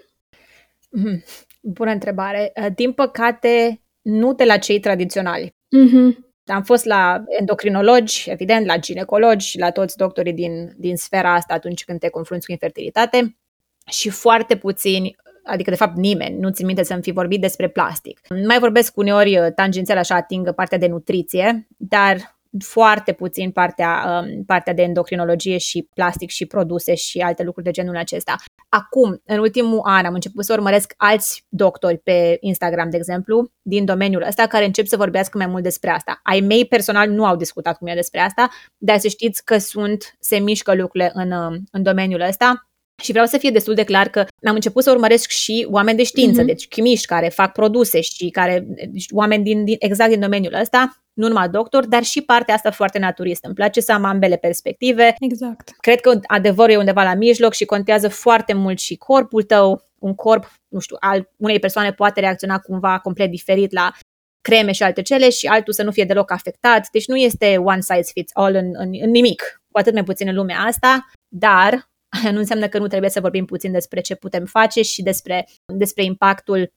Mm, 0.90 1.24
bună 1.62 1.92
întrebare. 1.92 2.52
Uh, 2.62 2.68
din 2.76 2.92
păcate, 2.92 3.82
nu 4.02 4.34
de 4.34 4.44
la 4.44 4.58
cei 4.58 4.80
tradiționali. 4.80 5.56
Mm-hmm. 5.78 6.25
Am 6.46 6.64
fost 6.64 6.86
la 6.86 7.24
endocrinologi, 7.40 8.30
evident, 8.30 8.66
la 8.66 8.78
ginecologi, 8.78 9.58
la 9.60 9.72
toți 9.72 9.98
doctorii 9.98 10.34
din, 10.34 10.74
din 10.78 10.96
sfera 10.96 11.34
asta 11.34 11.54
atunci 11.54 11.84
când 11.84 12.00
te 12.00 12.10
confrunți 12.10 12.46
cu 12.46 12.52
infertilitate 12.52 13.38
și 13.86 14.10
foarte 14.10 14.58
puțini 14.58 15.16
adică 15.46 15.70
de 15.70 15.76
fapt 15.76 15.96
nimeni, 15.96 16.40
nu 16.40 16.50
țin 16.50 16.66
minte 16.66 16.84
să-mi 16.84 17.02
fi 17.02 17.12
vorbit 17.12 17.42
despre 17.42 17.70
plastic. 17.70 18.20
Mai 18.48 18.60
vorbesc 18.60 18.98
uneori 18.98 19.40
uh, 19.40 19.54
tangențial 19.56 19.98
așa 19.98 20.16
ating 20.16 20.54
partea 20.54 20.78
de 20.78 20.88
nutriție, 20.88 21.68
dar 21.78 22.35
foarte 22.64 23.12
puțin 23.12 23.52
partea, 23.52 24.24
um, 24.24 24.44
partea 24.44 24.74
de 24.74 24.82
endocrinologie 24.82 25.58
și 25.58 25.90
plastic 25.94 26.30
și 26.30 26.46
produse 26.46 26.96
și 26.96 27.20
alte 27.20 27.44
lucruri 27.44 27.66
de 27.66 27.72
genul 27.72 27.98
acesta. 27.98 28.36
Acum, 28.70 29.22
în 29.26 29.40
ultimul 29.40 29.80
an, 29.84 30.06
am 30.06 30.14
început 30.14 30.46
să 30.46 30.54
urmăresc 30.54 30.94
alți 30.98 31.46
doctori 31.50 31.98
pe 31.98 32.38
Instagram, 32.40 32.90
de 32.90 32.98
exemplu, 32.98 33.52
din 33.62 33.86
domeniul 33.86 34.26
ăsta, 34.28 34.48
care 34.48 34.66
încep 34.66 34.86
să 34.86 34.98
vorbească 34.98 35.38
mai 35.38 35.48
mult 35.48 35.64
despre 35.64 35.90
asta. 35.90 36.20
Ai 36.24 36.40
mei 36.40 36.66
personal 36.66 37.10
nu 37.10 37.26
au 37.26 37.36
discutat 37.36 37.78
cu 37.78 37.84
mine 37.84 37.96
despre 37.96 38.20
asta, 38.20 38.50
dar 38.78 38.98
să 38.98 39.08
știți 39.08 39.44
că 39.44 39.58
sunt, 39.58 40.16
se 40.20 40.38
mișcă 40.38 40.76
lucrurile 40.76 41.12
în, 41.14 41.32
um, 41.32 41.64
în 41.72 41.84
domeniul 41.84 42.22
ăsta 42.22 42.70
și 43.04 43.12
vreau 43.12 43.26
să 43.26 43.38
fie 43.38 43.50
destul 43.50 43.74
de 43.74 43.84
clar 43.84 44.08
că 44.08 44.20
am 44.20 44.54
început 44.54 44.84
să 44.84 44.92
urmăresc 44.92 45.30
și 45.30 45.68
oameni 45.70 45.98
de 45.98 46.04
știință, 46.04 46.42
mm-hmm. 46.42 46.46
deci 46.46 46.68
chimiști 46.68 47.06
care 47.06 47.30
fac 47.30 47.52
produse 47.52 48.02
și 48.02 48.30
care, 48.30 48.66
deci 48.68 49.06
oameni 49.12 49.44
din, 49.44 49.64
din, 49.64 49.76
exact 49.80 50.10
din 50.10 50.20
domeniul 50.20 50.54
ăsta, 50.54 51.05
nu 51.16 51.28
numai 51.28 51.50
doctor, 51.50 51.86
dar 51.86 52.04
și 52.04 52.22
partea 52.22 52.56
asta 52.56 52.72
foarte 52.72 53.00
naturistă. 53.00 53.48
Îmi 53.48 53.56
place 53.56 53.82
să 53.82 53.92
am 53.92 54.04
ambele 54.04 54.36
perspective. 54.36 55.16
Exact. 55.20 55.70
Cred 55.78 56.02
că 56.02 56.20
adevărul 56.28 56.74
e 56.74 56.78
undeva 56.78 57.04
la 57.04 57.14
mijloc 57.14 57.54
și 57.54 57.66
contează 57.66 58.08
foarte 58.08 58.54
mult 58.54 58.80
și 58.80 58.96
corpul 58.96 59.44
tău. 59.44 59.84
Un 60.00 60.16
corp, 60.16 60.52
nu 60.68 60.80
știu, 60.80 60.96
al 61.00 61.30
unei 61.38 61.60
persoane 61.60 61.92
poate 61.92 62.20
reacționa 62.20 62.60
cumva 62.60 63.00
complet 63.00 63.30
diferit 63.30 63.72
la 63.72 63.92
creme 64.42 64.72
și 64.72 64.84
alte 64.84 65.02
cele 65.02 65.30
și 65.30 65.48
altul 65.48 65.74
să 65.74 65.84
nu 65.84 65.92
fie 65.92 66.04
deloc 66.04 66.32
afectat. 66.32 66.90
Deci 66.92 67.08
nu 67.08 67.16
este 67.16 67.58
one 67.58 67.82
size 67.82 68.12
fits 68.14 68.32
all 68.34 68.56
în, 68.56 68.72
în, 68.74 68.90
în 69.02 69.10
nimic, 69.10 69.62
cu 69.72 69.80
atât 69.80 69.94
mai 69.94 70.04
puțin 70.04 70.28
în 70.28 70.36
lumea 70.36 70.60
asta, 70.60 71.10
dar 71.36 71.90
nu 72.34 72.38
înseamnă 72.38 72.68
că 72.68 72.78
nu 72.78 72.88
trebuie 72.88 73.10
să 73.10 73.20
vorbim 73.20 73.46
puțin 73.46 73.72
despre 73.72 74.02
ce 74.02 74.16
putem 74.16 74.46
face 74.46 74.82
și 74.82 75.02
despre, 75.02 75.48
despre 75.74 76.04
impactul 76.04 76.72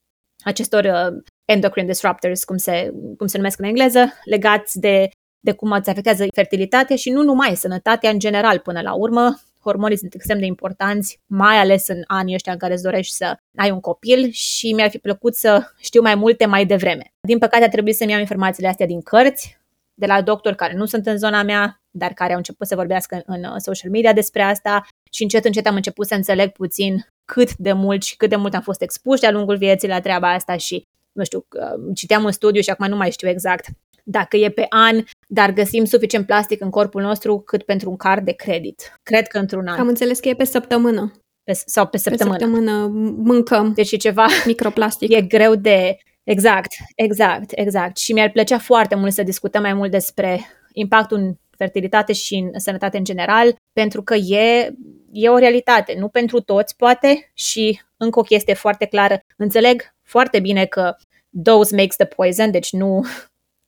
acestor 0.45 0.85
uh, 0.85 1.23
endocrine 1.49 1.87
disruptors, 1.87 2.45
cum 2.45 2.57
se, 2.57 2.93
cum 3.17 3.27
se 3.27 3.37
numesc 3.37 3.59
în 3.59 3.65
engleză, 3.65 4.13
legați 4.25 4.79
de, 4.79 5.09
de 5.41 5.53
cum 5.53 5.71
îți 5.71 5.91
afectează 5.91 6.27
fertilitatea 6.35 6.97
și 6.97 7.11
nu 7.11 7.23
numai 7.23 7.57
sănătatea 7.57 8.11
în 8.11 8.19
general 8.19 8.59
până 8.59 8.81
la 8.81 8.95
urmă. 8.95 9.41
Hormonii 9.63 9.99
sunt 9.99 10.15
extrem 10.15 10.39
de 10.39 10.45
importanți, 10.45 11.21
mai 11.27 11.57
ales 11.57 11.89
în 11.89 12.03
anii 12.07 12.35
ăștia 12.35 12.53
în 12.53 12.59
care 12.59 12.73
îți 12.73 12.83
dorești 12.83 13.15
să 13.15 13.37
ai 13.57 13.71
un 13.71 13.81
copil 13.81 14.31
și 14.31 14.73
mi-ar 14.73 14.91
fi 14.91 14.99
plăcut 14.99 15.35
să 15.35 15.63
știu 15.79 16.03
mai 16.03 16.15
multe 16.15 16.47
mai 16.47 16.67
devreme. 16.67 17.13
Din 17.21 17.39
păcate 17.39 17.65
a 17.65 17.69
trebuit 17.69 17.97
să-mi 17.97 18.11
iau 18.11 18.21
informațiile 18.21 18.69
astea 18.69 18.87
din 18.87 19.01
cărți, 19.01 19.59
de 19.95 20.07
la 20.07 20.23
doctori 20.23 20.57
care 20.57 20.75
nu 20.75 20.85
sunt 20.85 21.07
în 21.07 21.19
zona 21.19 21.43
mea, 21.43 21.81
dar 21.91 22.13
care 22.13 22.31
au 22.31 22.37
început 22.37 22.67
să 22.67 22.75
vorbească 22.75 23.23
în, 23.27 23.45
în 23.53 23.59
social 23.59 23.91
media 23.91 24.13
despre 24.13 24.43
asta 24.43 24.87
și 25.11 25.23
încet, 25.23 25.45
încet 25.45 25.67
am 25.67 25.75
început 25.75 26.07
să 26.07 26.15
înțeleg 26.15 26.51
puțin 26.51 27.07
cât 27.25 27.57
de 27.57 27.73
mult 27.73 28.03
și 28.03 28.17
cât 28.17 28.29
de 28.29 28.37
mult 28.37 28.55
am 28.55 28.61
fost 28.61 28.83
expuși 28.83 29.21
de-a 29.21 29.31
lungul 29.31 29.57
vieții 29.57 29.89
la 29.89 30.01
treaba 30.01 30.33
asta 30.33 30.57
și, 30.57 30.83
nu 31.13 31.25
știu, 31.25 31.47
citeam 31.95 32.25
un 32.25 32.33
studiu 32.33 32.61
și 32.61 32.71
acum 32.71 32.87
nu 32.87 32.97
mai 32.97 33.11
știu 33.11 33.29
exact 33.29 33.67
dacă 34.11 34.37
e 34.37 34.51
pe 34.51 34.67
an, 34.69 35.05
dar 35.27 35.53
găsim 35.53 35.85
suficient 35.85 36.27
plastic 36.27 36.61
în 36.61 36.71
corpul 36.71 37.03
nostru 37.03 37.39
cât 37.39 37.63
pentru 37.63 37.91
un 37.91 37.97
card 37.97 38.25
de 38.25 38.33
credit. 38.33 38.93
Cred 39.03 39.27
că 39.27 39.39
într-un 39.39 39.67
an. 39.67 39.79
Am 39.79 39.89
înțeles 39.89 40.21
că 40.21 40.29
e 40.29 40.35
pe 40.35 40.45
săptămână. 40.45 41.13
Pe, 41.45 41.53
sau 41.67 41.87
pe 41.87 41.97
săptămână. 41.97 42.37
Pe 42.37 42.45
săptămână 42.45 42.87
mâncăm 43.17 43.73
deci 43.73 43.93
e 43.93 43.97
ceva 43.97 44.27
microplastic. 44.47 45.11
E 45.13 45.23
greu 45.23 45.55
de... 45.55 45.97
Exact, 46.25 46.73
exact, 46.95 47.51
exact. 47.55 47.97
Și 47.97 48.13
mi-ar 48.13 48.31
plăcea 48.31 48.59
foarte 48.59 48.95
mult 48.95 49.13
să 49.13 49.23
discutăm 49.23 49.63
mai 49.63 49.75
mult 49.75 49.91
despre 49.91 50.41
impactul 50.73 51.17
în 51.17 51.35
fertilitate 51.57 52.13
și 52.13 52.35
în 52.53 52.61
sănătate 52.61 52.99
în 52.99 53.05
general, 53.05 53.57
pentru 53.73 54.03
că 54.03 54.15
e 54.15 54.75
e 55.13 55.29
o 55.29 55.39
realitate, 55.39 55.95
nu 55.99 56.09
pentru 56.09 56.41
toți 56.41 56.77
poate 56.77 57.31
și 57.35 57.81
încă 57.97 58.19
o 58.19 58.23
chestie 58.23 58.55
foarte 58.55 58.85
clară, 58.85 59.19
înțeleg 59.37 59.83
foarte 60.09 60.41
bine 60.41 60.65
că 60.65 60.97
dose 61.29 61.77
makes 61.77 61.97
the 61.97 62.07
poison, 62.07 62.51
deci 62.51 62.73
nu, 62.73 63.05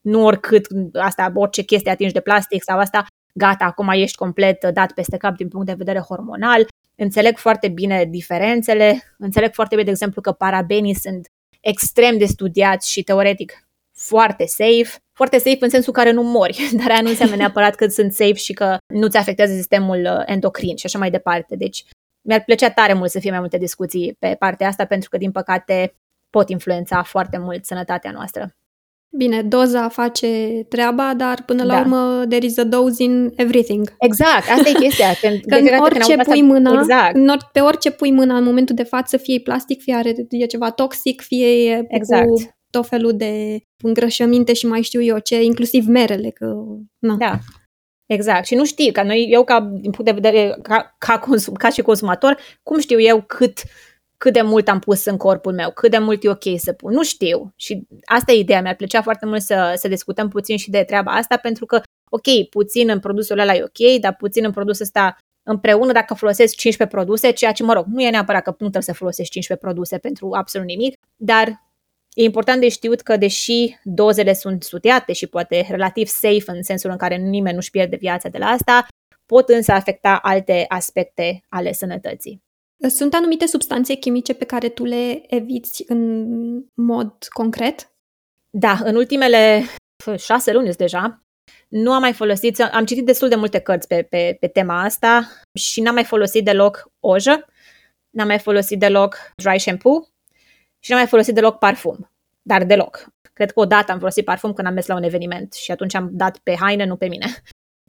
nu 0.00 0.24
oricât 0.24 0.66
asta, 0.92 1.32
orice 1.34 1.62
chestie 1.62 1.90
atingi 1.90 2.12
de 2.12 2.20
plastic 2.20 2.62
sau 2.62 2.78
asta, 2.78 3.06
gata, 3.32 3.64
acum 3.64 3.88
ești 3.88 4.16
complet 4.16 4.64
dat 4.64 4.92
peste 4.92 5.16
cap 5.16 5.36
din 5.36 5.48
punct 5.48 5.66
de 5.66 5.72
vedere 5.72 5.98
hormonal. 5.98 6.66
Înțeleg 6.94 7.36
foarte 7.36 7.68
bine 7.68 8.04
diferențele, 8.04 9.14
înțeleg 9.18 9.52
foarte 9.52 9.74
bine, 9.74 9.86
de 9.86 9.90
exemplu, 9.90 10.20
că 10.20 10.32
parabenii 10.32 10.94
sunt 10.94 11.26
extrem 11.60 12.18
de 12.18 12.24
studiați 12.24 12.90
și 12.90 13.02
teoretic 13.02 13.64
foarte 13.92 14.46
safe, 14.46 14.98
foarte 15.12 15.38
safe 15.38 15.58
în 15.60 15.68
sensul 15.68 15.92
care 15.92 16.10
nu 16.10 16.22
mori, 16.22 16.70
dar 16.78 16.90
aia 16.90 17.00
nu 17.00 17.08
înseamnă 17.08 17.36
neapărat 17.36 17.74
că 17.74 17.86
sunt 17.86 18.12
safe 18.12 18.32
și 18.32 18.52
că 18.52 18.76
nu-ți 18.94 19.16
afectează 19.16 19.54
sistemul 19.54 20.00
uh, 20.04 20.22
endocrin 20.26 20.76
și 20.76 20.86
așa 20.86 20.98
mai 20.98 21.10
departe. 21.10 21.56
Deci 21.56 21.84
mi-ar 22.22 22.42
plăcea 22.44 22.70
tare 22.70 22.92
mult 22.92 23.10
să 23.10 23.18
fie 23.18 23.30
mai 23.30 23.38
multe 23.38 23.58
discuții 23.58 24.16
pe 24.18 24.36
partea 24.38 24.68
asta, 24.68 24.84
pentru 24.84 25.08
că, 25.08 25.16
din 25.16 25.30
păcate, 25.30 25.94
pot 26.30 26.48
influența 26.48 27.02
foarte 27.02 27.38
mult 27.38 27.64
sănătatea 27.64 28.10
noastră. 28.10 28.54
Bine, 29.16 29.42
doza 29.42 29.88
face 29.88 30.62
treaba, 30.68 31.14
dar 31.14 31.42
până 31.46 31.62
la 31.62 31.74
da. 31.74 31.80
urmă 31.80 32.24
there 32.28 32.46
is 32.46 32.58
a 32.58 32.64
dose 32.64 33.02
in 33.02 33.32
everything. 33.36 33.94
Exact, 33.98 34.50
asta 34.50 34.68
e 34.68 34.72
chestia. 34.72 35.12
Când, 35.22 35.40
că 35.46 35.54
în 35.54 35.80
orice 35.80 36.14
pui 36.14 36.20
asta, 36.20 36.34
mâna, 36.44 36.80
exact. 36.80 37.52
pe 37.52 37.60
orice 37.60 37.90
pui 37.90 38.10
mâna 38.10 38.36
în 38.36 38.44
momentul 38.44 38.74
de 38.74 38.82
față, 38.82 39.16
fie 39.16 39.34
e 39.34 39.40
plastic, 39.40 39.82
fie 39.82 39.94
are, 39.94 40.14
e 40.28 40.46
ceva 40.46 40.70
toxic, 40.70 41.20
fie 41.20 41.70
e 41.70 41.84
exact. 41.88 42.26
cu 42.26 42.50
tot 42.70 42.86
felul 42.86 43.16
de 43.16 43.60
îngrășăminte 43.82 44.52
și 44.52 44.66
mai 44.66 44.82
știu 44.82 45.02
eu 45.02 45.18
ce, 45.18 45.42
inclusiv 45.42 45.86
merele, 45.86 46.30
că... 46.30 46.54
Na. 46.98 47.14
Da, 47.16 47.38
Exact. 48.10 48.46
Și 48.46 48.54
nu 48.54 48.64
știi, 48.64 48.92
ca 48.92 49.02
noi, 49.02 49.26
eu 49.30 49.44
ca, 49.44 49.60
din 49.60 49.90
punct 49.90 50.04
de 50.04 50.20
vedere, 50.20 50.58
ca, 50.62 50.94
ca, 50.98 51.18
consum, 51.18 51.54
ca 51.54 51.68
și 51.68 51.82
consumator, 51.82 52.38
cum 52.62 52.78
știu 52.78 53.00
eu 53.00 53.22
cât, 53.26 53.62
cât 54.22 54.32
de 54.32 54.42
mult 54.42 54.68
am 54.68 54.78
pus 54.78 55.04
în 55.04 55.16
corpul 55.16 55.52
meu, 55.52 55.70
cât 55.70 55.90
de 55.90 55.98
mult 55.98 56.24
e 56.24 56.28
ok 56.28 56.42
să 56.56 56.72
pun. 56.72 56.92
Nu 56.92 57.04
știu. 57.04 57.52
Și 57.56 57.86
asta 58.04 58.32
e 58.32 58.38
ideea. 58.38 58.62
Mi-ar 58.62 58.74
plăcea 58.74 59.02
foarte 59.02 59.26
mult 59.26 59.42
să, 59.42 59.72
să 59.76 59.88
discutăm 59.88 60.28
puțin 60.28 60.56
și 60.56 60.70
de 60.70 60.82
treaba 60.82 61.12
asta, 61.12 61.36
pentru 61.36 61.66
că, 61.66 61.80
ok, 62.10 62.48
puțin 62.50 62.88
în 62.88 63.00
produsul 63.00 63.38
ăla 63.38 63.54
e 63.54 63.62
ok, 63.62 64.00
dar 64.00 64.14
puțin 64.16 64.44
în 64.44 64.50
produsul 64.50 64.82
ăsta 64.82 65.16
împreună 65.42 65.92
dacă 65.92 66.14
folosesc 66.14 66.54
15 66.54 66.96
produse, 66.96 67.30
ceea 67.30 67.52
ce, 67.52 67.62
mă 67.62 67.72
rog, 67.72 67.84
nu 67.86 68.02
e 68.02 68.10
neapărat 68.10 68.42
că 68.42 68.50
nu 68.50 68.56
trebuie 68.56 68.82
să 68.82 68.92
folosești 68.92 69.32
15 69.32 69.66
produse 69.66 69.98
pentru 69.98 70.30
absolut 70.32 70.66
nimic, 70.66 70.96
dar 71.16 71.68
E 72.14 72.22
important 72.22 72.60
de 72.60 72.68
știut 72.68 73.00
că, 73.00 73.16
deși 73.16 73.76
dozele 73.82 74.32
sunt 74.32 74.62
studiate 74.62 75.12
și 75.12 75.26
poate 75.26 75.66
relativ 75.68 76.06
safe 76.06 76.44
în 76.46 76.62
sensul 76.62 76.90
în 76.90 76.96
care 76.96 77.16
nimeni 77.16 77.54
nu-și 77.54 77.70
pierde 77.70 77.96
viața 77.96 78.28
de 78.28 78.38
la 78.38 78.46
asta, 78.46 78.86
pot 79.26 79.48
însă 79.48 79.72
afecta 79.72 80.16
alte 80.22 80.64
aspecte 80.68 81.42
ale 81.48 81.72
sănătății. 81.72 82.42
Sunt 82.88 83.14
anumite 83.14 83.46
substanțe 83.46 83.94
chimice 83.94 84.34
pe 84.34 84.44
care 84.44 84.68
tu 84.68 84.84
le 84.84 85.22
eviți 85.34 85.84
în 85.86 86.64
mod 86.74 87.26
concret? 87.28 87.92
Da, 88.50 88.78
în 88.84 88.96
ultimele 88.96 89.62
șase 90.16 90.52
luni 90.52 90.72
deja 90.72 91.22
nu 91.68 91.92
am 91.92 92.00
mai 92.00 92.12
folosit, 92.12 92.60
am 92.60 92.84
citit 92.84 93.04
destul 93.04 93.28
de 93.28 93.34
multe 93.34 93.58
cărți 93.58 93.86
pe, 93.86 94.02
pe, 94.02 94.36
pe 94.40 94.46
tema 94.46 94.82
asta 94.82 95.30
și 95.58 95.80
n-am 95.80 95.94
mai 95.94 96.04
folosit 96.04 96.44
deloc 96.44 96.90
ojă 97.00 97.44
n-am 98.10 98.26
mai 98.26 98.38
folosit 98.38 98.78
deloc 98.78 99.16
dry 99.34 99.58
shampoo 99.58 100.06
și 100.78 100.90
n-am 100.90 100.98
mai 100.98 101.08
folosit 101.08 101.34
deloc 101.34 101.58
parfum, 101.58 102.10
dar 102.42 102.64
deloc. 102.64 103.06
Cred 103.32 103.52
că 103.52 103.60
odată 103.60 103.92
am 103.92 103.98
folosit 103.98 104.24
parfum 104.24 104.52
când 104.52 104.66
am 104.68 104.74
mers 104.74 104.86
la 104.86 104.94
un 104.94 105.02
eveniment 105.02 105.52
și 105.52 105.70
atunci 105.70 105.94
am 105.94 106.08
dat 106.12 106.38
pe 106.38 106.56
haine, 106.56 106.84
nu 106.84 106.96
pe 106.96 107.08
mine. 107.08 107.26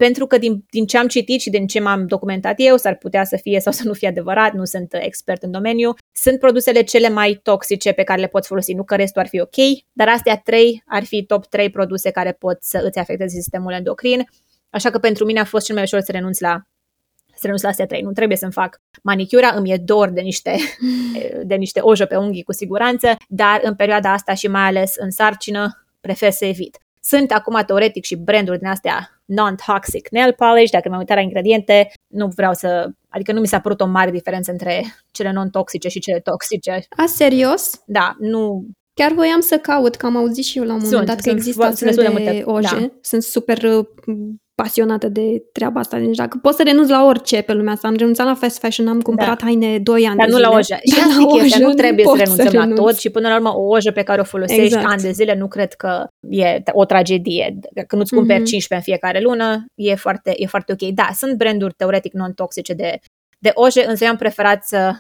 Pentru 0.08 0.28
că 0.28 0.38
din, 0.38 0.66
din 0.70 0.86
ce 0.86 0.98
am 0.98 1.08
citit 1.08 1.42
și 1.42 1.50
din 1.50 1.68
ce 1.68 1.80
m-am 1.80 2.08
documentat 2.08 2.54
eu, 2.58 2.78
s-ar 2.78 2.96
putea 2.96 3.24
să 3.24 3.38
fie 3.42 3.60
sau 3.60 3.72
să 3.72 3.82
nu 3.86 3.94
fie 3.94 4.08
adevărat, 4.08 4.54
nu 4.54 4.66
sunt 4.66 4.94
expert 4.94 5.44
în 5.44 5.52
domeniu, 5.52 5.94
sunt 6.12 6.40
produsele 6.40 6.82
cele 6.82 7.10
mai 7.10 7.40
toxice 7.44 7.92
pe 7.92 8.04
care 8.04 8.22
le 8.22 8.28
poți 8.28 8.48
folosi. 8.48 8.74
Nu 8.74 8.84
că 8.84 8.96
restul 8.96 9.22
ar 9.22 9.28
fi 9.28 9.40
ok, 9.40 9.56
dar 9.92 10.08
astea 10.08 10.38
trei 10.38 10.84
ar 10.86 11.04
fi 11.04 11.24
top 11.26 11.46
3 11.46 11.70
produse 11.70 12.10
care 12.10 12.32
pot 12.32 12.58
să 12.62 12.84
îți 12.86 13.00
afecteze 13.00 13.36
sistemul 13.36 13.74
endocrin. 13.74 14.30
Așa 14.70 14.90
că 14.90 15.00
pentru 15.00 15.26
mine 15.26 15.40
a 15.40 15.44
fost 15.44 15.66
cel 15.66 15.76
mai 15.76 15.84
ușor 15.84 16.00
să 16.00 16.12
renunț 16.12 16.40
la 16.40 16.62
să 17.34 17.42
renunț 17.42 17.62
la 17.62 17.70
astea 17.70 17.86
trei. 17.86 18.02
Nu 18.02 18.12
trebuie 18.12 18.38
să-mi 18.38 18.52
fac 18.52 18.82
manicura, 19.04 19.48
îmi 19.56 19.72
e 19.72 19.78
dor 19.78 20.10
de 20.10 20.22
niște, 20.22 20.56
de 21.52 21.56
niște 21.56 21.80
ojă 21.80 22.06
pe 22.06 22.16
unghii 22.16 22.44
cu 22.44 22.54
siguranță, 22.54 23.16
dar 23.28 23.60
în 23.64 23.76
perioada 23.76 24.14
asta 24.14 24.34
și 24.34 24.48
mai 24.48 24.64
ales 24.64 24.94
în 24.96 25.12
sarcină 25.12 25.86
prefer 26.00 26.32
să 26.32 26.46
evit. 26.46 26.78
Sunt 27.04 27.32
acum 27.32 27.62
teoretic 27.66 28.04
și 28.04 28.16
branduri 28.16 28.58
din 28.60 28.68
astea 28.68 29.22
non-toxic 29.26 30.10
nail 30.10 30.34
polish, 30.34 30.72
dacă 30.72 30.90
m-am 30.90 30.98
uitat 30.98 31.16
la 31.16 31.24
ingrediente, 31.24 31.92
nu 32.08 32.28
vreau 32.28 32.54
să, 32.54 32.90
adică 33.10 33.32
nu 33.32 33.40
mi 33.40 33.48
s-a 33.48 33.60
părut 33.60 33.82
o 33.82 33.86
mare 33.86 34.12
diferență 34.12 34.52
între 34.52 34.84
cele 35.12 35.32
non-toxice 35.32 35.88
și 35.88 36.00
cele 36.00 36.20
toxice. 36.20 36.86
A, 36.90 37.06
serios? 37.06 37.82
Da, 37.86 38.16
nu, 38.20 38.66
Chiar 38.94 39.12
voiam 39.12 39.40
să 39.40 39.58
caut, 39.58 39.96
că 39.96 40.06
am 40.06 40.18
auzit 40.18 40.44
și 40.46 40.58
eu 40.58 40.64
la 40.64 40.74
un 40.74 40.80
moment 40.84 40.94
Sunt, 40.96 41.08
dat 41.08 41.16
că 41.16 41.22
sunt 41.22 41.36
există 41.36 41.58
foarte- 41.62 41.74
astfel 41.86 42.06
destul 42.06 42.14
de, 42.24 42.24
de 42.24 42.44
multe, 42.46 42.52
oje. 42.76 42.82
da. 42.88 42.92
Sunt 43.02 43.24
super 43.24 43.64
uh, 43.64 43.86
pasionată 44.56 45.08
de 45.10 45.44
treaba 45.52 45.80
asta. 45.80 45.98
Deci 46.00 46.16
dacă 46.16 46.38
poți 46.42 46.56
să 46.58 46.64
renunți 46.64 46.92
la 46.92 47.06
orice 47.06 47.42
pe 47.42 47.54
lumea 47.54 47.74
asta, 47.74 47.88
am 47.88 47.96
renunțat 47.96 48.26
la 48.26 48.34
fast 48.36 48.60
fashion, 48.60 48.88
am 48.88 49.02
cumpărat 49.02 49.42
haine 49.42 49.80
2 49.80 50.06
ani 50.08 50.18
dar 50.18 50.26
de 50.26 50.32
nu 50.32 50.38
zile. 50.38 50.48
la 50.50 50.56
ojă. 50.56 50.76
Și 50.84 50.96
Dar 50.96 51.06
asta 51.08 51.16
la 51.20 51.22
e 51.22 51.40
chestia, 51.40 51.58
ojă 51.58 51.68
nu 51.68 51.74
trebuie 51.74 52.06
să 52.06 52.10
poți 52.12 52.24
renunțăm 52.24 52.54
la 52.54 52.60
renunți. 52.62 52.82
tot 52.82 52.98
și 53.00 53.10
până 53.10 53.28
la 53.28 53.36
urmă 53.36 53.50
o 53.56 53.62
ojă 53.68 53.92
pe 53.92 54.04
care 54.04 54.22
o 54.22 54.24
folosești 54.24 54.62
Exact. 54.64 54.86
ani 54.88 55.02
de 55.02 55.12
zile 55.12 55.36
nu 55.36 55.48
cred 55.48 55.74
că 55.74 56.08
e 56.30 56.62
o 56.72 56.86
tragedie. 56.86 57.60
Dacă 57.74 57.96
nu-ți 57.96 58.14
cumperi 58.14 58.40
Mhm. 58.40 58.48
15 58.50 58.90
în 58.90 58.96
fiecare 58.98 59.24
lună, 59.24 59.66
e 59.76 59.96
foarte, 59.96 60.34
e 60.36 60.46
foarte 60.46 60.72
ok. 60.72 60.90
Da, 60.94 61.08
sunt 61.16 61.34
branduri 61.38 61.74
teoretic 61.78 62.14
non-toxice 62.14 62.74
de, 62.74 63.00
de 63.40 63.52
oje, 63.54 63.86
însă 63.88 64.04
eu 64.04 64.10
am 64.10 64.18
preferat 64.18 64.64
să, 64.64 64.92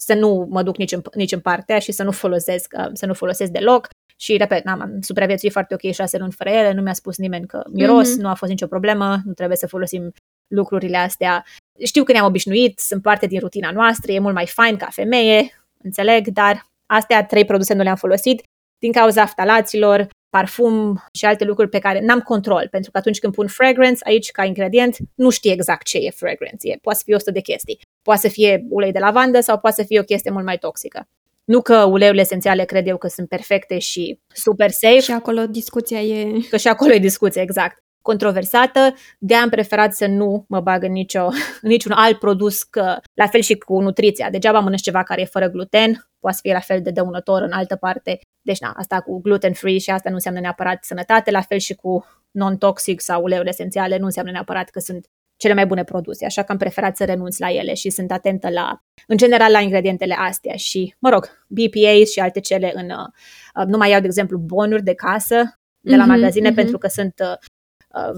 să 0.00 0.14
nu 0.14 0.46
mă 0.50 0.62
duc 0.62 0.76
nici 0.76 0.92
în, 0.92 1.02
nici 1.14 1.32
în 1.32 1.40
partea 1.40 1.78
și 1.78 1.92
să 1.92 2.02
nu 2.02 2.10
folosesc, 2.12 2.74
uh, 2.78 2.86
să 2.92 3.06
nu 3.06 3.14
folosesc 3.14 3.50
deloc. 3.50 3.88
Și, 4.18 4.36
repet, 4.36 4.64
n-am 4.64 4.80
am 4.80 5.00
supraviețuit 5.00 5.52
foarte 5.52 5.74
ok 5.74 5.92
șase 5.92 6.18
luni 6.18 6.32
fără 6.32 6.50
ele, 6.50 6.72
nu 6.72 6.82
mi-a 6.82 6.92
spus 6.92 7.16
nimeni 7.16 7.46
că 7.46 7.62
miros, 7.72 8.10
Mhm. 8.12 8.20
nu 8.20 8.28
a 8.28 8.34
fost 8.34 8.50
nicio 8.50 8.66
problemă, 8.66 9.16
nu 9.24 9.32
trebuie 9.32 9.56
să 9.56 9.66
folosim 9.66 10.12
lucrurile 10.54 10.96
astea. 10.96 11.44
Știu 11.84 12.04
că 12.04 12.12
ne-am 12.12 12.24
obișnuit, 12.26 12.78
sunt 12.78 13.02
parte 13.02 13.26
din 13.26 13.40
rutina 13.40 13.70
noastră, 13.70 14.12
e 14.12 14.18
mult 14.18 14.34
mai 14.34 14.46
fain 14.46 14.76
ca 14.76 14.88
femeie, 14.90 15.64
înțeleg, 15.82 16.26
dar 16.28 16.66
astea 16.86 17.24
trei 17.24 17.44
produse 17.44 17.74
nu 17.74 17.82
le-am 17.82 17.96
folosit 17.96 18.42
din 18.78 18.92
cauza 18.92 19.26
ftalaților, 19.26 20.08
parfum 20.36 21.02
și 21.12 21.24
alte 21.24 21.44
lucruri 21.44 21.68
pe 21.68 21.78
care 21.78 22.00
n-am 22.00 22.20
control, 22.20 22.68
pentru 22.70 22.90
că 22.90 22.98
atunci 22.98 23.18
când 23.18 23.34
pun 23.34 23.46
fragrance 23.46 24.00
aici 24.04 24.30
ca 24.30 24.44
ingredient, 24.44 24.96
nu 25.14 25.30
știi 25.30 25.50
exact 25.52 25.86
ce 25.86 25.98
e 25.98 26.10
fragrance, 26.10 26.68
e, 26.68 26.78
poate 26.82 26.98
să 26.98 27.04
fie 27.04 27.14
100 27.14 27.30
de 27.30 27.40
chestii. 27.40 27.80
Poate 28.02 28.20
să 28.20 28.28
fie 28.28 28.66
ulei 28.68 28.92
de 28.92 28.98
lavandă 28.98 29.40
sau 29.40 29.58
poate 29.58 29.80
să 29.80 29.86
fie 29.86 30.00
o 30.00 30.02
chestie 30.02 30.30
mult 30.30 30.44
mai 30.44 30.58
toxică. 30.58 31.08
Nu 31.44 31.62
că 31.62 31.84
uleiurile 31.84 32.22
esențiale 32.22 32.64
cred 32.64 32.86
eu 32.86 32.96
că 32.96 33.08
sunt 33.08 33.28
perfecte 33.28 33.78
și 33.78 34.20
super 34.34 34.70
safe, 34.70 35.00
Și 35.00 35.12
acolo 35.12 35.46
discuția 35.46 36.00
e... 36.00 36.40
că 36.50 36.56
și 36.56 36.68
acolo 36.68 36.92
e 36.92 36.98
discuție, 36.98 37.42
exact, 37.42 37.82
controversată, 38.06 38.94
de 39.18 39.34
am 39.34 39.48
preferat 39.48 39.94
să 39.94 40.06
nu 40.06 40.44
mă 40.48 40.60
bag 40.60 40.82
în, 40.82 40.92
nicio, 40.92 41.24
în 41.62 41.68
niciun 41.74 41.92
alt 41.92 42.18
produs, 42.18 42.62
că, 42.62 42.96
la 43.14 43.26
fel 43.26 43.40
și 43.40 43.54
cu 43.54 43.80
nutriția. 43.80 44.30
Degeaba 44.30 44.60
mănânci 44.60 44.82
ceva 44.82 45.02
care 45.02 45.20
e 45.20 45.24
fără 45.24 45.48
gluten, 45.48 46.08
poate 46.20 46.36
să 46.36 46.42
fie 46.42 46.52
la 46.52 46.60
fel 46.60 46.82
de 46.82 46.90
dăunător 46.90 47.42
în 47.42 47.52
altă 47.52 47.76
parte. 47.76 48.18
Deci, 48.42 48.60
na, 48.60 48.72
asta 48.76 49.00
cu 49.00 49.20
gluten-free 49.20 49.78
și 49.78 49.90
asta 49.90 50.08
nu 50.08 50.14
înseamnă 50.14 50.40
neapărat 50.40 50.84
sănătate, 50.84 51.30
la 51.30 51.40
fel 51.40 51.58
și 51.58 51.74
cu 51.74 52.04
non-toxic 52.30 53.00
sau 53.00 53.22
uleiuri 53.22 53.48
esențiale 53.48 53.98
nu 53.98 54.04
înseamnă 54.04 54.30
neapărat 54.30 54.68
că 54.68 54.78
sunt 54.78 55.06
cele 55.36 55.54
mai 55.54 55.66
bune 55.66 55.84
produse, 55.84 56.24
așa 56.24 56.42
că 56.42 56.52
am 56.52 56.58
preferat 56.58 56.96
să 56.96 57.04
renunț 57.04 57.38
la 57.38 57.50
ele 57.52 57.74
și 57.74 57.90
sunt 57.90 58.10
atentă 58.12 58.50
la, 58.50 58.82
în 59.06 59.16
general, 59.16 59.50
la 59.50 59.60
ingredientele 59.60 60.14
astea 60.18 60.54
și, 60.56 60.94
mă 60.98 61.08
rog, 61.08 61.44
BPA 61.48 62.04
și 62.12 62.20
alte 62.20 62.40
cele 62.40 62.72
în, 62.74 62.90
uh, 62.90 63.66
nu 63.66 63.76
mai 63.76 63.90
iau, 63.90 64.00
de 64.00 64.06
exemplu, 64.06 64.38
bonuri 64.38 64.82
de 64.82 64.94
casă 64.94 65.58
de 65.80 65.96
la 65.96 66.04
Mhm, 66.04 66.10
magazine 66.10 66.46
mhm. 66.46 66.56
pentru 66.56 66.78
că 66.78 66.88
sunt, 66.88 67.14
uh, 67.20 67.28
uh, 67.28 67.36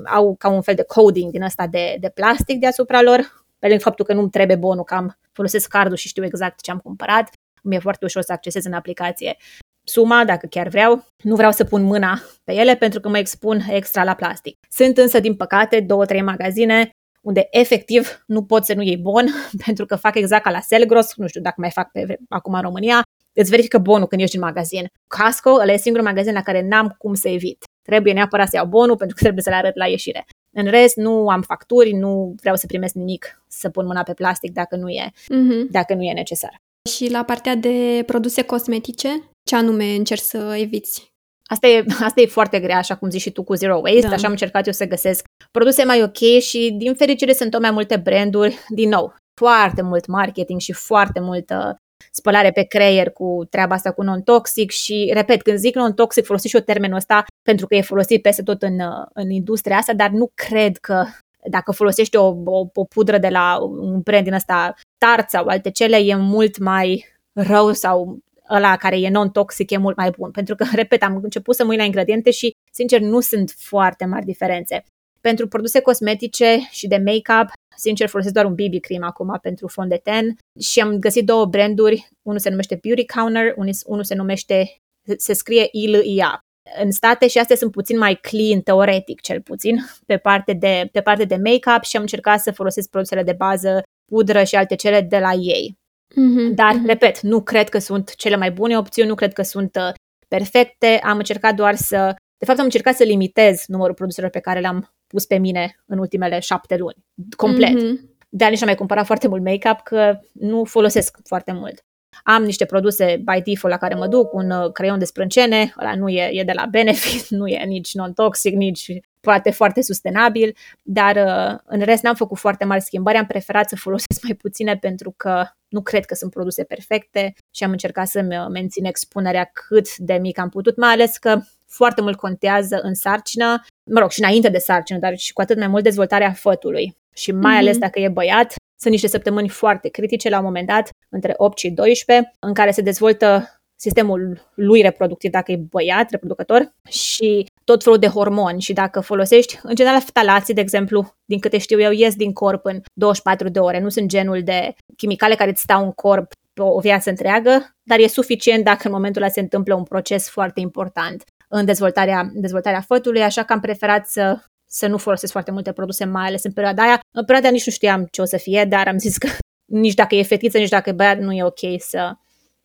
au 0.05 0.37
ca 0.39 0.49
un 0.49 0.63
fel 0.63 0.75
de 0.75 0.83
coding 0.83 1.33
din 1.33 1.43
ăsta 1.43 1.67
de, 1.67 1.97
de 2.01 2.09
plastic 2.09 2.61
deasupra 2.61 3.03
lor, 3.03 3.45
pe 3.59 3.67
lângă 3.67 3.83
faptul 3.83 4.05
că 4.05 4.13
nu-mi 4.13 4.31
trebuie 4.31 4.57
bonul, 4.57 4.85
că 4.85 4.95
am 4.95 5.19
folosesc 5.33 5.69
cardul 5.69 5.97
și 5.97 6.09
știu 6.09 6.25
exact 6.25 6.61
ce 6.61 6.71
am 6.71 6.79
cumpărat, 6.79 7.31
mi 7.63 7.75
e 7.75 7.79
foarte 7.79 8.05
ușor 8.05 8.23
să 8.23 8.33
accesez 8.33 8.65
în 8.65 8.73
aplicație 8.73 9.37
suma, 9.85 10.25
dacă 10.25 10.47
chiar 10.47 10.69
vreau. 10.69 11.05
Nu 11.23 11.35
vreau 11.35 11.53
să 11.53 11.65
pun 11.65 11.83
mâna 11.83 12.21
pe 12.45 12.53
ele 12.53 12.77
pentru 12.77 13.01
că 13.01 13.09
mă 13.09 13.19
expun 13.19 13.61
extra 13.71 14.05
la 14.05 14.15
plastic. 14.15 14.59
Sunt 14.71 14.99
însă, 14.99 15.21
din 15.21 15.37
păcate, 15.37 15.81
două, 15.81 16.05
trei 16.05 16.23
magazine 16.23 16.91
unde 17.21 17.47
efectiv 17.51 18.23
nu 18.27 18.45
poți 18.45 18.67
să 18.67 18.75
nu 18.75 18.83
iei 18.83 18.97
bon 18.97 19.27
pentru 19.65 19.87
că 19.87 19.97
fac 19.97 20.15
exact 20.15 20.43
ca 20.43 20.51
la 20.51 20.61
Selgros, 20.61 21.15
nu 21.17 21.27
știu 21.27 21.41
dacă 21.41 21.57
mai 21.59 21.71
fac 21.71 21.91
pe 21.91 22.03
vre- 22.05 22.19
acum 22.29 22.55
în 22.55 22.61
România, 22.61 23.03
îți 23.33 23.51
verifică 23.51 23.79
bonul 23.79 24.07
când 24.07 24.21
ești 24.21 24.37
în 24.37 24.43
magazin. 24.43 24.87
Casco, 25.07 25.51
ăla 25.51 25.73
e 25.73 25.77
singurul 25.77 26.07
magazin 26.07 26.33
la 26.33 26.43
care 26.43 26.63
n-am 26.63 26.95
cum 26.99 27.15
să 27.15 27.29
evit. 27.29 27.65
Trebuie 27.89 28.13
neapărat 28.13 28.49
să 28.49 28.57
iau 28.57 28.67
bonul 28.67 28.97
pentru 28.97 29.17
că 29.17 29.23
trebuie 29.23 29.43
să 29.43 29.51
le 29.51 29.57
arăt 29.57 29.77
la 29.77 29.87
ieșire. 29.87 30.25
În 30.57 30.65
rest, 30.67 30.97
nu 30.97 31.29
am 31.29 31.43
facturi, 31.43 31.93
nu 31.93 32.35
vreau 32.41 32.57
să 32.57 32.67
primesc 32.67 32.95
nimic 32.95 33.43
să 33.49 33.69
pun 33.69 33.87
mâna 33.87 34.03
pe 34.03 34.13
plastic 34.15 34.53
dacă 34.53 34.77
nu 34.77 34.89
e, 34.89 35.13
Mhm. 35.29 35.67
dacă 35.71 35.95
nu 35.95 36.03
e 36.03 36.13
necesar. 36.13 36.57
Și 36.91 37.11
la 37.11 37.23
partea 37.25 37.55
de 37.55 38.03
produse 38.07 38.43
cosmetice, 38.43 39.09
ce 39.49 39.57
anume 39.57 39.85
încerci 39.95 40.21
să 40.23 40.57
eviți? 40.61 41.13
Asta 41.47 41.67
e, 41.67 41.85
asta 42.09 42.21
e 42.21 42.27
foarte 42.27 42.61
grea, 42.61 42.77
așa 42.77 42.97
cum 42.97 43.11
zici 43.11 43.21
și 43.21 43.31
tu 43.31 43.43
cu 43.43 43.55
Zero 43.55 43.77
Waste, 43.83 44.01
Da. 44.09 44.13
așa 44.15 44.25
am 44.27 44.31
încercat 44.33 44.67
eu 44.67 44.73
să 44.73 44.87
găsesc 44.87 45.25
produse 45.51 45.85
mai 45.85 46.03
ok 46.03 46.41
și 46.41 46.75
din 46.79 46.95
fericire 46.95 47.33
sunt 47.33 47.51
tot 47.51 47.61
mai 47.61 47.71
multe 47.71 47.97
branduri, 47.97 48.59
din 48.69 48.89
nou, 48.89 49.15
foarte 49.41 49.83
mult 49.83 50.07
marketing 50.07 50.61
și 50.61 50.73
foarte 50.73 51.21
multă 51.21 51.77
spălare 52.11 52.51
pe 52.51 52.63
creier 52.63 53.11
cu 53.11 53.47
treaba 53.51 53.75
asta 53.75 53.93
cu 53.93 54.03
non-toxic 54.03 54.71
și, 54.71 55.11
repet, 55.15 55.43
când 55.43 55.59
zic 55.59 55.75
non-toxic, 55.75 56.25
folosesc 56.25 56.51
și 56.51 56.57
eu 56.57 56.63
termenul 56.63 56.97
ăsta 56.97 57.25
pentru 57.43 57.67
că 57.67 57.75
e 57.75 57.81
folosit 57.81 58.23
peste 58.23 58.43
tot 58.43 58.63
în, 58.63 58.81
uh, 58.81 59.07
în 59.13 59.31
industria 59.31 59.77
asta, 59.77 59.93
dar 59.93 60.11
nu 60.11 60.31
cred 60.35 60.77
că 60.77 61.05
dacă 61.51 61.73
folosești 61.73 62.17
o, 62.17 62.27
o, 62.45 62.67
o 62.75 62.85
pudră 62.85 63.19
de 63.19 63.29
la 63.29 63.59
un 63.61 64.01
brand 64.01 64.25
din 64.25 64.33
ăsta 64.33 64.75
Tarte 64.99 65.27
sau 65.29 65.47
alte 65.47 65.71
cele, 65.71 65.97
e 65.97 66.15
mult 66.15 66.59
mai 66.59 67.05
rău 67.33 67.73
sau 67.73 68.19
ăla 68.51 68.77
care 68.77 69.01
e 69.01 69.09
non-toxic 69.09 69.71
e 69.71 69.77
mult 69.77 69.97
mai 69.97 70.11
bun. 70.19 70.31
Pentru 70.31 70.55
că, 70.55 70.65
repet, 70.75 71.03
am 71.03 71.21
început 71.23 71.55
să 71.55 71.65
mă 71.65 71.71
uit 71.71 71.79
la 71.79 71.85
ingrediente 71.85 72.31
și, 72.31 72.51
sincer, 72.73 73.01
nu 73.01 73.21
sunt 73.21 73.55
foarte 73.57 74.05
mari 74.05 74.25
diferențe. 74.25 74.85
Pentru 75.21 75.49
produse 75.49 75.81
cosmetice 75.81 76.59
și 76.71 76.87
de 76.87 77.03
make-up, 77.05 77.51
sincer, 77.79 78.09
folosesc 78.09 78.35
doar 78.35 78.47
un 78.47 78.55
BB 78.55 78.81
cream 78.81 79.03
acum 79.03 79.39
pentru 79.43 79.69
fond 79.69 79.89
de 79.89 80.01
ten 80.03 80.37
și 80.61 80.81
am 80.81 80.99
găsit 80.99 81.27
două 81.27 81.45
branduri, 81.45 82.09
unul 82.23 82.39
se 82.39 82.51
numește 82.51 82.79
Beauty 82.83 83.07
Counter, 83.07 83.55
unul, 83.57 83.73
unul 83.87 84.05
se 84.05 84.15
numește, 84.15 84.77
se 85.17 85.33
scrie 85.33 85.69
ILIA. 85.73 86.41
În 86.83 86.91
state 86.91 87.29
și 87.29 87.39
astea 87.39 87.57
sunt 87.57 87.73
puțin 87.73 87.99
mai 87.99 88.15
clean, 88.15 88.61
teoretic 88.61 89.21
cel 89.21 89.41
puțin, 89.41 89.77
pe 90.07 90.17
parte 90.17 90.53
de, 90.53 90.89
pe 90.93 91.01
parte 91.01 91.25
de 91.25 91.37
make-up 91.37 91.83
și 91.83 91.97
am 91.97 92.03
încercat 92.03 92.41
să 92.41 92.53
folosesc 92.53 92.91
produsele 92.91 93.23
de 93.23 93.33
bază, 93.33 93.83
pudră 94.05 94.45
și 94.45 94.55
alte 94.55 94.75
cele 94.75 95.01
de 95.01 95.19
la 95.19 95.33
ei. 95.33 95.77
Mhm, 96.15 96.55
Dar, 96.55 96.75
mhm. 96.75 96.87
repet, 96.87 97.21
nu 97.21 97.43
cred 97.43 97.69
că 97.69 97.79
sunt 97.79 98.15
cele 98.15 98.37
mai 98.37 98.51
bune 98.51 98.79
opțiuni, 98.79 99.09
nu 99.09 99.15
cred 99.15 99.33
că 99.33 99.43
sunt 99.43 99.77
uh, 99.77 99.95
perfecte. 100.29 101.01
Am 101.03 101.17
încercat 101.17 101.55
doar 101.55 101.75
să. 101.75 102.15
De 102.39 102.45
fapt, 102.45 102.59
am 102.59 102.65
încercat 102.65 102.95
să 102.95 103.05
limitez 103.05 103.65
numărul 103.67 103.95
produselor 103.95 104.31
pe 104.31 104.41
care 104.41 104.61
le-am 104.61 104.91
pus 105.09 105.27
pe 105.27 105.39
mine 105.39 105.83
în 105.87 105.99
ultimele 105.99 106.39
șapte 106.39 106.77
luni. 106.77 107.05
Complet. 107.37 107.73
Mhm. 107.73 108.17
De 108.29 108.45
nici 108.45 108.61
am 108.61 108.67
mai 108.67 108.77
cumpărat 108.77 109.07
foarte 109.07 109.29
mult 109.29 109.43
make-up, 109.43 109.81
că 109.81 110.21
nu 110.33 110.65
folosesc 110.65 111.19
foarte 111.25 111.53
mult. 111.53 111.85
Am 112.23 112.45
niște 112.45 112.65
produse 112.65 113.05
by 113.17 113.41
default 113.41 113.75
la 113.75 113.77
care 113.77 113.95
mă 113.95 114.07
duc, 114.07 114.33
un 114.33 114.51
uh, 114.51 114.73
creion 114.73 114.99
de 114.99 115.05
sprâncene, 115.05 115.75
ăla 115.81 115.95
nu 115.95 116.09
e, 116.09 116.31
e 116.33 116.45
de 116.45 116.53
la 116.53 116.67
Benefit, 116.67 117.29
nu 117.39 117.47
e 117.47 117.65
nici 117.65 117.95
non-toxic, 117.95 118.55
nici 118.55 118.93
poate 119.21 119.51
foarte 119.51 119.83
sustenabil, 119.83 120.57
dar 120.83 121.17
uh, 121.17 121.59
în 121.65 121.81
rest 121.81 122.03
n-am 122.03 122.15
făcut 122.15 122.39
foarte 122.39 122.65
mari 122.65 122.83
schimbări, 122.83 123.17
am 123.17 123.27
preferat 123.27 123.69
să 123.69 123.77
folosesc 123.77 124.23
mai 124.27 124.35
puține 124.35 124.77
pentru 124.77 125.15
că 125.17 125.47
nu 125.69 125.83
cred 125.83 126.05
că 126.05 126.15
sunt 126.15 126.31
produse 126.31 126.65
perfecte 126.65 127.35
și 127.55 127.65
am 127.65 127.71
încercat 127.71 128.07
să-mi 128.07 128.39
uh, 128.39 128.47
mențin 128.51 128.85
expunerea 128.85 129.51
cât 129.53 129.97
de 129.97 130.15
mic 130.15 130.39
am 130.39 130.49
putut, 130.49 130.77
mai 130.77 130.93
ales 130.93 131.17
că 131.17 131.41
foarte 131.67 132.01
mult 132.01 132.17
contează 132.17 132.81
în 132.83 132.95
sarcină, 132.95 133.65
mă 133.91 134.01
rog, 134.01 134.11
și 134.11 134.21
înainte 134.21 134.49
de 134.49 134.59
sarcină, 134.59 134.99
dar 134.99 135.17
și 135.17 135.33
cu 135.33 135.41
atât 135.41 135.59
mai 135.59 135.67
mult 135.67 135.83
dezvoltarea 135.83 136.33
fătului. 136.33 136.97
Și 137.15 137.33
mai 137.33 137.53
Mhm. 137.53 137.61
ales 137.61 137.79
dacă 137.79 138.01
e 138.01 138.09
băiat, 138.09 138.55
sunt 138.81 138.93
niște 138.93 139.09
săptămâni 139.09 139.49
foarte 139.49 139.89
critice 139.89 140.29
la 140.29 140.39
un 140.39 140.45
moment 140.45 140.67
dat, 140.67 140.89
între 141.09 141.35
8 141.37 141.59
și 141.59 141.71
12, 141.71 142.33
în 142.39 142.55
care 142.55 142.71
se 142.71 142.81
dezvoltă 142.83 143.53
sistemul 143.81 144.51
lui 144.55 144.81
reproductiv 144.81 145.31
dacă 145.31 145.53
e 145.53 145.57
băiat, 145.57 146.11
reproducător, 146.11 146.73
și 146.89 147.47
tot 147.65 147.83
felul 147.83 147.99
de 147.99 148.07
hormoni 148.07 148.61
și 148.61 148.73
dacă 148.73 149.01
folosești, 149.01 149.59
în 149.63 149.75
general, 149.75 150.01
ftalații, 150.01 150.55
de 150.55 150.61
exemplu, 150.61 151.15
din 151.25 151.39
câte 151.39 151.59
știu 151.59 151.81
eu, 151.81 151.91
ies 151.91 152.15
din 152.15 152.33
corp 152.33 152.65
în 152.65 152.81
24 152.95 153.49
de 153.49 153.59
ore, 153.59 153.81
nu 153.81 153.89
sunt 153.89 154.09
genul 154.09 154.43
de 154.43 154.75
chimicale 154.97 155.35
care 155.35 155.51
îți 155.51 155.61
stau 155.61 155.85
în 155.85 155.93
corp 155.93 156.33
pe 156.55 156.63
o 156.63 156.79
viață 156.79 157.11
întreagă, 157.11 157.71
dar 157.83 157.99
e 157.99 158.07
suficient 158.07 158.65
dacă 158.65 158.81
în 158.85 158.93
momentul 158.93 159.23
ăla 159.23 159.31
se 159.31 159.41
întâmplă 159.41 159.75
un 159.75 159.83
proces 159.83 160.29
foarte 160.29 160.61
important 160.61 161.25
în 161.49 161.65
dezvoltarea, 161.65 162.31
dezvoltarea 162.35 162.81
fătului, 162.81 163.23
așa 163.23 163.43
că 163.43 163.53
am 163.53 163.61
preferat 163.61 164.07
să, 164.07 164.39
să 164.67 164.87
nu 164.87 164.99
folosesc 164.99 165.33
foarte 165.33 165.51
multe 165.51 165.73
produse, 165.73 166.05
mai 166.05 166.27
ales 166.27 166.45
în 166.45 166.53
perioada 166.53 166.83
aia. 166.83 167.01
În 167.15 167.25
perioada 167.25 167.47
aia 167.47 167.57
nici 167.57 167.67
nu 167.67 167.73
știam 167.73 168.07
ce 168.11 168.21
o 168.21 168.25
să 168.25 168.37
fie, 168.37 168.65
dar 168.65 168.89
am 168.89 168.99
zis 168.99 169.17
că 169.17 169.29
nici 169.85 169.95
dacă 169.95 170.15
e 170.15 170.23
fetiță, 170.23 170.59
nici 170.59 170.69
dacă 170.69 170.89
e 170.89 170.93
băiat, 170.93 171.19
nu 171.19 171.33
e 171.33 171.45
ok 171.45 171.61
să, 171.79 172.17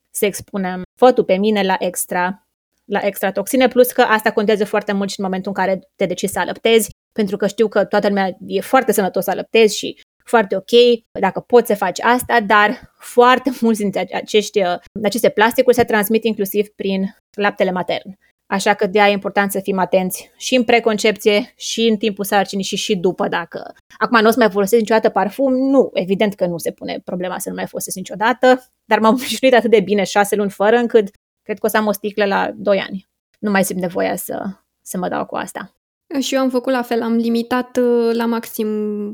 să 0.10 0.26
expunem 0.26 0.82
fătul 1.00 1.24
pe 1.24 1.36
mine 1.36 1.64
la 1.64 1.76
extra, 1.80 2.48
la 2.86 3.00
extra 3.00 3.32
toxine, 3.32 3.68
plus 3.68 3.92
că 3.92 4.02
asta 4.02 4.32
contează 4.32 4.66
foarte 4.66 4.92
mult 4.92 5.10
și 5.10 5.20
în 5.20 5.26
momentul 5.26 5.54
în 5.56 5.64
care 5.64 5.80
te 5.96 6.06
decizi 6.06 6.34
să 6.34 6.40
alăptezi, 6.40 6.90
pentru 7.12 7.38
că 7.38 7.48
știu 7.48 7.68
că 7.68 7.86
toată 7.86 8.08
lumea 8.08 8.38
e 8.48 8.62
foarte 8.62 8.92
sănătos 8.92 9.24
să 9.24 9.30
alăptezi 9.30 9.78
și 9.78 10.00
foarte 10.26 10.56
ok 10.56 10.72
dacă 11.20 11.40
poți 11.40 11.68
să 11.68 11.76
faci 11.76 12.00
asta, 12.02 12.42
dar 12.42 12.94
foarte 13.00 13.52
mulți 13.62 13.80
dintre 13.80 14.08
acești, 14.14 14.62
aceste 15.04 15.30
plasticuri 15.30 15.76
se 15.76 15.84
transmit 15.84 16.24
inclusiv 16.24 16.68
prin 16.68 17.16
laptele 17.38 17.72
matern. 17.72 18.18
Așa 18.54 18.74
că 18.74 18.88
de 18.88 19.00
aia 19.00 19.10
e 19.10 19.14
important 19.14 19.52
să 19.52 19.60
fim 19.60 19.80
atenți 19.80 20.32
și 20.38 20.56
în 20.56 20.64
preconcepție, 20.64 21.54
și 21.58 21.82
în 21.82 21.98
timpul 21.98 22.26
sarcinii 22.26 22.64
și 22.64 22.76
și 22.76 22.96
după 22.96 23.28
dacă. 23.28 23.74
Acum 23.98 24.22
nu 24.22 24.28
o 24.28 24.32
să 24.32 24.40
mai 24.40 24.50
folosesc 24.50 24.82
niciodată 24.82 25.10
parfum? 25.10 25.54
Nu, 25.54 25.90
evident 25.94 26.34
că 26.34 26.46
nu 26.46 26.58
se 26.58 26.72
pune 26.72 27.02
problema 27.06 27.40
să 27.40 27.50
nu 27.50 27.56
mai 27.56 27.68
folosesc 27.68 27.96
niciodată, 27.96 28.72
dar 28.86 29.00
m-am 29.00 29.14
obișnuit 29.14 29.54
atât 29.54 29.70
de 29.70 29.80
bine 29.80 30.04
șase 30.04 30.36
luni 30.36 30.50
fără 30.50 30.76
încât 30.76 31.10
cred 31.44 31.60
că 31.60 31.66
o 31.66 31.70
să 31.70 31.78
am 31.78 31.88
o 31.88 31.92
sticlă 31.92 32.26
la 32.26 32.52
doi 32.56 32.80
ani. 32.80 33.10
Nu 33.40 33.52
mai 33.52 33.64
simt 33.64 33.80
nevoia 33.80 34.16
să, 34.16 34.50
să 34.82 34.98
mă 34.98 35.08
dau 35.08 35.26
cu 35.26 35.36
asta. 35.36 35.76
Și 36.20 36.36
eu 36.36 36.42
am 36.42 36.50
făcut 36.50 36.74
la 36.74 36.82
fel, 36.82 37.02
am 37.02 37.16
limitat 37.16 37.78
uh, 37.78 38.16
la 38.16 38.26
maxim 38.26 38.68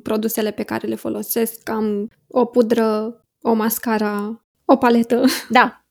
produsele 0.03 0.51
pe 0.51 0.63
care 0.63 0.87
le 0.87 0.95
folosesc. 0.95 1.69
Am 1.69 2.07
o 2.27 2.45
pudră, 2.45 3.15
o 3.41 3.53
mascara, 3.53 4.45
o 4.65 4.75
paletă. 4.75 5.23
Da, 5.49 5.85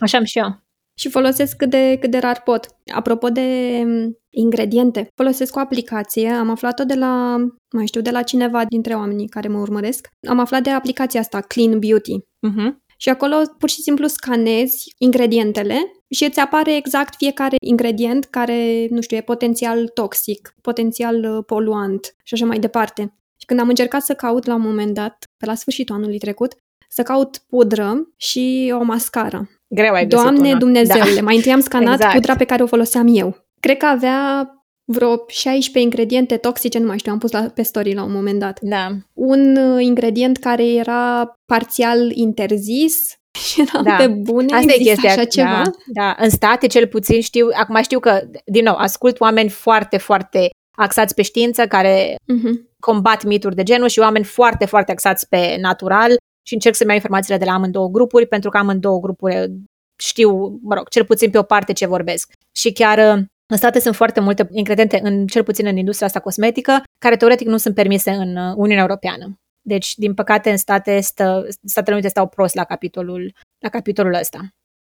așa 0.00 0.18
am 0.18 0.24
și 0.24 0.38
eu 0.38 0.67
și 0.98 1.08
folosesc 1.08 1.56
cât 1.56 1.70
de, 1.70 1.96
cât 2.00 2.10
de 2.10 2.18
rar 2.18 2.42
pot. 2.42 2.66
Apropo 2.94 3.28
de 3.28 3.80
mm, 3.84 4.16
ingrediente, 4.30 5.08
folosesc 5.14 5.56
o 5.56 5.60
aplicație, 5.60 6.28
am 6.28 6.50
aflat-o 6.50 6.84
de 6.84 6.94
la, 6.94 7.36
mai 7.72 7.86
știu, 7.86 8.00
de 8.00 8.10
la 8.10 8.22
cineva 8.22 8.64
dintre 8.64 8.94
oamenii 8.94 9.28
care 9.28 9.48
mă 9.48 9.58
urmăresc. 9.58 10.08
Am 10.28 10.38
aflat 10.38 10.62
de 10.62 10.70
aplicația 10.70 11.20
asta, 11.20 11.40
Clean 11.40 11.78
Beauty. 11.78 12.18
Uh-huh. 12.20 12.86
Și 12.96 13.08
acolo 13.08 13.36
pur 13.58 13.68
și 13.68 13.80
simplu 13.80 14.06
scanezi 14.06 14.94
ingredientele 14.98 15.92
și 16.10 16.24
îți 16.24 16.40
apare 16.40 16.76
exact 16.76 17.14
fiecare 17.16 17.56
ingredient 17.64 18.24
care, 18.24 18.86
nu 18.90 19.00
știu, 19.00 19.16
e 19.16 19.20
potențial 19.20 19.88
toxic, 19.88 20.54
potențial 20.60 21.24
uh, 21.24 21.44
poluant 21.46 22.14
și 22.22 22.34
așa 22.34 22.46
mai 22.46 22.58
departe. 22.58 23.02
Și 23.36 23.46
când 23.46 23.60
am 23.60 23.68
încercat 23.68 24.02
să 24.02 24.14
caut 24.14 24.46
la 24.46 24.54
un 24.54 24.60
moment 24.60 24.94
dat, 24.94 25.24
pe 25.36 25.46
la 25.46 25.54
sfârșitul 25.54 25.94
anului 25.94 26.18
trecut, 26.18 26.54
să 26.88 27.02
caut 27.02 27.38
pudră 27.48 28.08
și 28.16 28.74
o 28.78 28.82
mascară. 28.82 29.48
Greu 29.68 29.94
ai 29.94 30.06
Doamne 30.06 30.48
una. 30.48 30.58
Dumnezeule, 30.58 31.14
da. 31.14 31.22
mai 31.22 31.36
întâi 31.36 31.52
am 31.52 31.60
scanat 31.60 31.94
exact. 31.94 32.14
pudra 32.14 32.36
pe 32.36 32.44
care 32.44 32.62
o 32.62 32.66
foloseam 32.66 33.06
eu. 33.10 33.36
Cred 33.60 33.76
că 33.76 33.86
avea 33.86 34.52
vreo 34.84 35.24
16 35.28 35.80
ingrediente 35.80 36.36
toxice, 36.36 36.78
nu 36.78 36.86
mai 36.86 36.98
știu, 36.98 37.12
am 37.12 37.18
pus 37.18 37.30
la, 37.30 37.40
pe 37.54 37.62
story 37.62 37.94
la 37.94 38.02
un 38.02 38.12
moment 38.12 38.38
dat. 38.38 38.58
Da. 38.60 38.88
Un 39.12 39.56
uh, 39.56 39.82
ingredient 39.82 40.36
care 40.36 40.66
era 40.66 41.32
parțial 41.46 42.10
interzis 42.10 43.16
și 43.46 43.60
eram 43.60 43.84
da. 43.84 43.96
pe 43.96 44.06
bune, 44.06 44.54
Asta 44.54 44.72
e 44.72 44.82
chestia. 44.82 45.10
așa 45.10 45.24
ceva? 45.24 45.62
Da, 45.62 45.70
da, 45.86 46.16
în 46.18 46.30
state 46.30 46.66
cel 46.66 46.86
puțin 46.86 47.20
știu, 47.20 47.48
acum 47.52 47.82
știu 47.82 47.98
că, 47.98 48.20
din 48.44 48.64
nou, 48.64 48.74
ascult 48.74 49.20
oameni 49.20 49.48
foarte, 49.48 49.96
foarte 49.96 50.50
axați 50.76 51.14
pe 51.14 51.22
știință, 51.22 51.66
care 51.66 52.14
uh-huh. 52.14 52.52
combat 52.80 53.24
mituri 53.24 53.54
de 53.54 53.62
genul 53.62 53.88
și 53.88 53.98
oameni 53.98 54.24
foarte, 54.24 54.64
foarte 54.64 54.92
axați 54.92 55.28
pe 55.28 55.56
natural 55.60 56.16
și 56.48 56.54
încerc 56.54 56.74
să-mi 56.74 56.88
iau 56.88 56.98
informațiile 56.98 57.38
de 57.38 57.44
la 57.44 57.52
amândouă 57.52 57.88
grupuri, 57.88 58.26
pentru 58.26 58.50
că 58.50 58.58
amândouă 58.58 59.00
grupuri 59.00 59.52
știu, 59.96 60.58
mă 60.62 60.74
rog, 60.74 60.88
cel 60.88 61.04
puțin 61.04 61.30
pe 61.30 61.38
o 61.38 61.42
parte 61.42 61.72
ce 61.72 61.86
vorbesc. 61.86 62.32
Și 62.52 62.72
chiar 62.72 62.98
uh, 62.98 63.24
în 63.46 63.56
state 63.56 63.80
sunt 63.80 63.94
foarte 63.94 64.20
multe 64.20 64.48
ingrediente, 64.50 65.00
în, 65.02 65.26
cel 65.26 65.42
puțin 65.42 65.66
în 65.66 65.76
industria 65.76 66.06
asta 66.06 66.20
cosmetică, 66.20 66.82
care 66.98 67.16
teoretic 67.16 67.46
nu 67.46 67.56
sunt 67.56 67.74
permise 67.74 68.10
în 68.10 68.36
uh, 68.36 68.52
Uniunea 68.56 68.82
Europeană. 68.82 69.38
Deci, 69.62 69.94
din 69.94 70.14
păcate, 70.14 70.50
în 70.50 70.56
state 70.56 71.00
stă, 71.00 71.46
Statele 71.64 71.94
Unite 71.94 72.10
stau 72.10 72.26
prost 72.26 72.54
la 72.54 72.64
capitolul, 72.64 73.32
la 73.58 73.68
capitolul 73.68 74.14
ăsta. 74.14 74.38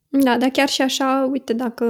Da, 0.10 0.38
dar 0.38 0.50
chiar 0.50 0.68
și 0.68 0.82
așa, 0.82 1.28
uite, 1.32 1.54
dacă 1.54 1.86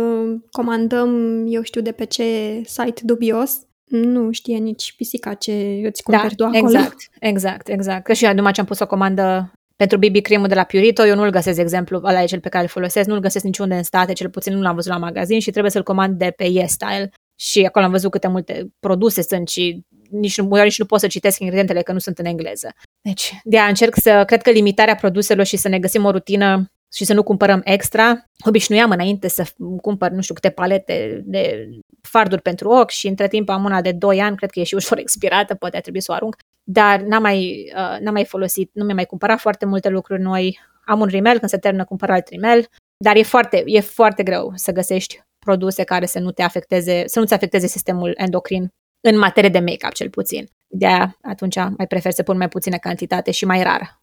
comandăm, 0.52 1.44
eu 1.48 1.62
știu 1.62 1.82
de 1.82 1.92
pe 1.92 2.06
ce 2.06 2.62
site 2.66 3.02
dubios, 3.04 3.60
nu 3.86 4.32
știe 4.32 4.58
nici 4.58 4.94
pisica 4.98 5.34
ce 5.34 5.82
îți 5.84 6.04
cumperi 6.04 6.36
da, 6.36 6.50
tu 6.50 6.58
acolo. 6.58 6.68
exact, 6.68 6.98
exact, 7.20 7.68
exact. 7.68 8.04
Că 8.04 8.14
și 8.14 8.26
eu 8.26 8.34
numai 8.34 8.52
ce 8.52 8.60
am 8.60 8.66
pus 8.66 8.80
o 8.80 8.88
comandă 8.88 9.52
pentru 9.76 9.98
BB 9.98 10.22
cream 10.22 10.48
de 10.48 10.56
la 10.56 10.64
Purito, 10.64 11.06
eu 11.06 11.16
nu-l 11.16 11.30
găsesc, 11.30 11.60
exemplu, 11.60 12.02
ăla 12.04 12.24
e 12.24 12.26
cel 12.26 12.40
pe 12.40 12.50
care 12.50 12.64
îl 12.64 12.70
folosesc, 12.70 13.08
nu-l 13.08 13.20
găsesc 13.20 13.46
niciunde 13.46 13.76
în 13.76 13.84
state, 13.84 14.14
cel 14.14 14.30
puțin 14.30 14.54
nu 14.54 14.62
l-am 14.62 14.76
văzut 14.76 14.92
la 14.92 14.98
magazin 14.98 15.40
și 15.40 15.52
trebuie 15.52 15.72
să-l 15.72 15.84
comand 15.84 16.18
de 16.18 16.34
pe 16.36 16.44
YesStyle. 16.44 17.12
Și 17.40 17.66
acolo 17.66 17.86
am 17.86 17.92
văzut 17.92 18.12
câte 18.12 18.28
multe 18.28 18.68
produse 18.80 19.22
sunt 19.22 19.50
și 19.50 19.82
nici 20.10 20.38
nu, 20.38 20.56
nici 20.64 20.80
nu 20.80 20.86
pot 20.86 21.00
să 21.00 21.08
citesc 21.08 21.40
ingredientele 21.40 21.82
că 21.82 21.92
nu 21.92 22.00
sunt 22.00 22.18
în 22.18 22.26
engleză. 22.26 22.70
Deci, 23.02 23.34
de 23.44 23.58
a 23.58 23.68
încerc 23.68 23.96
să, 23.98 24.24
cred 24.26 24.42
că 24.42 24.50
limitarea 24.50 24.96
produselor 24.96 25.46
și 25.46 25.58
să 25.58 25.68
ne 25.68 25.80
găsim 25.80 26.06
o 26.06 26.12
rutină 26.12 26.72
și 26.94 27.06
să 27.06 27.14
nu 27.14 27.24
cumpărăm 27.24 27.62
extra. 27.64 28.26
Obișnuiam 28.46 28.92
înainte 28.92 29.28
să 29.28 29.46
cumpăr, 29.82 30.12
nu 30.12 30.22
știu, 30.22 30.34
câte 30.34 30.50
palete 30.50 31.22
de 31.26 31.70
farduri 32.02 32.42
pentru 32.42 32.70
ochi 32.70 32.90
și 32.90 33.08
între 33.08 33.28
timp 33.28 33.50
am 33.50 33.64
una 33.64 33.82
de 33.82 33.92
2 33.92 34.22
ani, 34.22 34.36
cred 34.36 34.50
că 34.50 34.60
e 34.60 34.64
și 34.64 34.76
ușor 34.76 34.98
expirată, 34.98 35.56
poate 35.56 35.78
a 35.78 35.82
trebui 35.82 36.02
să 36.02 36.12
o 36.12 36.16
arunc, 36.16 36.36
dar 36.68 37.02
n-am 37.02 37.22
mai, 37.22 37.72
uh, 37.76 37.98
n-am 38.00 38.14
mai 38.14 38.26
folosit, 38.26 38.70
nu 38.74 38.84
mi-am 38.84 38.96
mai 38.96 39.06
cumpărat 39.06 39.40
foarte 39.40 39.66
multe 39.66 39.90
lucruri 39.90 40.22
noi. 40.22 40.60
Am 40.86 41.00
un 41.00 41.08
rimel, 41.08 41.38
când 41.38 41.52
se 41.52 41.58
termină 41.58 41.86
cumpăr 41.86 42.10
alt 42.10 42.28
rimel, 42.28 42.66
dar 42.98 43.16
e 43.16 43.24
foarte, 43.24 43.64
e 43.66 43.80
foarte 43.80 44.24
greu 44.24 44.52
să 44.56 44.72
găsești 44.72 45.24
produse 45.40 45.84
care 45.84 46.06
să 46.06 46.20
nu 46.20 46.32
te 46.32 46.42
afecteze, 46.42 47.04
să 47.08 47.20
nu-ți 47.20 47.34
afecteze 47.34 47.68
sistemul 47.68 48.14
endocrin 48.18 48.68
în 49.08 49.18
materie 49.18 49.50
de 49.50 49.60
make-up 49.60 49.94
cel 49.94 50.10
puțin. 50.10 50.50
De 50.68 50.86
aia 50.86 51.18
atunci 51.22 51.56
mai 51.56 51.88
prefer 51.88 52.12
să 52.12 52.24
pun 52.24 52.38
mai 52.38 52.50
puțină 52.50 52.78
cantitate 52.78 53.32
și 53.32 53.46
mai 53.46 53.64
rar. 53.64 54.00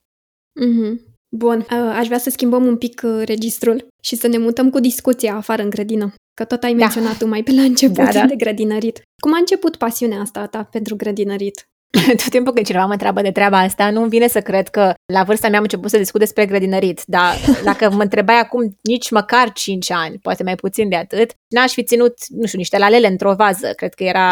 Mm-hmm. 0.60 1.10
Bun, 1.36 1.66
aș 1.70 2.06
vrea 2.06 2.18
să 2.18 2.30
schimbăm 2.30 2.66
un 2.66 2.76
pic 2.76 3.00
uh, 3.04 3.22
registrul 3.24 3.86
și 4.02 4.16
să 4.16 4.26
ne 4.26 4.38
mutăm 4.38 4.70
cu 4.70 4.80
discuția 4.80 5.36
afară 5.36 5.62
în 5.62 5.70
grădină. 5.70 6.14
Că 6.34 6.44
tot 6.44 6.62
ai 6.62 6.74
da. 6.74 6.76
menționat 6.76 7.18
tu 7.18 7.26
mai 7.26 7.42
pe 7.42 7.52
la 7.52 7.62
început 7.62 8.04
da, 8.04 8.12
da. 8.12 8.26
de 8.26 8.36
grădinărit. 8.36 9.02
Cum 9.22 9.34
a 9.34 9.38
început 9.38 9.76
pasiunea 9.76 10.20
asta 10.20 10.46
ta 10.46 10.64
pentru 10.64 10.96
grădinărit? 10.96 11.66
Tot 12.22 12.28
timpul 12.28 12.52
când 12.52 12.66
cineva 12.66 12.84
mă 12.84 12.92
întreabă 12.92 13.20
de 13.20 13.30
treaba 13.30 13.58
asta, 13.58 13.90
nu 13.90 14.04
vine 14.04 14.28
să 14.28 14.40
cred 14.40 14.68
că 14.68 14.94
la 15.12 15.22
vârsta 15.22 15.48
mea 15.48 15.56
am 15.56 15.62
început 15.62 15.90
să 15.90 15.98
discut 15.98 16.20
despre 16.20 16.46
grădinărit, 16.46 17.02
dar 17.06 17.34
dacă 17.64 17.90
mă 17.90 18.02
întrebai 18.02 18.38
acum 18.38 18.76
nici 18.82 19.10
măcar 19.10 19.52
5 19.52 19.90
ani, 19.90 20.18
poate 20.18 20.42
mai 20.42 20.54
puțin 20.54 20.88
de 20.88 20.96
atât, 20.96 21.30
n-aș 21.48 21.72
fi 21.72 21.82
ținut, 21.82 22.14
nu 22.28 22.46
știu, 22.46 22.58
niște 22.58 22.78
lalele 22.78 23.06
într-o 23.06 23.34
vază. 23.34 23.72
Cred 23.76 23.94
că 23.94 24.04
era 24.04 24.30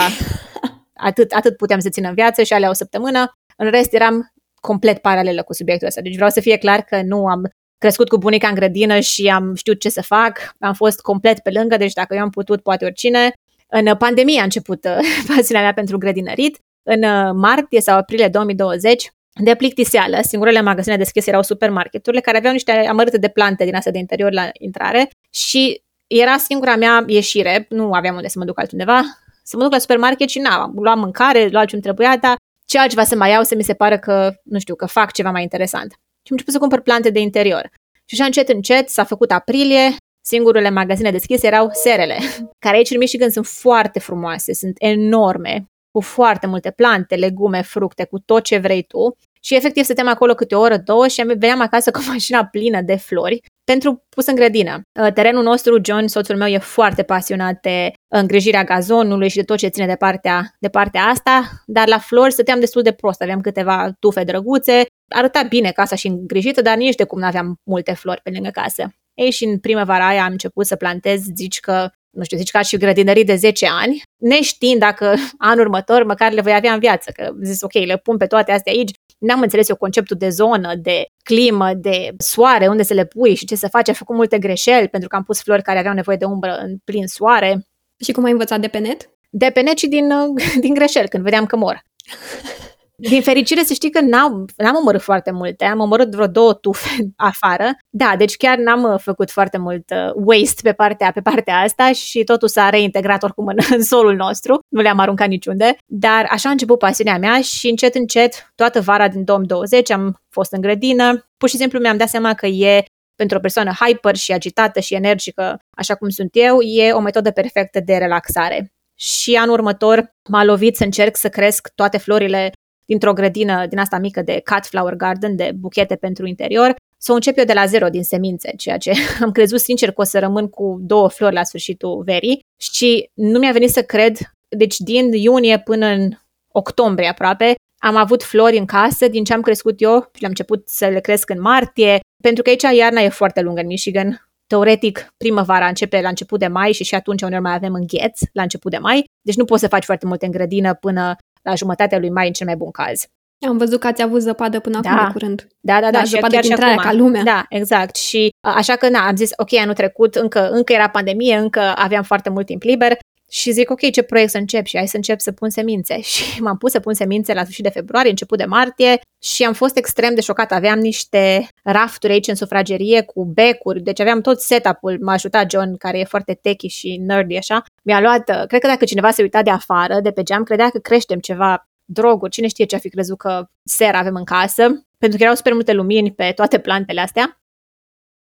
atât, 1.09 1.33
atât 1.33 1.57
puteam 1.57 1.81
să 1.81 1.89
țin 1.89 2.05
în 2.05 2.15
viață 2.15 2.43
și 2.43 2.53
alea 2.53 2.69
o 2.69 2.73
săptămână. 2.73 3.39
În 3.57 3.71
rest 3.71 3.93
eram 3.93 4.33
complet 4.61 4.99
paralelă 4.99 5.43
cu 5.43 5.55
subiectul 5.55 5.87
ăsta. 5.87 6.01
Deci 6.01 6.15
vreau 6.15 6.31
să 6.31 6.41
fie 6.41 6.57
clar 6.57 6.81
că 6.81 7.03
nu 7.05 7.27
am 7.27 7.51
crescut 7.79 8.09
cu 8.09 8.19
bunica 8.19 8.49
în 8.49 8.55
grădină 8.55 9.01
și 9.01 9.27
am 9.27 9.55
știut 9.55 9.81
ce 9.81 9.89
să 9.89 10.03
fac, 10.03 10.55
am 10.59 10.75
fost 10.75 11.01
complet 11.01 11.39
pe 11.39 11.51
lângă, 11.51 11.77
deci 11.77 11.93
dacă 11.93 12.15
eu 12.15 12.21
am 12.21 12.31
putut, 12.31 12.63
poate 12.63 12.85
oricine. 12.85 13.33
În 13.69 13.97
pandemie 13.97 14.41
a 14.41 14.45
început 14.45 14.85
uh, 14.85 14.99
pasiunea 15.35 15.63
mea 15.63 15.73
pentru 15.73 15.99
grădinărit. 15.99 16.59
În 16.83 17.03
uh, 17.03 17.31
martie 17.35 17.81
sau 17.81 17.97
aprilie 17.97 18.29
2020, 18.29 19.11
de 19.35 19.55
plictiseală, 19.55 20.19
singurele 20.23 20.61
magazine 20.61 20.97
deschise 20.97 21.31
erau 21.31 21.43
supermarketurile 21.43 22.21
care 22.21 22.37
aveau 22.37 22.53
niște 22.53 22.73
amărâte 22.73 23.19
de 23.19 23.29
plante 23.29 23.65
din 23.65 23.75
astea 23.75 23.93
de 23.93 23.99
interior 23.99 24.33
la 24.33 24.49
intrare 24.53 25.11
și 25.31 25.83
era 26.07 26.37
singura 26.37 26.77
mea 26.77 27.05
ieșire, 27.07 27.67
nu 27.69 27.93
aveam 27.93 28.15
unde 28.15 28.29
să 28.29 28.39
mă 28.39 28.45
duc 28.45 28.59
altundeva, 28.59 29.03
să 29.43 29.57
mă 29.57 29.63
duc 29.63 29.73
la 29.73 29.79
supermarket 29.79 30.29
și 30.29 30.39
n-am, 30.39 30.73
luam 30.75 30.99
mâncare, 30.99 31.49
luam 31.49 31.67
ce-mi 31.67 31.83
trebuia, 31.83 32.17
dar 32.17 32.37
ce 32.67 32.79
altceva 32.79 33.05
să 33.05 33.17
mai 33.17 33.31
iau 33.31 33.43
să 33.43 33.55
mi 33.55 33.63
se 33.63 33.75
pară 33.75 33.99
că, 33.99 34.35
nu 34.45 34.59
știu, 34.59 34.75
că 34.75 34.87
fac 34.87 35.13
ceva 35.13 35.31
mai 35.31 35.43
interesant. 35.43 35.93
Și 35.93 36.31
am 36.31 36.37
început 36.37 36.53
să 36.53 36.59
cumpăr 36.59 36.81
plante 36.81 37.11
de 37.11 37.21
interior. 37.21 37.71
Și 38.05 38.15
așa 38.15 38.25
încet, 38.25 38.49
încet 38.49 38.89
s-a 38.89 39.05
făcut 39.05 39.31
aprilie, 39.33 39.97
singurele 40.21 40.71
magazine 40.71 41.11
deschise 41.11 41.47
erau 41.47 41.69
serele, 41.73 42.19
care 42.65 42.77
aici 42.77 42.91
în 42.91 42.99
Michigan 42.99 43.31
sunt 43.31 43.47
foarte 43.47 43.99
frumoase, 43.99 44.55
sunt 44.55 44.75
enorme, 44.79 45.71
cu 45.91 46.01
foarte 46.01 46.47
multe 46.47 46.71
plante, 46.71 47.15
legume, 47.15 47.63
fructe, 47.63 48.05
cu 48.05 48.19
tot 48.19 48.43
ce 48.43 48.59
vrei 48.59 48.83
tu. 48.83 49.17
Și 49.43 49.55
efectiv 49.55 49.85
stăteam 49.85 50.09
acolo 50.09 50.35
câte 50.35 50.55
o 50.55 50.61
oră, 50.61 50.77
două 50.77 51.09
și 51.09 51.23
veneam 51.23 51.61
acasă 51.61 51.91
cu 51.91 52.01
mașina 52.13 52.45
plină 52.45 52.81
de 52.81 52.97
flori 52.97 53.41
pentru 53.65 54.05
pus 54.09 54.27
în 54.27 54.35
grădină. 54.35 54.81
Uh, 55.01 55.13
terenul 55.13 55.43
nostru, 55.43 55.79
John, 55.85 56.07
soțul 56.07 56.37
meu, 56.37 56.49
e 56.49 56.59
foarte 56.59 57.03
pasionat 57.03 57.61
de 57.61 57.93
îngrijirea 58.09 58.65
gazonului 58.65 59.29
și 59.29 59.37
de 59.37 59.43
tot 59.43 59.59
ce 59.59 59.69
ține 59.69 59.87
de 59.87 59.95
partea, 59.95 60.57
de 60.59 60.69
partea 60.69 61.03
asta, 61.03 61.51
dar 61.67 61.89
la 61.89 61.99
flori 61.99 62.33
stăteam 62.33 62.61
destul 62.61 62.83
de 62.83 62.93
prost. 62.93 63.23
Aveam 63.23 63.41
câteva 63.41 63.91
tufe 63.99 64.25
drăguțe, 64.25 64.87
arăta 65.09 65.43
bine 65.43 65.71
casa 65.71 65.97
și 65.97 66.07
îngrijită, 66.07 66.63
dar 66.63 66.77
nici 66.77 66.95
de 66.95 67.05
cum 67.05 67.19
nu 67.19 67.27
aveam 67.27 67.57
multe 67.63 67.93
flori 67.93 68.21
pe 68.23 68.31
lângă 68.31 68.51
casă. 68.51 68.91
Ei, 69.21 69.31
și 69.31 69.45
în 69.45 69.59
primăvara 69.59 70.07
aia 70.07 70.25
am 70.25 70.31
început 70.31 70.67
să 70.67 70.77
plantez, 70.77 71.23
zici 71.35 71.61
că 71.61 71.89
nu 72.11 72.25
știu, 72.25 72.37
zici 72.37 72.51
că 72.51 72.63
și 72.63 72.77
grădinării 72.77 73.25
de 73.25 73.35
10 73.35 73.67
ani, 73.71 74.03
neștiind 74.17 74.81
dacă 74.81 75.15
anul 75.39 75.65
următor 75.65 76.05
măcar 76.05 76.33
le 76.33 76.41
voi 76.41 76.55
avea 76.55 76.73
în 76.73 76.79
viață, 76.79 77.11
că 77.11 77.33
zis 77.43 77.63
ok, 77.63 77.73
le 77.73 77.97
pun 77.97 78.17
pe 78.17 78.27
toate 78.27 78.53
astea 78.53 78.73
aici, 78.73 78.91
n-am 79.19 79.41
înțeles 79.41 79.69
eu 79.69 79.77
conceptul 79.77 80.17
de 80.17 80.29
zonă, 80.29 80.75
de 80.75 81.05
climă, 81.23 81.75
de 81.75 82.11
soare, 82.19 82.67
unde 82.67 82.83
să 82.83 82.95
le 82.95 83.05
pui 83.05 83.35
și 83.35 83.45
ce 83.45 83.55
să 83.55 83.69
faci. 83.69 83.89
Am 83.89 83.95
făcut 83.95 84.17
multe 84.17 84.39
greșeli 84.39 84.89
pentru 84.89 85.09
că 85.09 85.17
am 85.17 85.23
pus 85.23 85.43
flori 85.43 85.63
care 85.63 85.79
aveau 85.79 85.95
nevoie 85.95 86.17
de 86.17 86.25
umbră 86.25 86.57
în 86.57 86.77
plin 86.85 87.07
soare. 87.07 87.67
Și 88.05 88.13
cum 88.13 88.25
ai 88.25 88.31
învățat 88.31 88.61
de 88.61 88.69
pe 88.69 88.79
net? 88.79 89.11
De 89.31 89.51
pe 89.55 89.61
net 89.61 89.79
și 89.79 89.87
din, 89.87 90.09
din 90.65 90.75
greșeli, 90.75 91.09
când 91.09 91.23
vedeam 91.23 91.47
că 91.47 91.57
mor. 91.57 91.83
Din 93.01 93.23
fericire 93.23 93.63
să 93.63 93.73
știi 93.73 93.91
că 93.91 94.01
n-am, 94.01 94.45
n-am 94.57 94.77
omorât 94.77 95.01
foarte 95.01 95.31
multe, 95.31 95.65
am 95.65 95.81
omorât 95.81 96.15
vreo 96.15 96.27
două 96.27 96.55
tufe 96.55 97.13
afară. 97.17 97.71
Da, 97.89 98.15
deci 98.19 98.37
chiar 98.37 98.59
n-am 98.59 98.83
uh, 98.83 98.99
făcut 98.99 99.31
foarte 99.31 99.59
mult 99.59 99.91
uh, 99.91 100.13
waste 100.15 100.61
pe 100.63 100.73
partea, 100.73 101.13
pe 101.13 101.21
partea 101.21 101.57
asta 101.59 101.93
și 101.93 102.25
totul 102.25 102.49
s-a 102.49 102.69
reintegrat 102.69 103.23
oricum 103.23 103.47
în, 103.47 103.57
în 103.77 103.83
solul 103.83 104.17
nostru, 104.17 104.59
nu 104.69 104.81
le-am 104.81 104.99
aruncat 104.99 105.29
niciunde. 105.29 105.77
Dar 105.87 106.27
așa 106.31 106.49
a 106.49 106.53
început 106.53 106.79
pasiunea 106.79 107.19
mea 107.19 107.41
și 107.41 107.69
încet, 107.69 107.95
încet, 107.95 108.53
toată 108.55 108.81
vara 108.81 109.09
din 109.09 109.25
2020 109.25 109.91
am 109.91 110.21
fost 110.29 110.53
în 110.53 110.61
grădină. 110.61 111.29
Pur 111.37 111.49
și 111.49 111.57
simplu 111.57 111.79
mi-am 111.79 111.97
dat 111.97 112.09
seama 112.09 112.35
că 112.35 112.47
e 112.47 112.85
pentru 113.17 113.37
o 113.37 113.41
persoană 113.41 113.73
hyper 113.81 114.17
și 114.17 114.33
agitată 114.33 114.81
și 114.81 114.95
energică, 114.95 115.59
așa 115.77 115.95
cum 115.95 116.09
sunt 116.09 116.31
eu, 116.33 116.61
e 116.61 116.93
o 116.93 117.01
metodă 117.01 117.31
perfectă 117.31 117.81
de 117.81 117.97
relaxare. 117.97 118.73
Și 118.95 119.35
anul 119.35 119.55
următor 119.55 120.15
m-a 120.29 120.45
lovit 120.45 120.77
să 120.77 120.85
încerc 120.85 121.17
să 121.17 121.29
cresc 121.29 121.69
toate 121.75 121.99
florile 121.99 122.53
dintr-o 122.91 123.13
grădină 123.13 123.67
din 123.69 123.79
asta 123.79 123.99
mică 123.99 124.23
de 124.23 124.43
cut 124.45 124.67
flower 124.67 124.95
garden, 124.95 125.37
de 125.37 125.53
buchete 125.55 125.97
pentru 125.97 126.27
interior, 126.27 126.75
să 126.97 127.13
o 127.13 127.15
încep 127.15 127.39
eu 127.39 127.45
de 127.45 127.53
la 127.53 127.67
zero 127.67 127.89
din 127.89 128.03
semințe, 128.03 128.53
ceea 128.57 128.77
ce 128.77 128.93
am 129.25 129.31
crezut 129.33 129.61
sincer 129.61 129.91
că 129.91 130.01
o 130.01 130.05
să 130.05 130.19
rămân 130.19 130.49
cu 130.49 130.79
două 130.81 131.09
flori 131.09 131.35
la 131.35 131.45
sfârșitul 131.45 132.03
verii 132.05 132.41
și 132.61 133.11
nu 133.15 133.39
mi-a 133.39 133.53
venit 133.53 133.71
să 133.71 133.83
cred, 133.83 134.17
deci 134.49 134.79
din 134.79 135.13
iunie 135.13 135.59
până 135.59 135.87
în 135.87 136.11
octombrie 136.53 137.09
aproape, 137.09 137.55
am 137.79 137.97
avut 137.97 138.23
flori 138.23 138.59
în 138.59 138.65
casă 138.65 139.09
din 139.09 139.25
ce 139.25 139.33
am 139.33 139.41
crescut 139.41 139.81
eu 139.81 140.11
și 140.15 140.21
le-am 140.21 140.31
început 140.31 140.69
să 140.69 140.87
le 140.87 141.01
cresc 141.01 141.31
în 141.31 141.41
martie, 141.41 142.01
pentru 142.23 142.43
că 142.43 142.49
aici 142.49 142.79
iarna 142.79 143.01
e 143.01 143.09
foarte 143.09 143.41
lungă 143.41 143.61
în 143.61 143.67
Michigan. 143.67 144.29
Teoretic, 144.47 145.13
primăvara 145.17 145.67
începe 145.67 146.01
la 146.01 146.09
început 146.09 146.39
de 146.39 146.47
mai 146.47 146.73
și 146.73 146.85
și 146.85 146.95
atunci 146.95 147.23
uneori 147.23 147.45
mai 147.45 147.55
avem 147.55 147.75
îngheț 147.75 148.21
la 148.33 148.43
început 148.43 148.71
de 148.71 148.79
mai, 148.79 149.05
deci 149.21 149.37
nu 149.37 149.45
poți 149.45 149.61
să 149.61 149.69
faci 149.69 149.85
foarte 149.85 150.07
multe 150.07 150.25
în 150.25 150.31
grădină 150.33 150.75
până 150.75 151.17
la 151.43 151.55
jumătatea 151.55 151.99
lui 151.99 152.11
mai 152.11 152.27
în 152.27 152.33
cel 152.33 152.47
mai 152.47 152.57
bun 152.57 152.71
caz. 152.71 153.07
Am 153.49 153.57
văzut 153.57 153.81
că 153.81 153.87
ați 153.87 154.03
avut 154.03 154.21
zăpadă 154.21 154.61
până 154.61 154.81
da. 154.81 154.91
acum 154.91 155.05
de 155.07 155.13
curând. 155.13 155.47
Da, 155.61 155.75
da, 155.75 155.81
da. 155.81 155.91
da 155.91 156.05
și 156.05 156.11
zăpadă 156.11 156.35
chiar 156.35 156.45
și 156.45 156.53
acum. 156.53 156.77
ca 156.77 156.93
lumea. 156.93 157.23
Da, 157.23 157.47
exact. 157.49 157.97
Și 157.97 158.29
așa 158.41 158.77
că, 158.77 158.89
na, 158.89 159.07
am 159.07 159.17
zis, 159.17 159.31
ok, 159.37 159.55
anul 159.55 159.75
trecut 159.75 160.15
încă, 160.15 160.51
încă 160.51 160.73
era 160.73 160.89
pandemie, 160.89 161.37
încă 161.37 161.61
aveam 161.61 162.03
foarte 162.03 162.31
mult 162.31 162.47
timp 162.47 162.63
liber 162.63 162.99
și 163.33 163.51
zic, 163.51 163.71
ok, 163.71 163.91
ce 163.91 164.03
proiect 164.03 164.31
să 164.31 164.39
încep? 164.39 164.67
Și 164.67 164.77
hai 164.77 164.89
să 164.89 164.97
încep 164.97 165.21
să 165.21 165.33
pun 165.33 165.51
semințe. 165.51 166.01
Și 166.13 166.43
m-am 166.43 166.57
pus 166.59 166.71
să 166.71 166.81
pun 166.81 166.95
semințe 166.95 167.35
la 167.35 167.43
sfârșit 167.43 167.65
de 167.65 167.71
februarie, 167.71 168.11
început 168.11 168.39
de 168.39 168.45
martie 168.45 169.01
și 169.23 169.45
am 169.45 169.53
fost 169.53 169.77
extrem 169.77 170.15
de 170.15 170.21
șocat. 170.21 170.53
Aveam 170.53 170.79
niște 170.79 171.49
rafturi 171.63 172.13
aici 172.13 172.27
în 172.27 172.35
sufragerie 172.35 173.03
cu 173.03 173.25
becuri, 173.25 173.81
deci 173.81 174.01
aveam 174.01 174.21
tot 174.21 174.41
setup-ul. 174.41 174.99
M-a 175.01 175.13
ajutat 175.13 175.51
John, 175.51 175.77
care 175.77 175.99
e 175.99 176.05
foarte 176.05 176.35
techy 176.35 176.67
și 176.67 176.97
nerdy 176.97 177.37
așa. 177.37 177.65
Mi-a 177.83 178.01
luat, 178.01 178.47
cred 178.47 178.61
că 178.61 178.67
dacă 178.67 178.85
cineva 178.85 179.11
se 179.11 179.23
uita 179.23 179.43
de 179.43 179.51
afară, 179.51 180.01
de 180.01 180.11
pe 180.11 180.23
geam, 180.23 180.43
credea 180.43 180.69
că 180.69 180.79
creștem 180.79 181.19
ceva 181.19 181.69
droguri, 181.85 182.31
cine 182.31 182.47
știe 182.47 182.65
ce 182.65 182.75
a 182.75 182.79
fi 182.79 182.89
crezut 182.89 183.19
că 183.19 183.47
ser 183.65 183.95
avem 183.95 184.15
în 184.15 184.25
casă, 184.25 184.63
pentru 184.99 185.19
că 185.19 185.23
erau 185.23 185.35
super 185.35 185.53
multe 185.53 185.73
lumini 185.73 186.13
pe 186.13 186.33
toate 186.35 186.59
plantele 186.59 187.01
astea. 187.01 187.41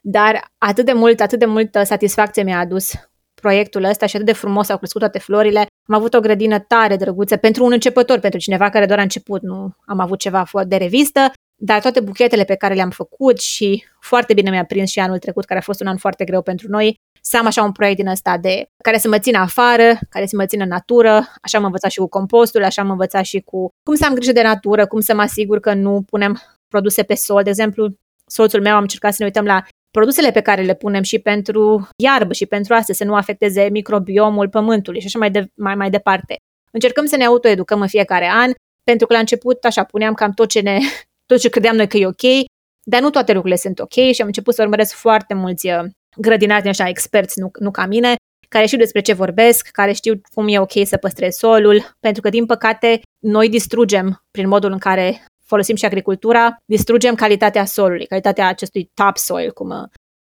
Dar 0.02 0.52
atât 0.58 0.86
de 0.86 0.94
mult, 0.94 1.20
atât 1.20 1.40
de 1.40 1.46
multă 1.46 1.84
satisfacție 1.84 2.44
mi-a 2.44 2.60
adus 2.60 2.94
proiectul 3.46 3.84
ăsta 3.84 4.06
și 4.06 4.16
atât 4.16 4.28
de 4.28 4.34
frumos 4.34 4.70
au 4.70 4.78
crescut 4.78 5.02
toate 5.02 5.20
florile. 5.20 5.60
Am 5.88 5.96
avut 5.96 6.14
o 6.14 6.20
grădină 6.20 6.60
tare 6.60 6.96
drăguță 6.96 7.36
pentru 7.38 7.66
un 7.66 7.72
începător, 7.72 8.20
pentru 8.20 8.40
cineva 8.40 8.70
care 8.70 8.86
doar 8.86 9.00
a 9.00 9.02
început, 9.02 9.42
nu 9.42 9.76
am 9.86 10.00
avut 10.00 10.20
ceva 10.20 10.44
de 10.68 10.76
revistă, 10.76 11.32
dar 11.56 11.82
toate 11.82 12.00
buchetele 12.00 12.44
pe 12.44 12.56
care 12.56 12.74
le-am 12.74 12.90
făcut 12.90 13.40
și 13.40 13.84
foarte 14.00 14.34
bine 14.34 14.50
mi-a 14.50 14.66
prins 14.66 14.90
și 14.90 15.00
anul 15.00 15.18
trecut, 15.18 15.46
care 15.46 15.60
a 15.60 15.64
fost 15.64 15.82
un 15.82 15.88
an 15.88 15.98
foarte 15.98 16.24
greu 16.24 16.42
pentru 16.42 16.68
noi, 16.70 16.96
să 17.22 17.38
am 17.38 17.46
așa 17.46 17.64
un 17.64 17.72
proiect 17.72 17.98
din 17.98 18.08
ăsta 18.08 18.38
de 18.38 18.66
care 18.84 18.98
să 18.98 19.08
mă 19.08 19.20
țină 19.20 19.38
afară, 19.38 20.00
care 20.10 20.26
să 20.26 20.36
mă 20.36 20.46
țină 20.46 20.64
în 20.64 20.70
natură, 20.70 21.14
așa 21.42 21.58
am 21.58 21.64
învățat 21.64 21.92
și 21.92 22.00
cu 22.00 22.08
compostul, 22.08 22.64
așa 22.64 22.82
am 22.82 22.90
învățat 22.90 23.24
și 23.26 23.40
cu 23.40 23.70
cum 23.84 23.96
să 23.96 24.06
am 24.06 24.14
grijă 24.14 24.32
de 24.32 24.42
natură, 24.42 24.88
cum 24.88 25.00
să 25.00 25.16
mă 25.16 25.22
asigur 25.22 25.60
că 25.60 25.74
nu 25.74 26.04
punem 26.10 26.42
produse 26.68 27.04
pe 27.04 27.16
sol. 27.16 27.44
De 27.44 27.50
exemplu, 27.50 27.90
soțul 28.26 28.62
meu 28.62 28.76
am 28.76 28.82
încercat 28.82 29.12
să 29.12 29.18
ne 29.20 29.26
uităm 29.26 29.46
la 29.46 29.64
produsele 29.98 30.32
pe 30.32 30.42
care 30.42 30.62
le 30.62 30.76
punem 30.76 31.04
și 31.04 31.20
pentru 31.20 31.88
iarbă 32.04 32.34
și 32.34 32.46
pentru 32.46 32.74
asta, 32.74 32.94
să 32.94 33.04
nu 33.04 33.16
afecteze 33.16 33.70
microbiomul 33.72 34.50
pământului 34.50 35.00
și 35.00 35.06
așa 35.06 35.20
mai, 35.20 35.32
de, 35.32 35.46
mai, 35.56 35.76
mai 35.76 35.90
departe. 35.90 36.36
Încercăm 36.72 37.06
să 37.06 37.16
ne 37.16 37.26
autoeducăm 37.26 37.82
în 37.82 37.88
fiecare 37.88 38.30
an, 38.32 38.52
pentru 38.84 39.08
că 39.08 39.14
la 39.14 39.20
început, 39.20 39.64
așa, 39.64 39.84
puneam 39.84 40.14
cam 40.14 40.32
tot 40.32 40.50
ce, 40.50 40.60
ne, 40.60 40.80
tot 41.30 41.40
ce 41.40 41.50
credeam 41.50 41.76
noi 41.76 41.88
că 41.88 41.98
e 41.98 42.06
ok, 42.06 42.26
dar 42.84 43.02
nu 43.02 43.10
toate 43.10 43.32
lucrurile 43.32 43.60
sunt 43.60 43.80
ok 43.80 43.94
și 43.94 44.22
am 44.22 44.28
început 44.28 44.54
să 44.54 44.62
urmăresc 44.62 44.94
foarte 44.94 45.34
mulți 45.34 45.68
uh, 45.68 45.84
grădinari 46.18 46.62
din 46.62 46.70
așa 46.70 46.88
experți, 46.88 47.40
nu, 47.40 47.52
nu 47.60 47.72
ca 47.72 47.86
mine, 47.86 48.16
care 48.50 48.66
știu 48.66 48.78
despre 48.78 49.02
ce 49.02 49.14
vorbesc, 49.14 49.68
care 49.68 49.92
știu 49.92 50.22
cum 50.34 50.48
e 50.48 50.60
ok 50.60 50.74
să 50.84 50.98
păstrez 50.98 51.36
solul, 51.36 51.96
pentru 52.00 52.22
că, 52.22 52.30
din 52.30 52.46
păcate, 52.46 53.02
noi 53.20 53.50
distrugem, 53.50 54.24
prin 54.32 54.48
modul 54.48 54.72
în 54.72 54.78
care 54.78 55.26
folosim 55.46 55.76
și 55.76 55.86
agricultura, 55.86 56.62
distrugem 56.66 57.16
calitatea 57.16 57.66
solului, 57.66 58.06
calitatea 58.06 58.48
acestui 58.48 58.92
topsoil, 58.94 59.52
cum, 59.52 59.68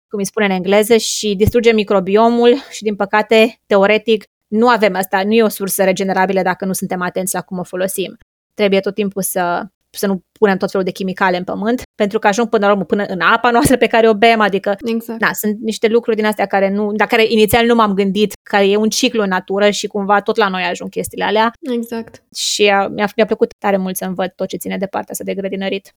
cum 0.08 0.18
îi 0.18 0.26
spune 0.26 0.44
în 0.46 0.50
engleză, 0.50 0.96
și 0.96 1.34
distrugem 1.34 1.74
microbiomul 1.74 2.54
și, 2.70 2.82
din 2.82 2.96
păcate, 2.96 3.60
teoretic, 3.66 4.24
nu 4.46 4.68
avem 4.68 4.96
asta, 4.96 5.24
nu 5.24 5.32
e 5.32 5.42
o 5.42 5.48
sursă 5.48 5.84
regenerabilă 5.84 6.42
dacă 6.42 6.64
nu 6.64 6.72
suntem 6.72 7.02
atenți 7.02 7.34
la 7.34 7.40
cum 7.40 7.58
o 7.58 7.62
folosim. 7.62 8.16
Trebuie 8.54 8.80
tot 8.80 8.94
timpul 8.94 9.22
să 9.22 9.66
să 9.90 10.06
nu 10.06 10.22
punem 10.38 10.56
tot 10.56 10.70
felul 10.70 10.86
de 10.86 10.92
chimicale 10.92 11.36
în 11.36 11.44
pământ, 11.44 11.82
pentru 11.94 12.18
că 12.18 12.26
ajung 12.26 12.48
până 12.48 12.66
la 12.66 12.72
urmă 12.72 12.84
până 12.84 13.04
în 13.04 13.20
apa 13.20 13.50
noastră 13.50 13.76
pe 13.76 13.86
care 13.86 14.08
o 14.08 14.14
bem, 14.14 14.40
adică 14.40 14.76
exact. 14.84 15.20
na, 15.20 15.32
sunt 15.32 15.58
niște 15.60 15.88
lucruri 15.88 16.16
din 16.16 16.26
astea 16.26 16.46
care 16.46 16.70
nu, 16.70 16.92
la 16.98 17.06
care 17.06 17.24
inițial 17.28 17.66
nu 17.66 17.74
m-am 17.74 17.94
gândit, 17.94 18.32
care 18.42 18.68
e 18.68 18.76
un 18.76 18.88
ciclu 18.88 19.22
în 19.22 19.28
natură 19.28 19.70
și 19.70 19.86
cumva 19.86 20.20
tot 20.20 20.36
la 20.36 20.48
noi 20.48 20.62
ajung 20.62 20.90
chestiile 20.90 21.24
alea. 21.24 21.52
Exact. 21.60 22.22
Și 22.34 22.62
mi-a, 22.62 23.08
mi-a 23.16 23.26
plăcut 23.26 23.54
tare 23.58 23.76
mult 23.76 23.96
să 23.96 24.04
învăț 24.04 24.32
tot 24.34 24.48
ce 24.48 24.56
ține 24.56 24.76
de 24.76 24.86
partea 24.86 25.10
asta 25.10 25.24
de 25.24 25.34
grădinărit. 25.34 25.94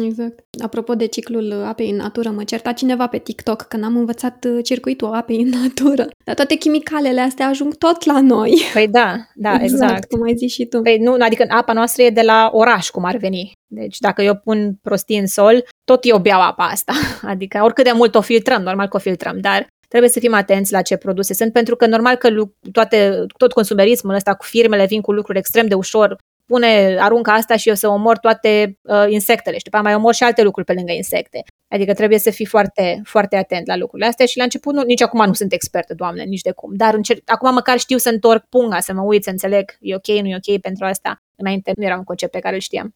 Exact. 0.00 0.44
Apropo 0.62 0.94
de 0.94 1.06
ciclul 1.06 1.52
apei 1.64 1.90
în 1.90 1.96
natură, 1.96 2.30
mă 2.30 2.44
certa 2.44 2.72
cineva 2.72 3.06
pe 3.06 3.18
TikTok 3.18 3.62
că 3.62 3.76
n-am 3.76 3.96
învățat 3.96 4.44
uh, 4.44 4.64
circuitul 4.64 5.12
apei 5.12 5.42
în 5.42 5.48
natură. 5.48 6.06
Dar 6.24 6.34
toate 6.34 6.54
chimicalele 6.54 7.20
astea 7.20 7.46
ajung 7.46 7.74
tot 7.74 8.04
la 8.04 8.20
noi. 8.20 8.60
Păi 8.72 8.88
da, 8.88 9.16
da, 9.34 9.52
exact. 9.52 9.62
exact. 9.62 10.10
Cum 10.10 10.22
ai 10.22 10.36
zis 10.36 10.52
și 10.52 10.64
tu. 10.64 10.80
Păi 10.80 10.98
nu, 10.98 11.16
adică 11.18 11.44
apa 11.48 11.72
noastră 11.72 12.02
e 12.02 12.10
de 12.10 12.22
la 12.22 12.50
oraș, 12.52 12.90
cum 12.90 13.04
ar 13.04 13.16
veni. 13.16 13.52
Deci 13.66 13.98
dacă 13.98 14.22
eu 14.22 14.34
pun 14.44 14.78
prostii 14.82 15.18
în 15.18 15.26
sol, 15.26 15.64
tot 15.84 16.04
eu 16.04 16.18
beau 16.18 16.40
apa 16.40 16.64
asta. 16.64 16.92
Adică 17.32 17.60
oricât 17.62 17.84
de 17.84 17.92
mult 17.94 18.14
o 18.14 18.20
filtrăm, 18.20 18.62
normal 18.62 18.88
că 18.88 18.96
o 18.96 19.00
filtrăm, 19.00 19.40
dar 19.40 19.66
trebuie 19.88 20.10
să 20.10 20.18
fim 20.18 20.34
atenți 20.34 20.72
la 20.72 20.82
ce 20.82 20.96
produse 20.96 21.34
sunt, 21.34 21.52
pentru 21.52 21.76
că 21.76 21.86
normal 21.86 22.16
că 22.16 22.28
toate, 22.72 23.26
tot 23.38 23.52
consumerismul 23.52 24.14
ăsta 24.14 24.34
cu 24.34 24.44
firmele 24.44 24.86
vin 24.86 25.00
cu 25.00 25.12
lucruri 25.12 25.38
extrem 25.38 25.66
de 25.66 25.74
ușor 25.74 26.16
pune, 26.46 26.96
aruncă 27.00 27.30
asta 27.30 27.56
și 27.56 27.68
eu 27.68 27.74
să 27.74 27.88
omor 27.88 28.18
toate 28.18 28.78
uh, 28.82 29.04
insectele 29.08 29.56
și 29.56 29.64
după 29.64 29.78
mai 29.82 29.94
omor 29.94 30.14
și 30.14 30.22
alte 30.22 30.42
lucruri 30.42 30.66
pe 30.66 30.72
lângă 30.72 30.92
insecte. 30.92 31.42
Adică 31.68 31.94
trebuie 31.94 32.18
să 32.18 32.30
fii 32.30 32.46
foarte, 32.46 33.00
foarte 33.04 33.36
atent 33.36 33.66
la 33.66 33.76
lucrurile 33.76 34.08
astea 34.08 34.26
și 34.26 34.36
la 34.36 34.42
început 34.42 34.74
nu, 34.74 34.82
nici 34.82 35.02
acum 35.02 35.26
nu 35.26 35.32
sunt 35.32 35.52
expertă, 35.52 35.94
doamne, 35.94 36.22
nici 36.22 36.40
de 36.40 36.52
cum. 36.52 36.74
Dar 36.74 36.94
încerc, 36.94 37.20
acum 37.24 37.52
măcar 37.54 37.78
știu 37.78 37.98
să 37.98 38.08
întorc 38.08 38.44
punga, 38.48 38.80
să 38.80 38.92
mă 38.92 39.02
uit, 39.02 39.24
să 39.24 39.30
înțeleg, 39.30 39.76
e 39.80 39.94
ok, 39.94 40.06
nu 40.06 40.28
e 40.28 40.40
ok 40.46 40.60
pentru 40.60 40.84
asta. 40.84 41.22
Înainte 41.36 41.72
nu 41.76 41.84
era 41.84 41.96
un 41.96 42.04
concept 42.04 42.32
pe 42.32 42.38
care 42.38 42.54
îl 42.54 42.60
știam. 42.60 42.94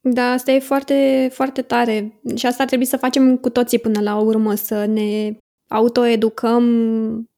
Da, 0.00 0.30
asta 0.30 0.50
e 0.50 0.58
foarte, 0.58 1.28
foarte 1.32 1.62
tare 1.62 2.20
și 2.34 2.46
asta 2.46 2.62
ar 2.62 2.68
trebui 2.68 2.84
să 2.84 2.96
facem 2.96 3.36
cu 3.36 3.50
toții 3.50 3.78
până 3.78 4.00
la 4.00 4.16
urmă, 4.16 4.54
să 4.54 4.84
ne 4.84 5.36
autoeducăm 5.68 6.64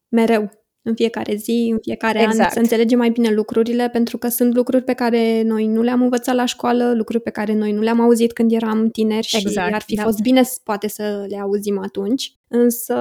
mereu 0.08 0.50
în 0.88 0.94
fiecare 0.94 1.34
zi, 1.34 1.68
în 1.72 1.78
fiecare 1.82 2.22
exact. 2.22 2.40
an, 2.40 2.50
să 2.50 2.58
înțelegem 2.58 2.98
mai 2.98 3.10
bine 3.10 3.30
lucrurile, 3.30 3.88
pentru 3.88 4.18
că 4.18 4.28
sunt 4.28 4.54
lucruri 4.54 4.84
pe 4.84 4.92
care 4.92 5.42
noi 5.42 5.66
nu 5.66 5.82
le-am 5.82 6.02
învățat 6.02 6.34
la 6.34 6.44
școală, 6.44 6.92
lucruri 6.94 7.22
pe 7.22 7.30
care 7.30 7.54
noi 7.54 7.72
nu 7.72 7.80
le-am 7.80 8.00
auzit 8.00 8.32
când 8.32 8.52
eram 8.52 8.88
tineri 8.88 9.28
exact, 9.32 9.68
și 9.68 9.74
ar 9.74 9.82
fi 9.82 9.94
da. 9.94 10.02
fost 10.02 10.20
bine 10.20 10.42
poate 10.64 10.88
să 10.88 11.24
le 11.28 11.38
auzim 11.38 11.78
atunci. 11.78 12.36
Însă 12.48 12.94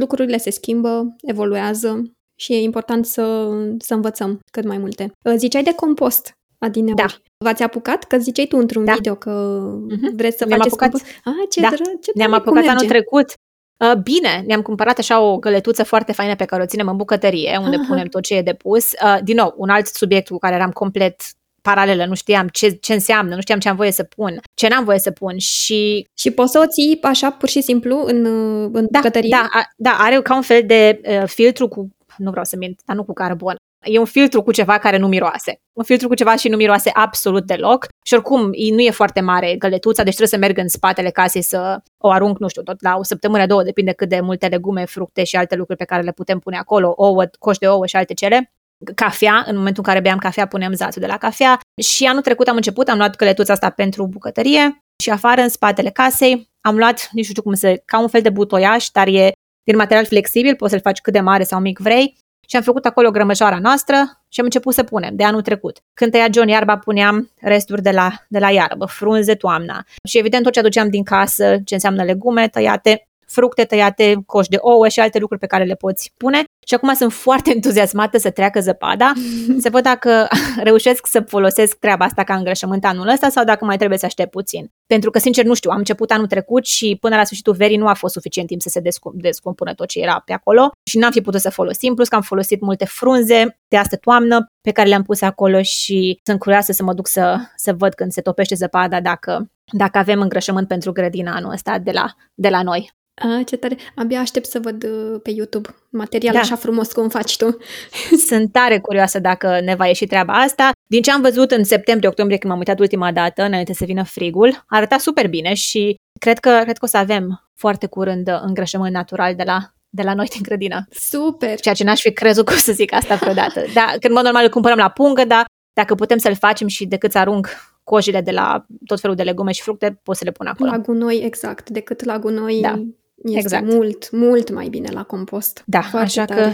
lucrurile 0.00 0.36
se 0.36 0.50
schimbă, 0.50 1.16
evoluează 1.22 2.02
și 2.34 2.52
e 2.52 2.62
important 2.62 3.06
să, 3.06 3.48
să 3.78 3.94
învățăm 3.94 4.40
cât 4.50 4.64
mai 4.64 4.78
multe. 4.78 5.12
Ziceai 5.36 5.62
de 5.62 5.74
compost, 5.74 6.36
Adineori. 6.58 7.00
Da. 7.00 7.06
V-ați 7.44 7.62
apucat? 7.62 8.04
Că 8.04 8.18
ziceai 8.18 8.46
tu 8.46 8.56
într-un 8.56 8.84
da. 8.84 8.92
video 8.92 9.14
că 9.14 9.62
uh-huh. 9.90 10.14
vreți 10.14 10.36
să 10.36 10.44
Ne-am 10.44 10.58
faceți 10.58 10.74
apucat. 10.74 10.90
compost. 10.90 11.12
Ah, 11.24 11.48
ce 11.50 11.60
da. 11.60 11.68
dră, 11.68 11.84
ce 12.00 12.10
Ne-am 12.14 12.32
apucat 12.32 12.66
anul 12.66 12.86
trecut. 12.86 13.32
Uh, 13.78 13.94
bine, 14.02 14.42
ne-am 14.46 14.62
cumpărat 14.62 14.98
așa 14.98 15.20
o 15.20 15.38
găletuță 15.38 15.84
foarte 15.84 16.12
faină 16.12 16.34
pe 16.34 16.44
care 16.44 16.62
o 16.62 16.66
ținem 16.66 16.88
în 16.88 16.96
bucătărie, 16.96 17.58
unde 17.62 17.76
Aha. 17.76 17.84
punem 17.88 18.06
tot 18.06 18.22
ce 18.22 18.34
e 18.34 18.42
de 18.42 18.54
pus. 18.54 18.90
Uh, 18.92 19.18
din 19.22 19.36
nou, 19.36 19.54
un 19.56 19.68
alt 19.68 19.86
subiect 19.86 20.28
cu 20.28 20.38
care 20.38 20.54
eram 20.54 20.70
complet 20.70 21.22
paralelă, 21.62 22.04
nu 22.04 22.14
știam 22.14 22.48
ce, 22.48 22.70
ce 22.70 22.92
înseamnă, 22.92 23.34
nu 23.34 23.40
știam 23.40 23.58
ce 23.58 23.68
am 23.68 23.76
voie 23.76 23.90
să 23.90 24.02
pun, 24.02 24.40
ce 24.54 24.68
n-am 24.68 24.84
voie 24.84 24.98
să 24.98 25.10
pun 25.10 25.38
și... 25.38 26.06
Și 26.14 26.30
poți 26.30 26.52
să 26.52 26.58
o 26.58 26.66
ții 26.66 26.98
așa 27.02 27.30
pur 27.30 27.48
și 27.48 27.60
simplu 27.60 28.04
în, 28.06 28.24
în 28.72 28.86
da, 28.90 28.98
bucătărie? 28.98 29.30
Da, 29.30 29.48
a, 29.50 29.70
da, 29.76 29.96
are 29.98 30.22
ca 30.22 30.34
un 30.34 30.42
fel 30.42 30.62
de 30.66 31.00
uh, 31.04 31.22
filtru 31.26 31.68
cu, 31.68 31.88
nu 32.16 32.30
vreau 32.30 32.44
să 32.44 32.56
mint, 32.56 32.80
dar 32.84 32.96
nu 32.96 33.04
cu 33.04 33.12
carbon, 33.12 33.56
e 33.86 33.98
un 33.98 34.04
filtru 34.04 34.42
cu 34.42 34.52
ceva 34.52 34.78
care 34.78 34.96
nu 34.96 35.06
miroase. 35.06 35.60
Un 35.72 35.84
filtru 35.84 36.08
cu 36.08 36.14
ceva 36.14 36.36
și 36.36 36.48
nu 36.48 36.56
miroase 36.56 36.90
absolut 36.94 37.46
deloc. 37.46 37.86
Și 38.04 38.14
oricum, 38.14 38.40
nu 38.70 38.80
e 38.80 38.90
foarte 38.90 39.20
mare 39.20 39.56
găletuța, 39.56 40.02
deci 40.02 40.14
trebuie 40.14 40.38
să 40.38 40.46
merg 40.46 40.58
în 40.58 40.68
spatele 40.68 41.10
casei 41.10 41.42
să 41.42 41.80
o 41.98 42.10
arunc, 42.10 42.38
nu 42.38 42.48
știu, 42.48 42.62
tot 42.62 42.82
la 42.82 42.96
o 42.98 43.02
săptămână, 43.02 43.46
două, 43.46 43.62
depinde 43.62 43.92
cât 43.92 44.08
de 44.08 44.20
multe 44.20 44.46
legume, 44.46 44.84
fructe 44.84 45.24
și 45.24 45.36
alte 45.36 45.54
lucruri 45.54 45.78
pe 45.78 45.84
care 45.84 46.02
le 46.02 46.12
putem 46.12 46.38
pune 46.38 46.56
acolo, 46.56 46.94
ouă, 46.96 47.24
coș 47.38 47.58
de 47.58 47.68
ouă 47.68 47.86
și 47.86 47.96
alte 47.96 48.14
cele 48.14 48.50
cafea, 48.94 49.44
în 49.46 49.56
momentul 49.56 49.82
în 49.86 49.92
care 49.92 50.00
beam 50.00 50.18
cafea 50.18 50.46
punem 50.46 50.72
zațul 50.72 51.00
de 51.00 51.06
la 51.06 51.16
cafea 51.16 51.60
și 51.82 52.04
anul 52.04 52.22
trecut 52.22 52.48
am 52.48 52.56
început, 52.56 52.88
am 52.88 52.96
luat 52.96 53.16
căletuța 53.16 53.52
asta 53.52 53.70
pentru 53.70 54.06
bucătărie 54.06 54.84
și 55.02 55.10
afară 55.10 55.40
în 55.40 55.48
spatele 55.48 55.90
casei 55.90 56.50
am 56.60 56.76
luat, 56.76 57.08
nu 57.12 57.22
știu 57.22 57.42
cum 57.42 57.54
să, 57.54 57.82
ca 57.84 58.00
un 58.00 58.08
fel 58.08 58.22
de 58.22 58.30
butoiaș, 58.30 58.88
dar 58.92 59.06
e 59.06 59.32
din 59.64 59.76
material 59.76 60.06
flexibil, 60.06 60.56
poți 60.56 60.70
să-l 60.70 60.80
faci 60.80 61.00
cât 61.00 61.12
de 61.12 61.20
mare 61.20 61.42
sau 61.42 61.60
mic 61.60 61.78
vrei 61.78 62.16
și 62.46 62.56
am 62.56 62.62
făcut 62.62 62.84
acolo 62.84 63.10
grămăjoara 63.10 63.58
noastră 63.58 63.94
și 64.28 64.40
am 64.40 64.44
început 64.44 64.74
să 64.74 64.82
punem 64.82 65.16
de 65.16 65.24
anul 65.24 65.42
trecut. 65.42 65.80
Când 65.94 66.10
tăia 66.10 66.26
John 66.32 66.48
iarba, 66.48 66.78
puneam 66.78 67.30
resturi 67.40 67.82
de 67.82 67.90
la, 67.90 68.12
de 68.28 68.38
la 68.38 68.50
iarbă, 68.50 68.84
frunze 68.84 69.34
toamna. 69.34 69.84
Și 70.04 70.18
evident 70.18 70.42
tot 70.42 70.52
ce 70.52 70.58
aduceam 70.58 70.88
din 70.88 71.02
casă, 71.02 71.56
ce 71.64 71.74
înseamnă 71.74 72.02
legume 72.02 72.48
tăiate, 72.48 73.08
fructe 73.26 73.64
tăiate, 73.64 74.14
coș 74.26 74.46
de 74.46 74.56
ouă 74.60 74.88
și 74.88 75.00
alte 75.00 75.18
lucruri 75.18 75.40
pe 75.40 75.46
care 75.46 75.64
le 75.64 75.74
poți 75.74 76.12
pune. 76.16 76.44
Și 76.66 76.74
acum 76.74 76.94
sunt 76.94 77.12
foarte 77.12 77.50
entuziasmată 77.54 78.18
să 78.18 78.30
treacă 78.30 78.60
zăpada, 78.60 79.12
să 79.62 79.70
văd 79.70 79.82
dacă 79.82 80.28
reușesc 80.62 81.06
să 81.06 81.20
folosesc 81.20 81.76
treaba 81.78 82.04
asta 82.04 82.24
ca 82.24 82.34
îngrășământ 82.34 82.84
anul 82.84 83.08
ăsta 83.08 83.28
sau 83.28 83.44
dacă 83.44 83.64
mai 83.64 83.76
trebuie 83.76 83.98
să 83.98 84.06
aștept 84.06 84.30
puțin. 84.30 84.70
Pentru 84.86 85.10
că, 85.10 85.18
sincer, 85.18 85.44
nu 85.44 85.54
știu, 85.54 85.70
am 85.70 85.78
început 85.78 86.10
anul 86.10 86.26
trecut 86.26 86.66
și 86.66 86.96
până 87.00 87.16
la 87.16 87.24
sfârșitul 87.24 87.54
verii 87.54 87.76
nu 87.76 87.88
a 87.88 87.94
fost 87.94 88.12
suficient 88.12 88.48
timp 88.48 88.60
să 88.60 88.68
se 88.68 88.80
descum- 88.80 89.14
descompună 89.14 89.74
tot 89.74 89.88
ce 89.88 90.00
era 90.00 90.22
pe 90.24 90.32
acolo 90.32 90.70
și 90.90 90.98
n-am 90.98 91.10
fi 91.10 91.20
putut 91.20 91.40
să 91.40 91.50
folosim, 91.50 91.94
plus 91.94 92.08
că 92.08 92.14
am 92.14 92.22
folosit 92.22 92.60
multe 92.60 92.84
frunze 92.84 93.58
de 93.68 93.76
astă 93.76 93.96
toamnă 93.96 94.46
pe 94.60 94.70
care 94.70 94.88
le-am 94.88 95.02
pus 95.02 95.20
acolo 95.20 95.62
și 95.62 96.20
sunt 96.22 96.38
curioasă 96.38 96.72
să 96.72 96.82
mă 96.82 96.92
duc 96.92 97.06
să, 97.06 97.38
să 97.56 97.72
văd 97.72 97.94
când 97.94 98.12
se 98.12 98.20
topește 98.20 98.54
zăpada 98.54 99.00
dacă, 99.00 99.50
dacă 99.72 99.98
avem 99.98 100.20
îngrășământ 100.20 100.68
pentru 100.68 100.92
grădina 100.92 101.34
anul 101.34 101.52
ăsta 101.52 101.78
de 101.78 101.90
la, 101.90 102.14
de 102.34 102.48
la 102.48 102.62
noi. 102.62 102.90
A, 103.18 103.42
ce 103.46 103.56
tare! 103.56 103.76
Abia 103.94 104.20
aștept 104.20 104.46
să 104.46 104.58
văd 104.58 104.84
uh, 104.84 105.20
pe 105.22 105.30
YouTube 105.30 105.68
material 105.90 106.34
da. 106.34 106.40
așa 106.40 106.56
frumos 106.56 106.92
cum 106.92 107.08
faci 107.08 107.36
tu. 107.36 107.56
Sunt 108.28 108.52
tare 108.52 108.78
curioasă 108.78 109.18
dacă 109.18 109.60
ne 109.60 109.74
va 109.74 109.86
ieși 109.86 110.06
treaba 110.06 110.32
asta. 110.32 110.70
Din 110.86 111.02
ce 111.02 111.10
am 111.10 111.20
văzut 111.20 111.50
în 111.50 111.64
septembrie-octombrie, 111.64 112.38
când 112.38 112.50
m-am 112.50 112.60
uitat 112.60 112.78
ultima 112.78 113.12
dată, 113.12 113.42
înainte 113.42 113.72
să 113.72 113.84
vină 113.84 114.04
frigul, 114.04 114.64
arăta 114.66 114.98
super 114.98 115.28
bine 115.28 115.54
și 115.54 115.94
cred 116.20 116.38
că, 116.38 116.58
cred 116.62 116.78
că 116.78 116.84
o 116.84 116.86
să 116.88 116.96
avem 116.96 117.48
foarte 117.54 117.86
curând 117.86 118.28
uh, 118.28 118.38
îngrășământ 118.42 118.92
natural 118.92 119.34
de 119.34 119.42
la, 119.46 119.58
de 119.88 120.02
la 120.02 120.14
noi 120.14 120.26
din 120.26 120.42
grădină. 120.42 120.86
Super! 120.90 121.60
Ceea 121.60 121.74
ce 121.74 121.84
n-aș 121.84 122.00
fi 122.00 122.12
crezut 122.12 122.46
că 122.48 122.52
o 122.52 122.56
să 122.56 122.72
zic 122.72 122.92
asta 122.92 123.14
vreodată. 123.14 123.64
Da, 123.74 123.94
când 124.00 124.14
mod 124.14 124.24
normal 124.24 124.44
îl 124.44 124.50
cumpărăm 124.50 124.78
la 124.78 124.88
pungă, 124.88 125.24
dar 125.24 125.44
dacă 125.72 125.94
putem 125.94 126.18
să-l 126.18 126.34
facem 126.34 126.66
și 126.66 126.86
decât 126.86 127.12
să 127.12 127.18
arunc 127.18 127.48
cojile 127.84 128.20
de 128.20 128.30
la 128.30 128.66
tot 128.86 129.00
felul 129.00 129.16
de 129.16 129.22
legume 129.22 129.52
și 129.52 129.62
fructe, 129.62 130.00
pot 130.02 130.16
să 130.16 130.24
le 130.24 130.30
pun 130.30 130.46
acolo. 130.46 130.70
La 130.70 130.78
gunoi, 130.78 131.22
exact. 131.24 131.70
Decât 131.70 132.04
la 132.04 132.18
gunoi 132.18 132.60
da 132.60 132.82
este 133.24 133.38
exact. 133.38 133.64
mult, 133.64 134.10
mult 134.10 134.50
mai 134.50 134.68
bine 134.68 134.88
la 134.92 135.02
compost. 135.02 135.62
Da, 135.66 135.80
foarte 135.80 136.06
așa 136.06 136.24
tare. 136.24 136.40
că, 136.40 136.50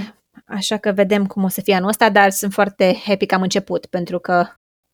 așa 0.47 0.77
că 0.77 0.93
vedem 0.93 1.27
cum 1.27 1.45
o 1.45 1.49
să 1.49 1.61
fie 1.61 1.75
anul 1.75 1.89
ăsta, 1.89 2.11
dar 2.11 2.31
sunt 2.31 2.53
foarte 2.53 3.01
happy 3.05 3.27
că 3.27 3.35
am 3.35 3.43
început, 3.43 3.87
pentru 3.87 4.19
că 4.19 4.47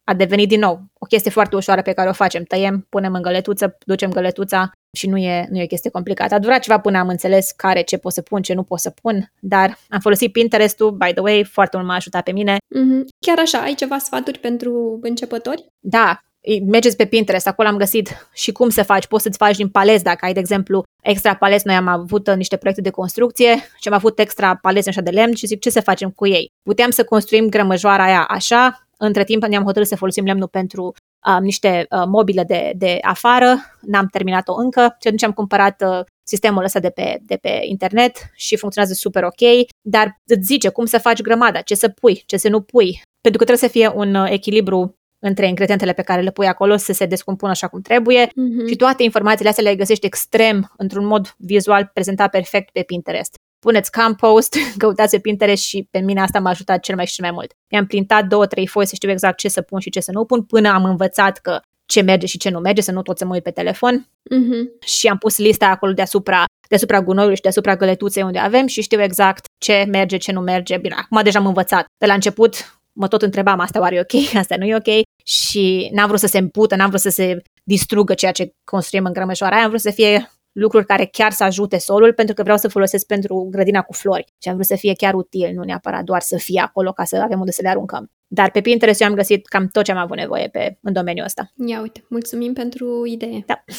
a 0.04 0.14
devenit 0.14 0.48
din 0.48 0.60
nou 0.60 0.82
o 0.98 1.06
chestie 1.06 1.30
foarte 1.30 1.56
ușoară 1.56 1.82
pe 1.82 1.92
care 1.92 2.08
o 2.08 2.12
facem. 2.12 2.42
Tăiem, 2.42 2.86
punem 2.88 3.14
în 3.14 3.22
găletuță, 3.22 3.76
ducem 3.84 4.10
găletuța 4.10 4.70
și 4.96 5.08
nu 5.08 5.16
e, 5.16 5.46
nu 5.50 5.58
e 5.58 5.62
o 5.62 5.66
chestie 5.66 5.90
complicată. 5.90 6.34
A 6.34 6.38
durat 6.38 6.60
ceva 6.60 6.80
până 6.80 6.98
am 6.98 7.08
înțeles 7.08 7.50
care, 7.50 7.82
ce 7.82 7.96
pot 7.96 8.12
să 8.12 8.22
pun, 8.22 8.42
ce 8.42 8.54
nu 8.54 8.62
pot 8.62 8.78
să 8.78 8.90
pun, 9.02 9.32
dar 9.40 9.78
am 9.88 10.00
folosit 10.00 10.32
Pinterest-ul, 10.32 10.90
by 10.90 11.12
the 11.12 11.20
way, 11.20 11.44
foarte 11.44 11.76
mult 11.76 11.88
m-a 11.88 11.94
ajutat 11.94 12.22
pe 12.22 12.32
mine. 12.32 12.56
Mm-hmm. 12.56 13.04
Chiar 13.26 13.38
așa, 13.38 13.58
ai 13.58 13.74
ceva 13.74 13.98
sfaturi 13.98 14.38
pentru 14.38 14.98
începători? 15.02 15.66
Da, 15.78 16.22
mergeți 16.66 16.96
pe 16.96 17.04
Pinterest, 17.04 17.46
acolo 17.46 17.68
am 17.68 17.76
găsit 17.76 18.28
și 18.32 18.52
cum 18.52 18.68
să 18.68 18.82
faci. 18.82 19.06
Poți 19.06 19.22
să-ți 19.22 19.38
faci 19.38 19.56
din 19.56 19.68
paleți, 19.68 20.04
dacă 20.04 20.24
ai, 20.24 20.32
de 20.32 20.38
exemplu, 20.38 20.82
extra 21.02 21.34
paleți. 21.34 21.66
Noi 21.66 21.76
am 21.76 21.86
avut 21.86 22.26
uh, 22.26 22.34
niște 22.34 22.56
proiecte 22.56 22.82
de 22.82 22.90
construcție 22.90 23.54
și 23.80 23.88
am 23.88 23.94
avut 23.94 24.18
extra 24.18 24.56
paleți 24.56 24.88
așa 24.88 25.00
de 25.00 25.10
lemn 25.10 25.34
și 25.34 25.46
zic 25.46 25.60
ce 25.60 25.70
să 25.70 25.80
facem 25.80 26.10
cu 26.10 26.26
ei. 26.26 26.50
Puteam 26.62 26.90
să 26.90 27.04
construim 27.04 27.48
grămăjoara 27.48 28.04
aia 28.04 28.24
așa, 28.24 28.88
între 28.96 29.24
timp 29.24 29.44
ne-am 29.44 29.64
hotărât 29.64 29.88
să 29.88 29.96
folosim 29.96 30.24
lemnul 30.24 30.48
pentru 30.48 30.92
uh, 31.26 31.40
niște 31.40 31.86
uh, 31.90 32.02
mobile 32.06 32.44
de, 32.44 32.72
de 32.76 32.98
afară, 33.02 33.56
n-am 33.80 34.06
terminat-o 34.06 34.54
încă 34.54 34.80
și 34.80 35.06
atunci 35.06 35.22
am 35.22 35.32
cumpărat 35.32 35.82
uh, 35.86 36.04
sistemul 36.22 36.64
ăsta 36.64 36.80
de 36.80 36.90
pe, 36.90 37.18
de 37.22 37.36
pe 37.36 37.60
internet 37.62 38.30
și 38.34 38.56
funcționează 38.56 38.94
super 38.96 39.22
ok, 39.24 39.66
dar 39.80 40.20
îți 40.26 40.46
zice 40.46 40.68
cum 40.68 40.84
să 40.84 40.98
faci 40.98 41.20
grămada, 41.20 41.60
ce 41.60 41.74
să 41.74 41.88
pui, 41.88 42.22
ce 42.26 42.36
să 42.36 42.48
nu 42.48 42.60
pui, 42.60 43.00
pentru 43.20 43.38
că 43.40 43.44
trebuie 43.44 43.68
să 43.68 43.68
fie 43.68 43.92
un 43.94 44.14
uh, 44.14 44.30
echilibru 44.30 44.97
între 45.18 45.46
ingredientele 45.46 45.92
pe 45.92 46.02
care 46.02 46.20
le 46.22 46.30
pui 46.30 46.46
acolo 46.46 46.76
să 46.76 46.92
se 46.92 47.06
descompună 47.06 47.50
așa 47.50 47.68
cum 47.68 47.80
trebuie 47.80 48.26
uh-huh. 48.26 48.68
și 48.68 48.76
toate 48.76 49.02
informațiile 49.02 49.50
astea 49.50 49.64
le 49.64 49.76
găsești 49.76 50.06
extrem, 50.06 50.72
într-un 50.76 51.06
mod 51.06 51.34
vizual 51.36 51.90
prezentat 51.92 52.30
perfect 52.30 52.70
pe 52.70 52.82
Pinterest. 52.82 53.34
Puneți 53.58 53.90
compost, 53.92 54.56
căutați 54.78 55.10
pe 55.10 55.20
Pinterest 55.20 55.62
și 55.64 55.88
pe 55.90 55.98
mine 55.98 56.20
asta 56.20 56.40
m-a 56.40 56.50
ajutat 56.50 56.80
cel 56.80 56.94
mai 56.94 57.06
și 57.06 57.14
cel 57.14 57.24
mai 57.24 57.34
mult. 57.34 57.52
Mi-am 57.70 57.86
printat 57.86 58.26
două, 58.26 58.46
trei 58.46 58.66
foi 58.66 58.86
să 58.86 58.94
știu 58.94 59.10
exact 59.10 59.38
ce 59.38 59.48
să 59.48 59.62
pun 59.62 59.80
și 59.80 59.90
ce 59.90 60.00
să 60.00 60.10
nu 60.12 60.24
pun 60.24 60.42
până 60.42 60.68
am 60.68 60.84
învățat 60.84 61.38
că 61.38 61.60
ce 61.86 62.00
merge 62.00 62.26
și 62.26 62.38
ce 62.38 62.50
nu 62.50 62.58
merge, 62.58 62.80
să 62.80 62.92
nu 62.92 63.02
tot 63.02 63.18
să 63.18 63.24
mă 63.24 63.34
uit 63.34 63.42
pe 63.42 63.50
telefon. 63.50 64.08
Uh-huh. 64.08 64.86
Și 64.86 65.06
am 65.06 65.18
pus 65.18 65.38
lista 65.38 65.66
acolo 65.66 65.92
deasupra, 65.92 66.44
deasupra 66.68 67.02
gunoiului 67.02 67.36
și 67.36 67.42
deasupra 67.42 67.76
găletuței 67.76 68.22
unde 68.22 68.38
avem 68.38 68.66
și 68.66 68.82
știu 68.82 69.02
exact 69.02 69.44
ce 69.58 69.84
merge, 69.88 70.16
ce 70.16 70.32
nu 70.32 70.40
merge. 70.40 70.76
Bine, 70.76 70.94
acum 70.98 71.22
deja 71.22 71.38
am 71.38 71.46
învățat. 71.46 71.84
De 71.98 72.06
la 72.06 72.14
început 72.14 72.77
mă 72.98 73.08
tot 73.08 73.22
întrebam, 73.22 73.60
asta 73.60 73.80
oare 73.80 73.94
e 73.94 74.00
ok, 74.00 74.34
asta 74.42 74.56
nu 74.56 74.64
e 74.64 74.76
ok 74.76 75.04
și 75.24 75.88
n-am 75.92 76.06
vrut 76.06 76.20
să 76.20 76.26
se 76.26 76.38
împută, 76.38 76.76
n-am 76.76 76.88
vrut 76.88 77.00
să 77.00 77.10
se 77.10 77.42
distrugă 77.64 78.14
ceea 78.14 78.32
ce 78.32 78.52
construim 78.64 79.04
în 79.04 79.12
grămășoara 79.12 79.54
aia, 79.54 79.64
am 79.64 79.68
vrut 79.68 79.82
să 79.82 79.90
fie 79.90 80.30
lucruri 80.52 80.86
care 80.86 81.08
chiar 81.12 81.32
să 81.32 81.44
ajute 81.44 81.78
solul, 81.78 82.12
pentru 82.12 82.34
că 82.34 82.42
vreau 82.42 82.56
să 82.56 82.68
folosesc 82.68 83.06
pentru 83.06 83.48
grădina 83.50 83.82
cu 83.82 83.92
flori 83.92 84.24
și 84.42 84.48
am 84.48 84.54
vrut 84.54 84.66
să 84.66 84.76
fie 84.76 84.94
chiar 84.94 85.14
util, 85.14 85.52
nu 85.54 85.62
neapărat 85.62 86.04
doar 86.04 86.20
să 86.20 86.36
fie 86.36 86.60
acolo 86.60 86.92
ca 86.92 87.04
să 87.04 87.16
avem 87.16 87.38
unde 87.38 87.50
să 87.50 87.62
le 87.62 87.68
aruncăm. 87.68 88.10
Dar 88.26 88.50
pe 88.50 88.60
Pinterest 88.60 89.00
eu 89.00 89.08
am 89.08 89.14
găsit 89.14 89.46
cam 89.46 89.68
tot 89.72 89.84
ce 89.84 89.92
am 89.92 89.98
avut 89.98 90.16
nevoie 90.16 90.48
pe, 90.48 90.78
în 90.82 90.92
domeniul 90.92 91.24
ăsta. 91.24 91.52
Ia 91.66 91.80
uite, 91.80 92.04
mulțumim 92.08 92.52
pentru 92.52 93.06
idee. 93.06 93.42
Da. 93.46 93.64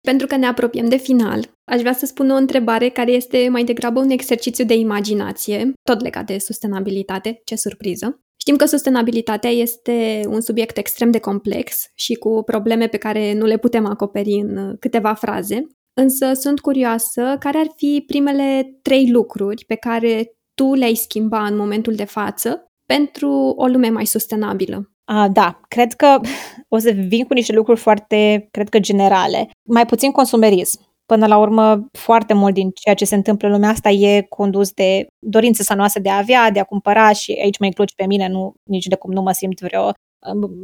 Pentru 0.00 0.26
că 0.26 0.36
ne 0.36 0.46
apropiem 0.46 0.88
de 0.88 0.96
final, 0.96 1.40
aș 1.64 1.80
vrea 1.80 1.92
să 1.92 2.06
spun 2.06 2.30
o 2.30 2.34
întrebare 2.34 2.88
care 2.88 3.10
este 3.10 3.48
mai 3.50 3.64
degrabă 3.64 4.00
un 4.00 4.10
exercițiu 4.10 4.64
de 4.64 4.74
imaginație, 4.74 5.72
tot 5.82 6.02
legat 6.02 6.26
de 6.26 6.38
sustenabilitate, 6.38 7.40
ce 7.44 7.56
surpriză. 7.56 8.20
Știm 8.46 8.58
că 8.58 8.66
sustenabilitatea 8.66 9.50
este 9.50 10.24
un 10.28 10.40
subiect 10.40 10.76
extrem 10.76 11.10
de 11.10 11.18
complex 11.18 11.90
și 11.94 12.14
cu 12.14 12.42
probleme 12.42 12.86
pe 12.86 12.96
care 12.96 13.32
nu 13.32 13.44
le 13.44 13.56
putem 13.56 13.86
acoperi 13.86 14.32
în 14.32 14.76
câteva 14.80 15.14
fraze, 15.14 15.66
însă 15.94 16.32
sunt 16.32 16.60
curioasă 16.60 17.36
care 17.38 17.58
ar 17.58 17.66
fi 17.76 18.04
primele 18.06 18.78
trei 18.82 19.10
lucruri 19.10 19.64
pe 19.64 19.74
care 19.74 20.36
tu 20.54 20.74
le-ai 20.74 20.94
schimba 20.94 21.44
în 21.44 21.56
momentul 21.56 21.94
de 21.94 22.04
față 22.04 22.72
pentru 22.84 23.30
o 23.56 23.66
lume 23.66 23.88
mai 23.88 24.06
sustenabilă. 24.06 24.90
A, 25.04 25.28
da, 25.28 25.60
cred 25.68 25.92
că 25.92 26.20
o 26.74 26.78
să 26.78 26.90
vin 26.90 27.24
cu 27.24 27.34
niște 27.34 27.52
lucruri 27.52 27.80
foarte, 27.80 28.48
cred 28.50 28.68
că 28.68 28.78
generale. 28.78 29.50
Mai 29.62 29.86
puțin 29.86 30.10
consumerism. 30.10 30.80
Până 31.06 31.26
la 31.26 31.38
urmă, 31.38 31.88
foarte 31.92 32.34
mult 32.34 32.54
din 32.54 32.70
ceea 32.70 32.94
ce 32.94 33.04
se 33.04 33.14
întâmplă 33.14 33.46
în 33.46 33.54
lumea 33.54 33.68
asta 33.68 33.90
e 33.90 34.26
condus 34.28 34.70
de 34.72 35.06
dorința 35.18 35.62
sa 35.62 35.74
noastră 35.74 36.00
de 36.00 36.10
a 36.10 36.16
avea, 36.16 36.50
de 36.50 36.60
a 36.60 36.64
cumpăra 36.64 37.12
și 37.12 37.38
aici 37.42 37.58
mă 37.58 37.66
includ 37.66 37.90
pe 37.90 38.06
mine, 38.06 38.28
nu, 38.28 38.54
nici 38.62 38.86
de 38.86 38.96
cum 38.96 39.12
nu 39.12 39.22
mă 39.22 39.32
simt 39.32 39.60
vreo 39.60 39.92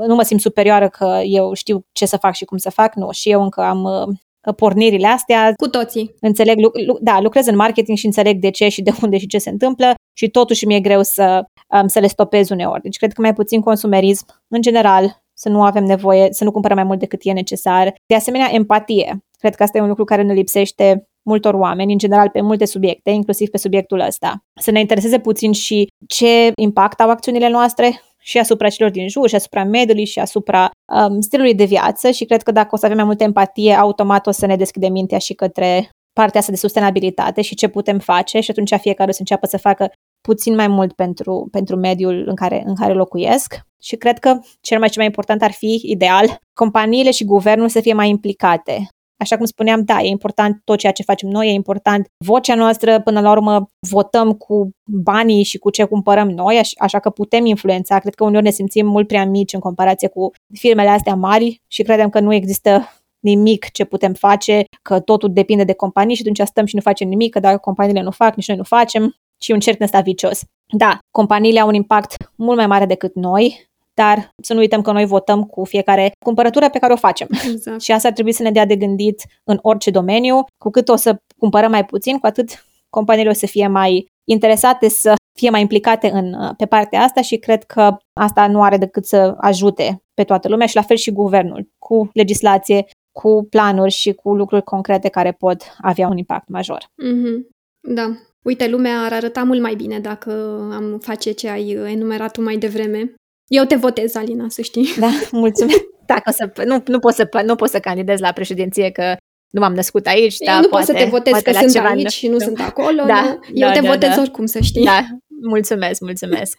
nu 0.07 0.14
mă 0.14 0.22
simt 0.22 0.40
superioară 0.40 0.88
că 0.88 1.20
eu 1.24 1.53
știu 1.55 1.86
ce 1.93 2.07
să 2.07 2.16
fac 2.16 2.34
și 2.34 2.45
cum 2.45 2.59
să 2.59 2.70
fac, 2.70 2.95
nu, 2.95 3.11
și 3.11 3.30
eu 3.30 3.43
încă 3.43 3.61
am 3.61 3.82
uh, 3.82 4.55
pornirile 4.57 5.07
astea. 5.07 5.53
Cu 5.57 5.68
toții. 5.68 6.14
Înțeleg, 6.20 6.57
da, 7.01 7.20
lucrez 7.20 7.47
în 7.47 7.57
marketing 7.57 7.99
și 7.99 8.07
înțeleg 8.07 8.40
de 8.40 8.51
ce 8.51 8.68
și 8.68 8.82
de 8.82 8.93
unde 9.03 9.18
și 9.18 9.26
ce 9.26 9.38
se 9.38 9.51
întâmplă 9.51 9.95
și 10.12 10.28
totuși 10.28 10.66
mi-e 10.66 10.80
greu 10.80 11.03
să, 11.03 11.45
um, 11.80 11.86
să 11.86 11.99
le 11.99 12.07
stopez 12.07 12.51
uneori. 12.51 12.82
Deci 12.82 12.97
cred 12.97 13.12
că 13.12 13.20
mai 13.20 13.34
puțin 13.34 13.61
consumerism, 13.61 14.26
în 14.49 14.61
general, 14.61 15.22
să 15.34 15.49
nu 15.49 15.62
avem 15.62 15.84
nevoie, 15.84 16.28
să 16.30 16.45
nu 16.45 16.51
cumpărăm 16.51 16.76
mai 16.76 16.86
mult 16.86 16.99
decât 16.99 17.20
e 17.22 17.32
necesar. 17.32 17.95
De 18.07 18.14
asemenea, 18.14 18.49
empatie. 18.53 19.24
Cred 19.43 19.55
că 19.55 19.62
asta 19.62 19.78
e 19.78 19.80
un 19.80 19.88
lucru 19.88 20.05
care 20.05 20.22
ne 20.22 20.32
lipsește 20.32 21.07
multor 21.22 21.55
oameni, 21.55 21.93
în 21.93 21.99
general 21.99 22.28
pe 22.28 22.40
multe 22.40 22.64
subiecte, 22.64 23.11
inclusiv 23.11 23.49
pe 23.49 23.59
subiectul 23.59 24.01
ăsta. 24.01 24.45
Să 24.61 24.70
ne 24.70 24.80
intereseze 24.80 25.18
puțin 25.18 25.53
și 25.53 25.86
ce 26.07 26.53
impact 26.57 27.01
au 27.01 27.11
acțiunile 27.11 27.49
noastre 27.49 28.01
și 28.18 28.38
asupra 28.38 28.68
celor 28.68 28.90
din 28.90 29.09
jur, 29.09 29.28
și 29.28 29.34
asupra 29.34 29.64
mediului, 29.64 30.05
și 30.05 30.18
asupra 30.18 30.70
um, 30.93 31.20
stilului 31.20 31.55
de 31.55 31.64
viață 31.64 32.11
și 32.11 32.24
cred 32.24 32.43
că 32.43 32.53
dacă 32.53 32.68
o 32.72 32.76
să 32.76 32.84
avem 32.84 32.97
mai 32.97 33.07
multă 33.07 33.24
empatie, 33.24 33.74
automat 33.74 34.26
o 34.26 34.30
să 34.30 34.47
ne 34.47 34.57
deschidem 34.57 34.93
mintea 34.93 35.18
și 35.18 35.34
către 35.34 35.88
partea 36.12 36.40
asta 36.40 36.53
de 36.53 36.59
sustenabilitate 36.59 37.43
și 37.43 37.55
ce 37.55 37.68
putem 37.68 37.99
face 37.99 38.40
și 38.40 38.51
atunci 38.51 38.74
fiecare 38.80 39.11
o 39.11 39.12
să 39.12 39.20
înceapă 39.20 39.47
să 39.47 39.59
facă 39.59 39.93
puțin 40.20 40.55
mai 40.55 40.68
mult 40.68 40.93
pentru, 40.93 41.49
pentru 41.51 41.76
mediul 41.76 42.24
în 42.26 42.34
care, 42.34 42.62
în 42.66 42.74
care 42.74 42.93
locuiesc. 42.93 43.61
Și 43.82 43.97
cred 43.97 44.18
că 44.18 44.38
cel 44.61 44.78
mai, 44.78 44.88
cel 44.88 44.97
mai 44.97 45.07
important 45.07 45.43
ar 45.43 45.53
fi, 45.53 45.80
ideal, 45.82 46.38
companiile 46.53 47.11
și 47.11 47.24
guvernul 47.24 47.68
să 47.68 47.80
fie 47.80 47.93
mai 47.93 48.09
implicate 48.09 48.88
așa 49.23 49.37
cum 49.37 49.45
spuneam, 49.45 49.83
da, 49.85 50.01
e 50.01 50.07
important 50.07 50.61
tot 50.64 50.79
ceea 50.79 50.93
ce 50.93 51.03
facem 51.03 51.29
noi, 51.29 51.49
e 51.49 51.53
important 51.53 52.07
vocea 52.25 52.55
noastră, 52.55 53.01
până 53.01 53.20
la 53.20 53.31
urmă 53.31 53.70
votăm 53.89 54.33
cu 54.33 54.70
banii 54.85 55.43
și 55.43 55.59
cu 55.59 55.70
ce 55.70 55.85
cumpărăm 55.85 56.31
noi, 56.31 56.61
așa 56.79 56.99
că 56.99 57.11
putem 57.11 57.47
influența. 57.47 57.99
Cred 57.99 58.14
că 58.14 58.25
uneori 58.25 58.45
ne 58.45 58.51
simțim 58.51 58.87
mult 58.87 59.07
prea 59.07 59.27
mici 59.27 59.53
în 59.53 59.61
comparație 59.61 60.09
cu 60.09 60.31
firmele 60.55 60.89
astea 60.89 61.14
mari 61.14 61.62
și 61.66 61.83
credem 61.83 62.09
că 62.09 62.20
nu 62.20 62.35
există 62.35 62.89
nimic 63.20 63.70
ce 63.70 63.85
putem 63.85 64.12
face, 64.12 64.64
că 64.83 65.01
totul 65.01 65.33
depinde 65.33 65.64
de 65.64 65.73
companii 65.73 66.14
și 66.14 66.23
atunci 66.23 66.49
stăm 66.49 66.64
și 66.66 66.75
nu 66.75 66.81
facem 66.81 67.09
nimic, 67.09 67.33
că 67.33 67.41
dacă 67.41 67.57
companiile 67.57 68.03
nu 68.03 68.11
fac, 68.11 68.35
nici 68.35 68.49
noi 68.49 68.57
nu 68.57 68.62
facem 68.62 69.14
și 69.41 69.53
un 69.53 69.61
cerc 69.61 69.81
ăsta 69.81 70.01
vicios. 70.01 70.41
Da, 70.77 70.99
companiile 71.11 71.61
au 71.61 71.68
un 71.68 71.75
impact 71.75 72.33
mult 72.37 72.57
mai 72.57 72.66
mare 72.66 72.87
decât 72.87 73.14
noi, 73.14 73.70
dar 73.95 74.30
să 74.43 74.53
nu 74.53 74.59
uităm 74.59 74.82
că 74.82 74.93
noi 74.93 75.05
votăm 75.05 75.43
cu 75.43 75.64
fiecare 75.64 76.12
cumpărătură 76.24 76.70
pe 76.70 76.78
care 76.78 76.93
o 76.93 76.97
facem. 76.97 77.28
Exact. 77.53 77.80
Și 77.80 77.93
asta 77.93 78.09
ar 78.09 78.14
trebui 78.14 78.32
să 78.32 78.43
ne 78.43 78.51
dea 78.51 78.66
de 78.66 78.76
gândit 78.76 79.22
în 79.45 79.59
orice 79.62 79.90
domeniu. 79.90 80.45
Cu 80.59 80.70
cât 80.70 80.88
o 80.88 80.97
să 80.97 81.16
cumpărăm 81.38 81.70
mai 81.70 81.84
puțin, 81.84 82.18
cu 82.18 82.26
atât 82.26 82.64
companiile 82.88 83.30
o 83.30 83.32
să 83.32 83.47
fie 83.47 83.66
mai 83.66 84.07
interesate 84.24 84.88
să 84.88 85.14
fie 85.38 85.51
mai 85.51 85.61
implicate 85.61 86.11
în, 86.11 86.55
pe 86.57 86.66
partea 86.66 87.01
asta 87.01 87.20
și 87.20 87.36
cred 87.36 87.64
că 87.64 87.97
asta 88.12 88.47
nu 88.47 88.62
are 88.62 88.76
decât 88.76 89.05
să 89.05 89.34
ajute 89.38 90.03
pe 90.14 90.24
toată 90.24 90.49
lumea 90.49 90.66
și 90.66 90.74
la 90.74 90.82
fel 90.82 90.97
și 90.97 91.12
guvernul, 91.12 91.68
cu 91.78 92.09
legislație, 92.12 92.84
cu 93.12 93.47
planuri 93.51 93.90
și 93.90 94.12
cu 94.12 94.34
lucruri 94.34 94.62
concrete 94.62 95.09
care 95.09 95.32
pot 95.32 95.62
avea 95.80 96.09
un 96.09 96.16
impact 96.16 96.49
major. 96.49 96.78
Mm-hmm. 96.78 97.49
Da. 97.88 98.07
Uite, 98.45 98.68
lumea 98.68 99.01
ar 99.01 99.12
arăta 99.12 99.43
mult 99.43 99.61
mai 99.61 99.74
bine 99.74 99.99
dacă 99.99 100.32
am 100.72 100.99
face 100.99 101.32
ce 101.32 101.49
ai 101.49 101.70
enumerat 101.70 102.32
tu 102.32 102.43
mai 102.43 102.57
devreme. 102.57 103.14
Eu 103.59 103.64
te 103.64 103.74
votez, 103.74 104.14
Alina, 104.14 104.46
să 104.48 104.62
știi. 104.62 104.88
Da, 104.98 105.11
mulțumesc. 105.30 105.78
Dacă 106.12 106.30
să, 106.30 106.64
nu, 106.64 106.82
nu, 106.86 106.98
pot 106.98 107.14
să, 107.14 107.28
nu 107.44 107.55
pot 107.55 107.68
să 107.68 107.80
candidez 107.80 108.20
la 108.20 108.32
președinție, 108.32 108.90
că 108.90 109.16
nu 109.50 109.61
m-am 109.61 109.74
născut 109.74 110.07
aici, 110.07 110.34
Eu 110.38 110.61
nu 110.61 110.68
pot 110.68 110.82
să 110.82 110.92
te 110.92 111.05
votez 111.05 111.40
că 111.40 111.53
sunt 111.53 111.72
ceva 111.72 111.88
aici 111.88 112.11
și 112.11 112.26
nu, 112.26 112.32
nu 112.32 112.38
sunt 112.38 112.61
acolo. 112.61 113.05
Da, 113.07 113.38
Eu 113.55 113.68
da, 113.68 113.72
te 113.72 113.80
da, 113.80 113.90
votez 113.90 114.14
da. 114.14 114.20
oricum, 114.20 114.46
să 114.46 114.59
știi. 114.61 114.84
Da, 114.84 115.05
mulțumesc, 115.42 116.00
mulțumesc. 116.00 116.59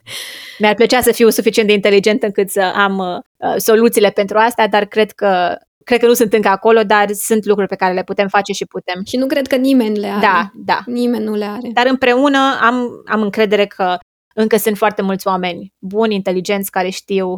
Mi-ar 0.60 0.76
plăcea 0.76 1.02
să 1.02 1.12
fiu 1.12 1.30
suficient 1.30 1.68
de 1.68 1.74
inteligent 1.74 2.24
încât 2.24 2.50
să 2.50 2.62
am 2.76 2.98
uh, 2.98 3.56
soluțiile 3.58 4.10
pentru 4.10 4.38
asta, 4.38 4.68
dar 4.68 4.86
cred 4.86 5.12
că 5.12 5.58
cred 5.84 6.00
că 6.00 6.06
nu 6.06 6.14
sunt 6.14 6.34
încă 6.34 6.48
acolo, 6.48 6.84
dar 6.84 7.12
sunt 7.12 7.46
lucruri 7.46 7.70
pe 7.70 7.76
care 7.76 7.94
le 7.94 8.04
putem 8.04 8.28
face 8.28 8.54
și 8.54 8.66
putem. 8.66 9.02
Și 9.06 9.18
nu 9.18 9.26
cred 9.26 9.48
că 9.48 9.56
nimeni 9.56 10.00
le 10.00 10.08
are. 10.08 10.20
Da, 10.20 10.52
da. 10.54 10.80
Nimeni 10.86 11.24
nu 11.24 11.34
le 11.34 11.46
are. 11.46 11.70
Dar 11.74 11.86
împreună 11.88 12.38
am, 12.62 12.90
am 13.06 13.22
încredere 13.22 13.66
că 13.66 13.98
încă 14.34 14.58
sunt 14.58 14.78
foarte 14.78 15.02
mulți 15.02 15.28
oameni 15.28 15.74
buni, 15.80 16.16
inteligenți, 16.16 16.72
care 16.72 16.90
știu 16.90 17.38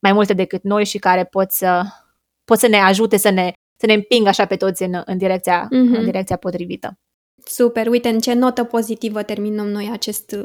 mai 0.00 0.12
multe 0.12 0.32
decât 0.32 0.62
noi 0.62 0.84
și 0.84 0.98
care 0.98 1.24
pot 1.24 1.50
să, 1.50 1.82
pot 2.44 2.58
să 2.58 2.66
ne 2.66 2.76
ajute 2.76 3.16
să 3.16 3.30
ne, 3.30 3.52
să 3.80 3.86
ne 3.86 3.92
împingă 3.92 4.28
așa 4.28 4.46
pe 4.46 4.56
toți 4.56 4.82
în, 4.82 5.02
în, 5.04 5.18
direcția, 5.18 5.64
mm-hmm. 5.66 5.70
în 5.70 5.90
mhm. 5.90 6.04
direcția 6.04 6.36
potrivită. 6.36 6.92
Super, 7.44 7.86
uite 7.86 8.08
în 8.08 8.18
ce 8.18 8.32
notă 8.32 8.64
pozitivă 8.64 9.22
terminăm 9.22 9.68
noi 9.68 9.88
acest, 9.92 10.36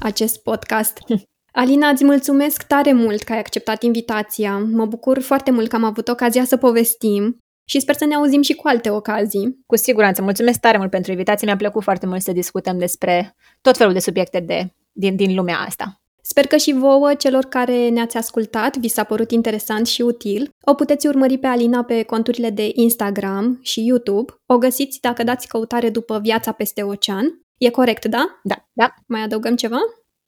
acest 0.00 0.42
podcast. 0.42 0.98
Alina, 1.52 1.88
îți 1.88 2.04
mulțumesc 2.04 2.62
tare 2.62 2.92
mult 2.92 3.22
că 3.22 3.32
ai 3.32 3.38
acceptat 3.38 3.82
invitația. 3.82 4.58
Mă 4.58 4.86
bucur 4.86 5.20
foarte 5.20 5.50
mult 5.50 5.68
că 5.68 5.76
am 5.76 5.84
avut 5.84 6.08
ocazia 6.08 6.44
să 6.44 6.56
povestim 6.56 7.38
și 7.68 7.80
sper 7.80 7.94
să 7.94 8.04
ne 8.04 8.14
auzim 8.14 8.42
și 8.42 8.54
cu 8.54 8.68
alte 8.68 8.90
ocazii. 8.90 9.58
Cu 9.66 9.76
siguranță. 9.76 10.22
Mulțumesc 10.22 10.60
tare 10.60 10.78
mult 10.78 10.90
pentru 10.90 11.10
invitație. 11.10 11.46
Mi-a 11.46 11.56
plăcut 11.56 11.82
foarte 11.82 12.06
mult 12.06 12.22
să 12.22 12.32
discutăm 12.32 12.78
despre 12.78 13.34
tot 13.60 13.76
felul 13.76 13.92
de 13.92 13.98
subiecte 13.98 14.40
de, 14.40 14.74
din, 14.96 15.16
din 15.16 15.34
lumea 15.34 15.58
asta. 15.58 16.00
Sper 16.22 16.46
că 16.46 16.56
și 16.56 16.72
vouă, 16.72 17.14
celor 17.14 17.44
care 17.44 17.88
ne-ați 17.88 18.16
ascultat, 18.16 18.76
vi 18.76 18.88
s-a 18.88 19.04
părut 19.04 19.30
interesant 19.30 19.86
și 19.86 20.02
util. 20.02 20.50
O 20.60 20.74
puteți 20.74 21.06
urmări 21.06 21.38
pe 21.38 21.46
Alina 21.46 21.82
pe 21.82 22.02
conturile 22.02 22.50
de 22.50 22.70
Instagram 22.74 23.58
și 23.62 23.86
YouTube. 23.86 24.32
O 24.46 24.58
găsiți 24.58 25.00
dacă 25.00 25.22
dați 25.22 25.48
căutare 25.48 25.90
după 25.90 26.18
Viața 26.18 26.52
peste 26.52 26.82
ocean. 26.82 27.46
E 27.58 27.70
corect, 27.70 28.04
da? 28.04 28.40
Da, 28.42 28.68
da. 28.72 28.94
Mai 29.06 29.22
adăugăm 29.22 29.56
ceva? 29.56 29.78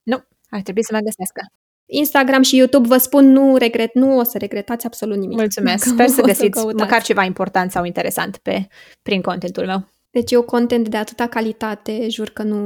Nu, 0.02 0.16
ar 0.50 0.60
trebui 0.60 0.84
să 0.84 0.92
mă 0.92 0.98
găsească. 0.98 1.40
Instagram 1.86 2.42
și 2.42 2.56
YouTube, 2.56 2.88
vă 2.88 2.96
spun, 2.96 3.32
nu 3.32 3.56
regret, 3.56 3.94
nu 3.94 4.18
o 4.18 4.22
să 4.22 4.38
regretați 4.38 4.86
absolut 4.86 5.16
nimic. 5.16 5.36
Mulțumesc, 5.36 5.84
sper 5.84 6.08
să 6.18 6.22
găsiți 6.22 6.60
să 6.60 6.72
măcar 6.76 7.02
ceva 7.02 7.24
important 7.24 7.70
sau 7.70 7.84
interesant 7.84 8.36
pe, 8.36 8.66
prin 9.02 9.20
contentul 9.20 9.66
meu. 9.66 9.88
Deci 10.10 10.30
eu 10.30 10.42
content 10.42 10.88
de 10.88 10.96
atâta 10.96 11.26
calitate, 11.26 12.08
jur 12.08 12.28
că 12.28 12.42
nu, 12.42 12.58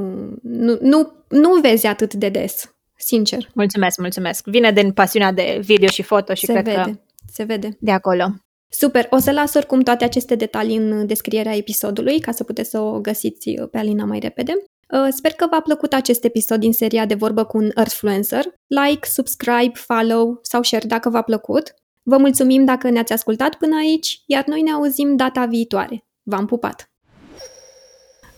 nu, 0.43 0.79
nu, 0.81 1.13
nu 1.29 1.61
vezi 1.61 1.87
atât 1.87 2.15
de 2.15 2.29
des, 2.29 2.75
sincer. 2.97 3.51
Mulțumesc, 3.55 3.99
mulțumesc. 3.99 4.47
Vine 4.47 4.73
din 4.73 4.93
pasiunea 4.93 5.33
de 5.33 5.61
video 5.63 5.89
și 5.89 6.03
foto 6.03 6.35
și 6.35 6.47
se 6.47 6.53
cred 6.53 6.65
vede, 6.65 6.83
că 6.83 6.91
se 7.33 7.43
vede. 7.43 7.77
de 7.81 7.91
acolo. 7.91 8.35
Super, 8.69 9.07
o 9.11 9.19
să 9.19 9.31
las 9.31 9.55
oricum 9.55 9.81
toate 9.81 10.05
aceste 10.05 10.35
detalii 10.35 10.77
în 10.77 11.07
descrierea 11.07 11.57
episodului 11.57 12.21
ca 12.21 12.33
să 12.33 12.45
puteți 12.45 12.71
să 12.71 12.79
o 12.81 13.01
găsiți 13.01 13.51
pe 13.71 13.79
Alina 13.79 14.05
mai 14.05 14.19
repede. 14.19 14.53
Uh, 14.93 15.09
sper 15.11 15.33
că 15.33 15.47
v-a 15.51 15.61
plăcut 15.61 15.93
acest 15.93 16.25
episod 16.25 16.61
din 16.61 16.73
seria 16.73 17.07
de 17.07 17.15
vorbă 17.15 17.45
cu 17.45 17.57
un 17.57 17.71
Earthfluencer. 17.75 18.45
Like, 18.67 19.09
subscribe, 19.09 19.73
follow 19.75 20.39
sau 20.43 20.63
share 20.63 20.87
dacă 20.87 21.11
v-a 21.11 21.23
plăcut. 21.23 21.75
Vă 22.03 22.17
mulțumim 22.17 22.65
dacă 22.65 22.91
ne-ați 22.91 23.13
ascultat 23.13 23.55
până 23.55 23.77
aici, 23.77 24.23
iar 24.27 24.45
noi 24.45 24.63
ne 24.63 24.71
auzim 24.71 25.17
data 25.17 25.45
viitoare. 25.47 26.05
V-am 26.23 26.47
pupat! 26.47 26.92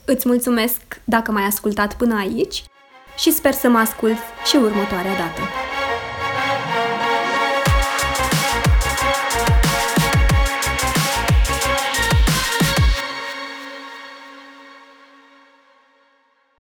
Îți 0.07 0.29
mulțumesc 0.29 0.81
dacă 1.05 1.33
m-ai 1.33 1.45
ascultat 1.45 1.97
până 1.97 2.17
aici 2.17 2.65
și 3.19 3.33
sper 3.33 3.53
să 3.53 3.69
mă 3.69 3.79
ascult 3.79 4.17
și 4.47 4.57
următoarea 4.57 5.17
dată. 5.17 5.41